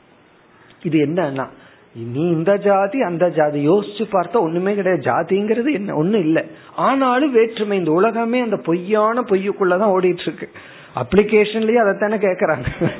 இது 0.82 1.06
என்னன்னா 1.06 1.46
நீ 1.94 2.20
இந்த 2.20 2.56
ஜாதி 2.56 3.02
அந்த 3.02 3.28
ஜாதி. 3.28 3.68
யோசிச்சு 3.68 4.04
பார்த்தா 4.12 4.32
ஒண்ணுமே 4.32 4.74
கிடையாது. 4.74 5.10
ஜாதிங்கிறது 5.10 5.72
என்ன? 5.72 5.94
ஒண்ணு 5.94 6.14
இல்லை. 6.14 6.44
ஆனாலும் 6.76 7.32
வேற்றுமை 7.32 7.78
இந்த 7.78 7.90
உலகமே 7.90 8.40
அந்த 8.40 8.56
பொய்யான 8.56 9.20
பொய்யுக்குள்ளதான் 9.20 9.92
ஓடிட்டு 9.94 10.20
இருக்கு. 10.20 10.50
அப்ளிகேஷன்லயே 10.94 11.80
அதைத்தானே 11.82 12.18
கேக்குறாங்க. 12.18 12.90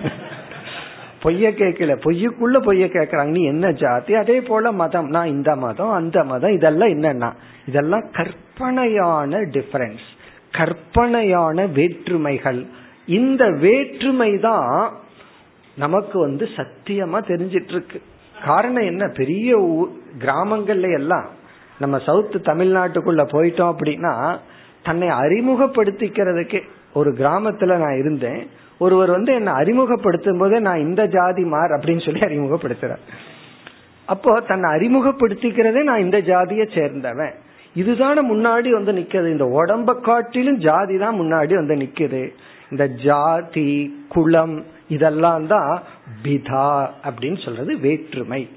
பொய்ய 1.23 1.49
கேட்கல. 1.51 1.97
பொய்யுக்குள்ள 2.05 2.57
பொய்ய 2.65 2.87
கேட்கறாங்க. 2.87 3.35
நீ 3.37 3.45
என்ன 3.45 3.71
ஜாதி? 3.71 4.15
அதே 4.15 4.41
போல 4.41 4.73
மதம். 4.73 5.09
நான் 5.09 5.27
இந்த 5.27 5.57
மதம் 5.57 5.91
அந்த 5.91 6.25
மதம் 6.25 6.53
இதெல்லாம் 6.53 6.89
என்னன்னா 6.89 7.33
இதெல்லாம் 7.67 8.05
கற்பனையான 8.13 9.41
டிஃபரன்ஸ் 9.41 10.07
கற்பனையான 10.51 11.67
வேற்றுமைகள். 11.67 12.67
இந்த 13.07 13.51
வேற்றுமை 13.51 14.39
தான் 14.39 14.93
நமக்கு 15.77 16.19
வந்து 16.19 16.49
சத்தியமா 16.57 17.19
தெரிஞ்சிட்டு 17.23 17.71
இருக்கு 17.71 18.03
காரணம் 18.45 18.83
என்ன? 18.83 19.09
பெரிய 19.15 19.59
கிராமங்கள்ல 20.19 20.93
எல்லாம் 20.93 21.29
நம்ம 21.79 21.99
சவுத் 21.99 22.35
தமிழ்நாட்டுக்குள்ள 22.35 23.23
போயிட்டோம் 23.33 23.75
அப்படின்னா 23.75 24.39
தன்னை 24.83 25.09
அறிமுகப்படுத்திக்கிறதுக்கு 25.09 26.63
ஒரு 26.95 27.11
கிராமத்துல 27.11 27.77
நான் 27.77 27.99
இருந்தேன். 27.99 28.47
ஒருவர் 28.79 29.11
வந்து 29.11 29.35
என்னை 29.35 29.53
அறிமுகப்படுத்தும் 29.53 30.39
போதே 30.39 30.59
நான் 30.59 30.79
இந்த 30.79 31.07
ஜாதி 31.07 31.45
மார் 31.45 31.71
அப்படின்னு 31.71 32.05
சொல்லி 32.05 32.21
அறிமுகப்படுத்துறேன் 32.21 33.05
அப்போ 34.07 34.41
தன்னை 34.41 34.71
அறிமுகப்படுத்திக்கிறதே 34.71 35.83
நான் 35.83 36.01
இந்த 36.01 36.21
ஜாதியை 36.21 36.69
சேர்ந்தவன். 36.75 37.33
இதுதான 37.77 38.23
முன்னாடி 38.33 38.71
வந்து 38.71 38.93
நிக்குது. 38.93 39.27
இந்த 39.27 39.65
உடம்ப 39.65 40.01
காட்டிலும் 40.01 40.57
ஜாதி 40.57 40.99
தான் 40.99 41.21
முன்னாடி 41.21 41.55
வந்து 41.55 41.75
நிக்குது. 41.75 42.29
இந்த 42.71 42.87
ஜாதி 42.87 44.05
குலம் 44.09 44.65
இதெல்லாம் 44.89 45.47
தான் 45.47 45.83
பிதா 46.23 46.87
அப்படின்னு 47.05 47.45
சொல்றது 47.45 47.79
வேற்றுமை. 47.79 48.49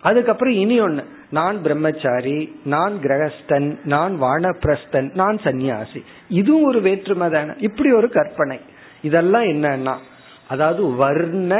அதுக்கப்புறம் 0.00 0.54
இனி 0.54 0.80
ஒண்ணு. 0.80 1.04
நான் 1.30 1.62
பிரம்மச்சாரி 1.62 2.56
நான் 2.64 2.98
கிரகஸ்தன் 3.02 3.78
நான் 3.84 4.22
வானப்பிரஸ்தன் 4.22 5.14
நான் 5.14 5.36
சன்னியாசி 5.36 6.02
இதுவும் 6.28 6.62
ஒரு 6.62 6.80
வேற்றுமை 6.80 7.30
தானே. 7.30 7.50
இப்படி 7.58 7.92
ஒரு 7.92 8.08
கற்பனை. 8.08 8.60
இதெல்லாம் 9.02 9.46
என்னன்னா 9.54 9.94
அதாவது 10.48 10.82
வர்ண 10.96 11.52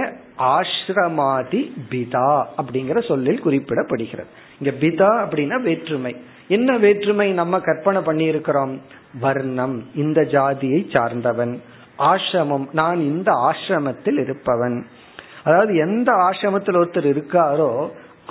ஆசிரமாதி 0.55 1.61
பிதா 1.90 2.30
அப்படிங்கிற 2.59 2.99
சொல்லில் 3.09 3.45
குறிப்பிடப்படுகிறது. 3.45 4.30
இங்க 4.61 4.72
பிதா 4.84 5.11
அப்படின்னா 5.24 5.57
வேற்றுமை. 5.62 6.12
என்ன 6.49 6.70
வேற்றுமை 6.78 7.32
நம்ம 7.32 7.61
கற்பனை 7.61 8.01
பண்ணி 8.03 8.24
இருக்கிறோம் 8.24 8.74
வர்ணம் 9.20 9.76
இந்த 9.95 10.20
ஜாதியை 10.34 10.80
சார்ந்தவன். 10.93 11.55
ஆசிரமம் 12.11 12.66
நான் 12.72 13.01
இந்த 13.01 13.30
ஆசிரமத்தில் 13.49 14.18
இருப்பவன். 14.24 14.78
அதாவது 15.45 15.72
எந்த 15.76 16.11
ஆசிரமத்தில் 16.28 16.80
ஒருத்தர் 16.80 17.09
இருக்காரோ 17.14 17.70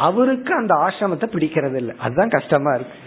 அவருக்கு 0.08 0.52
அந்த 0.56 0.74
ஆசிரமத்தை 0.86 1.28
பிடிக்கிறது 1.32 1.76
இல்லை 1.76 1.96
அதுதான் 1.98 2.36
கஷ்டமா 2.38 2.72
இருக்கு. 2.74 2.98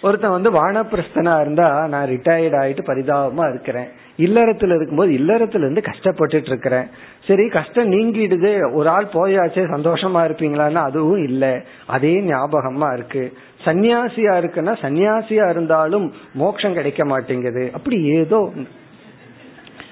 ஒருத்தன் 0.00 0.36
வந்து 0.36 0.50
வானப்பிரஸ்தனா 0.50 1.34
இருந்தா 1.40 1.68
நான் 1.92 2.08
ரிட்டையர்ட் 2.08 2.56
ஆயிட்டு 2.62 2.82
பரிதாபமா 2.88 3.44
இருக்கிறேன். 3.52 3.90
இல்லறத்துல 4.16 4.74
இருக்கும்போது 4.74 5.12
இல்லறத்துல 5.12 5.56
இருந்து 5.56 5.80
கஷ்டப்பட்டுட்டு 5.80 6.46
இருக்கிறேன். 6.46 6.86
சரி 7.24 7.48
கஷ்டம் 7.48 7.92
நீங்கிடுது. 7.92 8.74
ஒரு 8.74 8.88
ஆள் 8.88 9.08
போயாச்சே 9.12 9.64
சந்தோஷமா 9.64 10.24
இருப்பீங்களான்னா 10.24 10.74
அதுவும் 10.74 11.22
இல்லை. 11.22 11.60
அதே 11.86 12.20
ஞாபகமா 12.20 12.92
இருக்கு. 12.92 13.32
சன்னியாசியா 13.64 14.34
இருக்குன்னா 14.34 14.76
சன்னியாசியா 14.82 15.48
இருந்தாலும் 15.48 16.12
மோட்சம் 16.34 16.74
கிடைக்க 16.74 17.04
மாட்டேங்குது. 17.04 17.70
அப்படி 17.74 18.04
ஏதோ 18.04 18.52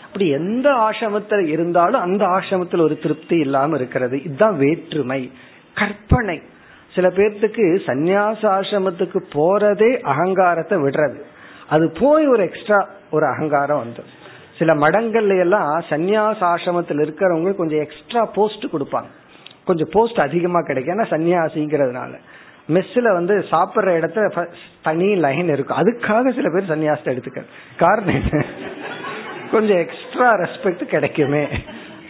அப்படி 0.04 0.28
எந்த 0.28 0.70
ஆசிரமத்தில் 0.70 1.46
இருந்தாலும் 1.46 2.00
அந்த 2.00 2.24
ஆசிரமத்தில் 2.24 2.80
ஒரு 2.80 2.98
திருப்தி 2.98 3.38
இல்லாம 3.38 3.76
இருக்கிறது. 3.76 4.22
இதுதான் 4.22 4.56
வேற்றுமை. 4.56 5.32
கற்பனை. 5.74 6.40
சில 6.94 7.08
பேர்த்துக்கு 7.08 7.80
சந்நியாச 7.86 8.40
ஆசிரமத்துக்கு 8.40 9.22
போறதே 9.34 10.00
அகங்காரத்தை 10.00 10.78
விடுறது. 10.78 11.22
அது 11.74 11.86
போய் 12.00 12.26
ஒரு 12.26 12.42
எக்ஸ்ட்ரா 12.42 12.78
ஒரு 13.10 13.26
அகங்காரம் 13.32 13.80
வந்துடும் 13.82 14.12
சில 14.58 14.74
மடங்கள்ல 14.74 15.38
எல்லாம் 15.38 15.70
சந்நியாச 15.90 16.40
ஆசிரமத்தில் 16.50 17.02
இருக்கிறவங்க 17.04 17.50
கொஞ்சம் 17.60 17.82
எக்ஸ்ட்ரா 17.86 18.22
போஸ்ட் 18.36 18.66
கொடுப்பாங்க. 18.74 19.10
கொஞ்சம் 19.64 19.90
போஸ்ட் 19.92 20.20
அதிகமா 20.20 20.60
கிடைக்கும். 20.60 20.94
ஏன்னா 20.94 21.06
சன்னியாசிங்கிறதுனால 21.12 22.12
மெஸ்ஸில் 22.68 23.16
வந்து 23.18 23.34
சாப்பிட்ற 23.50 23.90
இடத்துல 24.00 24.26
தனி 24.82 25.08
லைன் 25.24 25.48
இருக்கும். 25.54 25.80
அதுக்காக 25.80 26.34
சில 26.34 26.48
பேர் 26.54 26.70
சன்னியாசத்தை 26.72 27.12
எடுத்துக்க 27.14 27.42
காரணம் 27.76 28.18
என்ன? 28.20 28.44
கொஞ்சம் 29.50 29.80
எக்ஸ்ட்ரா 29.84 30.28
ரெஸ்பெக்ட் 30.42 30.84
கிடைக்குமே 30.94 31.44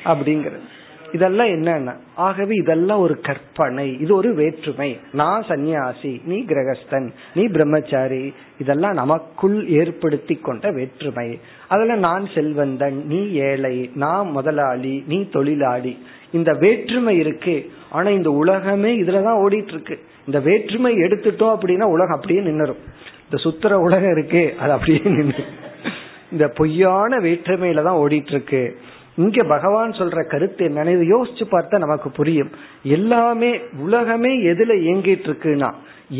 அப்படிங்கிறது. 0.04 0.66
இதெல்லாம் 1.12 1.46
என்னென்ன 1.46 1.94
ஆகவே 2.14 2.54
இதெல்லாம் 2.54 2.98
ஒரு 2.98 3.20
கற்பனை 3.20 3.98
இது 4.00 4.14
ஒரு 4.14 4.34
வேற்றுமை. 4.34 4.98
நான் 5.12 5.44
சன்னியாசி 5.48 6.20
நீ 6.24 6.44
கிரகஸ்தன் 6.44 7.08
நீ 7.34 7.46
பிரம்மச்சாரி 7.46 8.32
இதெல்லாம் 8.58 8.92
நமக்குள் 8.92 9.68
ஏற்படுத்தி 9.68 10.34
கொண்ட 10.34 10.70
வேற்றுமை. 10.70 11.38
அதுல 11.68 11.94
நான் 11.94 12.28
செல்வந்தன் 12.34 13.06
நீ 13.06 13.30
ஏழை 13.32 13.90
நான் 13.94 14.30
முதலாளி 14.30 15.04
நீ 15.06 15.28
தொழிலாளி. 15.28 15.98
இந்த 16.32 16.52
வேற்றுமை 16.52 17.16
இருக்கு. 17.16 17.70
ஆனா 17.90 18.08
இந்த 18.08 18.30
உலகமே 18.30 19.00
இதுலதான் 19.00 19.40
ஓடிட்டு 19.44 19.72
இருக்கு 19.76 19.98
இந்த 20.26 20.40
வேற்றுமை 20.40 20.94
எடுத்துட்டோம் 20.94 21.54
அப்படின்னா 21.56 21.82
உலகம் 21.82 22.16
அப்படியே 22.16 22.40
நின்னுரும். 22.40 22.82
இந்த 23.24 23.36
சுத்துற 23.44 23.72
உலகம் 23.72 24.10
இருக்கு 24.10 24.54
அது 24.60 24.72
அப்படியே 24.72 25.00
நின்று 25.04 25.44
இந்த 26.32 26.48
பொய்யான 26.48 27.18
வேற்றுமையில 27.18 27.82
தான் 27.82 27.98
ஓடிட்டு 27.98 28.30
இருக்கு 28.30 28.76
இங்க 29.18 29.42
பகவான் 29.44 29.90
சொல்ற 29.92 30.20
கருத்து 30.28 30.62
என்னன்னு 30.68 30.92
யோசிச்சு 31.12 31.44
பார்த்தா 31.50 31.78
நமக்கு 31.78 32.08
புரியும். 32.10 32.52
எல்லாமே 32.96 33.50
உலகமே 33.84 34.32
எதுல 34.52 34.72
இயங்கிட்டு 34.84 35.26
இருக்குன்னா 35.28 35.70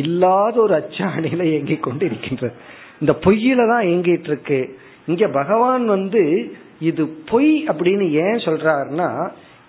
இல்லாத 0.03 0.55
ஒரு 0.61 0.74
அச்சாணியில 0.80 1.43
இயங்கி 1.43 1.76
கொண்டு 1.76 2.05
இருக்கின்றது 2.07 2.55
இந்த 3.01 3.12
பொய்யில 3.24 3.66
தான் 3.68 3.84
இயங்கிட்டு 3.84 4.30
இருக்கு. 4.32 4.61
இங்க 5.07 5.28
பகவான் 5.28 5.84
வந்து 5.86 6.22
இது 6.80 7.03
பொய் 7.30 7.53
அப்படின்னு 7.68 8.07
ஏன் 8.24 8.40
சொல்றாருன்னா 8.47 9.09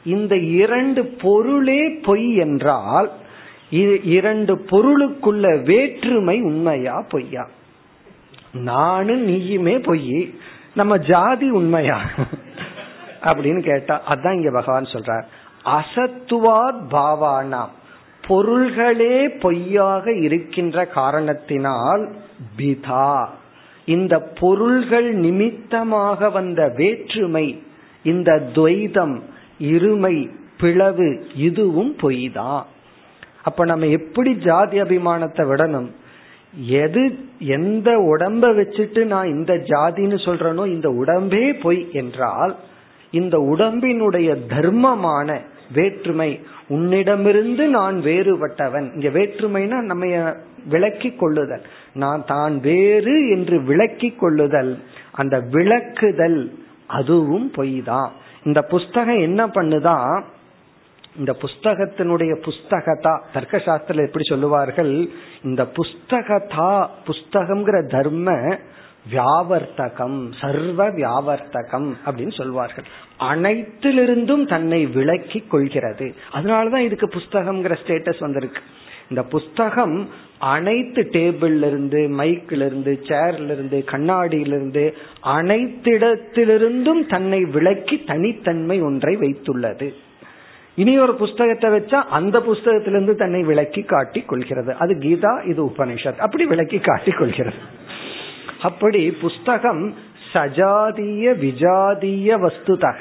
இந்த 0.05 0.35
இரண்டு 0.35 1.01
பொருளே 1.23 1.81
பொய் 2.07 2.27
என்றால் 2.35 3.09
இரண்டு 4.15 4.53
பொருளுக்குள்ள 4.71 5.45
வேற்றுமை 5.63 6.41
உண்மையா 6.41 6.95
பொய்யா? 7.09 7.43
நானும் 8.69 9.23
நீயுமே 9.27 9.75
பொய். 9.83 10.17
நம்ம 10.73 10.93
ஜாதி 10.97 11.49
உண்மையா? 11.49 11.97
அப்படின்னு 13.29 13.61
கேட்டா 13.69 13.95
அதான் 14.11 14.37
இங்க 14.39 14.51
பகவான் 14.51 14.93
சொல்றார். 14.95 15.25
அசத்துவாத் 15.77 16.81
பாவானா 16.95 17.63
பொருள்களே 18.23 19.15
பொய்யாக 19.43 20.05
இருக்கின்ற 20.25 20.85
காரணத்தினால் 20.99 22.03
பிதா. 22.57 23.07
இந்த 23.87 24.13
பொருள்கள் 24.39 25.09
நிமித்தமாக 25.23 26.29
வந்த 26.29 26.61
வேற்றுமை 26.77 27.47
இந்த 28.11 28.29
துவைதம் 28.55 29.15
இருமை 29.73 30.15
பிளவு 30.61 31.09
இதுவும் 31.47 31.91
பொய் 32.01 32.25
தான் 32.31 32.63
அப்ப 33.43 33.65
நம்ம 33.71 33.85
எப்படி 33.97 34.31
ஜாதி 34.47 34.77
அபிமானத்தை 34.81 35.43
விடணும்? 35.49 35.89
எது 36.83 37.03
எந்த 37.57 37.89
உடம்ப 38.11 38.49
வச்சுட்டு 38.59 39.01
நான் 39.13 39.33
இந்த 39.35 39.53
ஜாதின்னு 39.71 40.17
சொல்றேனோ 40.27 40.65
இந்த 40.75 40.89
உடம்பே 41.01 41.45
பொய் 41.61 41.81
என்றால் 42.01 42.53
இந்த 43.19 43.35
உடம்பினுடைய 43.53 44.29
தர்மமான 44.53 45.29
வேற்றுமை 45.73 46.31
உன்னிடமிருந்து 46.75 47.63
நான் 47.77 47.97
வேறுபட்டவன். 48.09 48.87
இங்க 48.95 49.09
வேற்றுமைனா 49.19 49.77
நம்ம 49.91 50.05
விளக்கி 50.73 51.09
கொள்ளுதல். 51.11 51.63
நான் 51.93 52.21
தான் 52.25 52.53
வேறு 52.59 53.15
என்று 53.35 53.55
விளக்கி 53.69 54.09
கொள்ளுதல். 54.21 54.73
அந்த 55.21 55.35
விளக்குதல் 55.55 56.39
அதுவும் 56.99 57.49
பொய் 57.57 57.77
தான் 57.91 58.11
இந்த 58.43 58.61
புஸ்தகம் 58.73 59.21
என்ன 59.27 59.41
பண்ணுதான் 59.47 60.13
இந்த 61.19 61.31
புஸ்தகத்தினுடைய 61.41 62.33
புஸ்தகதா 62.47 63.13
தர்க்க 63.33 63.57
சாஸ்திரத்தில் 63.57 64.05
எப்படி 64.05 64.25
சொல்லுவார்கள்? 64.29 64.93
இந்த 65.43 65.61
புஸ்தகதா 65.77 66.71
புஸ்தகம்ங்கிற 67.07 67.79
தர்ம 67.95 68.29
வியாவர்த்தகம் 69.11 70.33
சர்வ 70.39 70.91
வியாவர்த்தகம் 70.91 71.93
அப்படின்னு 72.05 72.33
சொல்வார்கள். 72.33 72.83
அனைத்திலிருந்தும் 73.19 74.47
தன்னை 74.47 74.85
விளக்கி 74.85 75.39
கொள்கிறது. 75.39 76.13
அதனாலதான் 76.33 76.77
இதுக்கு 76.77 77.05
புஸ்தகம்ங்கிற 77.05 77.75
ஸ்டேட்டஸ் 77.85 78.19
வந்திருக்கு. 78.19 78.61
இந்த 79.09 79.23
புஸ்தகம் 79.23 80.09
அனைத்து 80.37 81.01
டேபிள்ல 81.01 81.67
இருந்து 81.67 81.99
மைக்ல 81.99 82.65
இருந்து 82.65 82.99
சேர்ல 83.03 83.43
இருந்து 83.43 83.83
கண்ணாடியிலிருந்து 83.87 84.93
அனைத்திடத்திலிருந்தும் 85.23 87.09
தன்னை 87.09 87.45
விளக்கி 87.45 88.03
தனித்தன்மை 88.03 88.81
ஒன்றை 88.81 89.17
வைத்துள்ளது. 89.17 89.93
இனி 90.75 90.99
ஒரு 90.99 91.15
புஸ்தகத்தை 91.15 91.69
வச்சா 91.69 92.03
அந்த 92.03 92.39
புஸ்தகத்திலிருந்து 92.39 93.15
தன்னை 93.15 93.43
விளக்கி 93.43 93.81
காட்டி 93.81 94.21
கொள்கிறது. 94.21 94.73
அது 94.73 94.93
கீதா 94.93 95.47
இது 95.47 95.65
உபனிஷத். 95.65 96.17
அப்படி 96.17 96.45
விளக்கி 96.45 96.79
காட்டி 96.79 97.11
கொள்கிறது. 97.11 97.81
அப்படி 98.67 99.01
புஸ்தகம் 99.23 99.83
சஜாதிய 100.33 101.25
விஜாதிய 101.43 102.29
வஸ்துதக. 102.43 102.99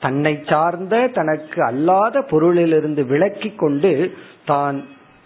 தன்னை 0.00 0.32
சார்ந்த 0.50 0.94
தனக்கு 1.18 1.60
அல்லாத 1.70 2.16
பொருளிலிருந்து 2.30 3.02
விலக்கி 3.12 3.50
கொண்டு 3.62 3.92
தான் 4.50 4.76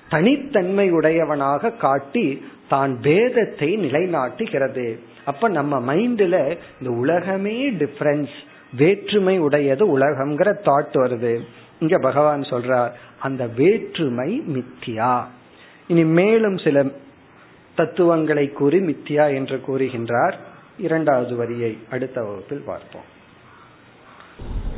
தனித்தன்மை 0.09 0.87
உடையவனாக 0.91 1.72
காட்டி 1.85 2.26
தான் 2.68 2.93
பேதத்தை 3.03 3.68
நிலைநாட்டுகிறது. 3.85 4.87
அப்ப 5.30 5.49
நம்ம 5.59 5.80
மைண்ட்ல 5.89 6.37
இந்த 6.78 6.91
உலகமே 7.03 7.59
டிஃபரன்ஸ் 7.83 8.37
வேற்றுமை 8.80 9.37
உடையது 9.39 9.85
உலகம்ங்கிற 9.97 10.51
தாட் 10.68 10.97
வருது. 11.03 11.35
இங்க 11.80 11.97
பகவான் 11.99 12.43
சொல்றார் 12.51 12.93
அந்த 13.18 13.43
வேற்றுமை 13.61 14.30
மித்தியா. 14.55 15.14
இனி 15.91 16.05
மேலும் 16.20 16.59
சில 16.59 16.78
தத்துவங்களை 17.77 18.53
கூறி 18.53 18.81
மித்யா 18.89 19.35
என்று 19.39 19.61
கூறுகின்றார் 19.66 20.37
இரண்டாவது 20.79 21.37
வரியை 21.37 21.79
அடுத்த 21.91 22.23
வகுப்பில் 22.23 22.64
பார்ப்போம் 22.66 23.11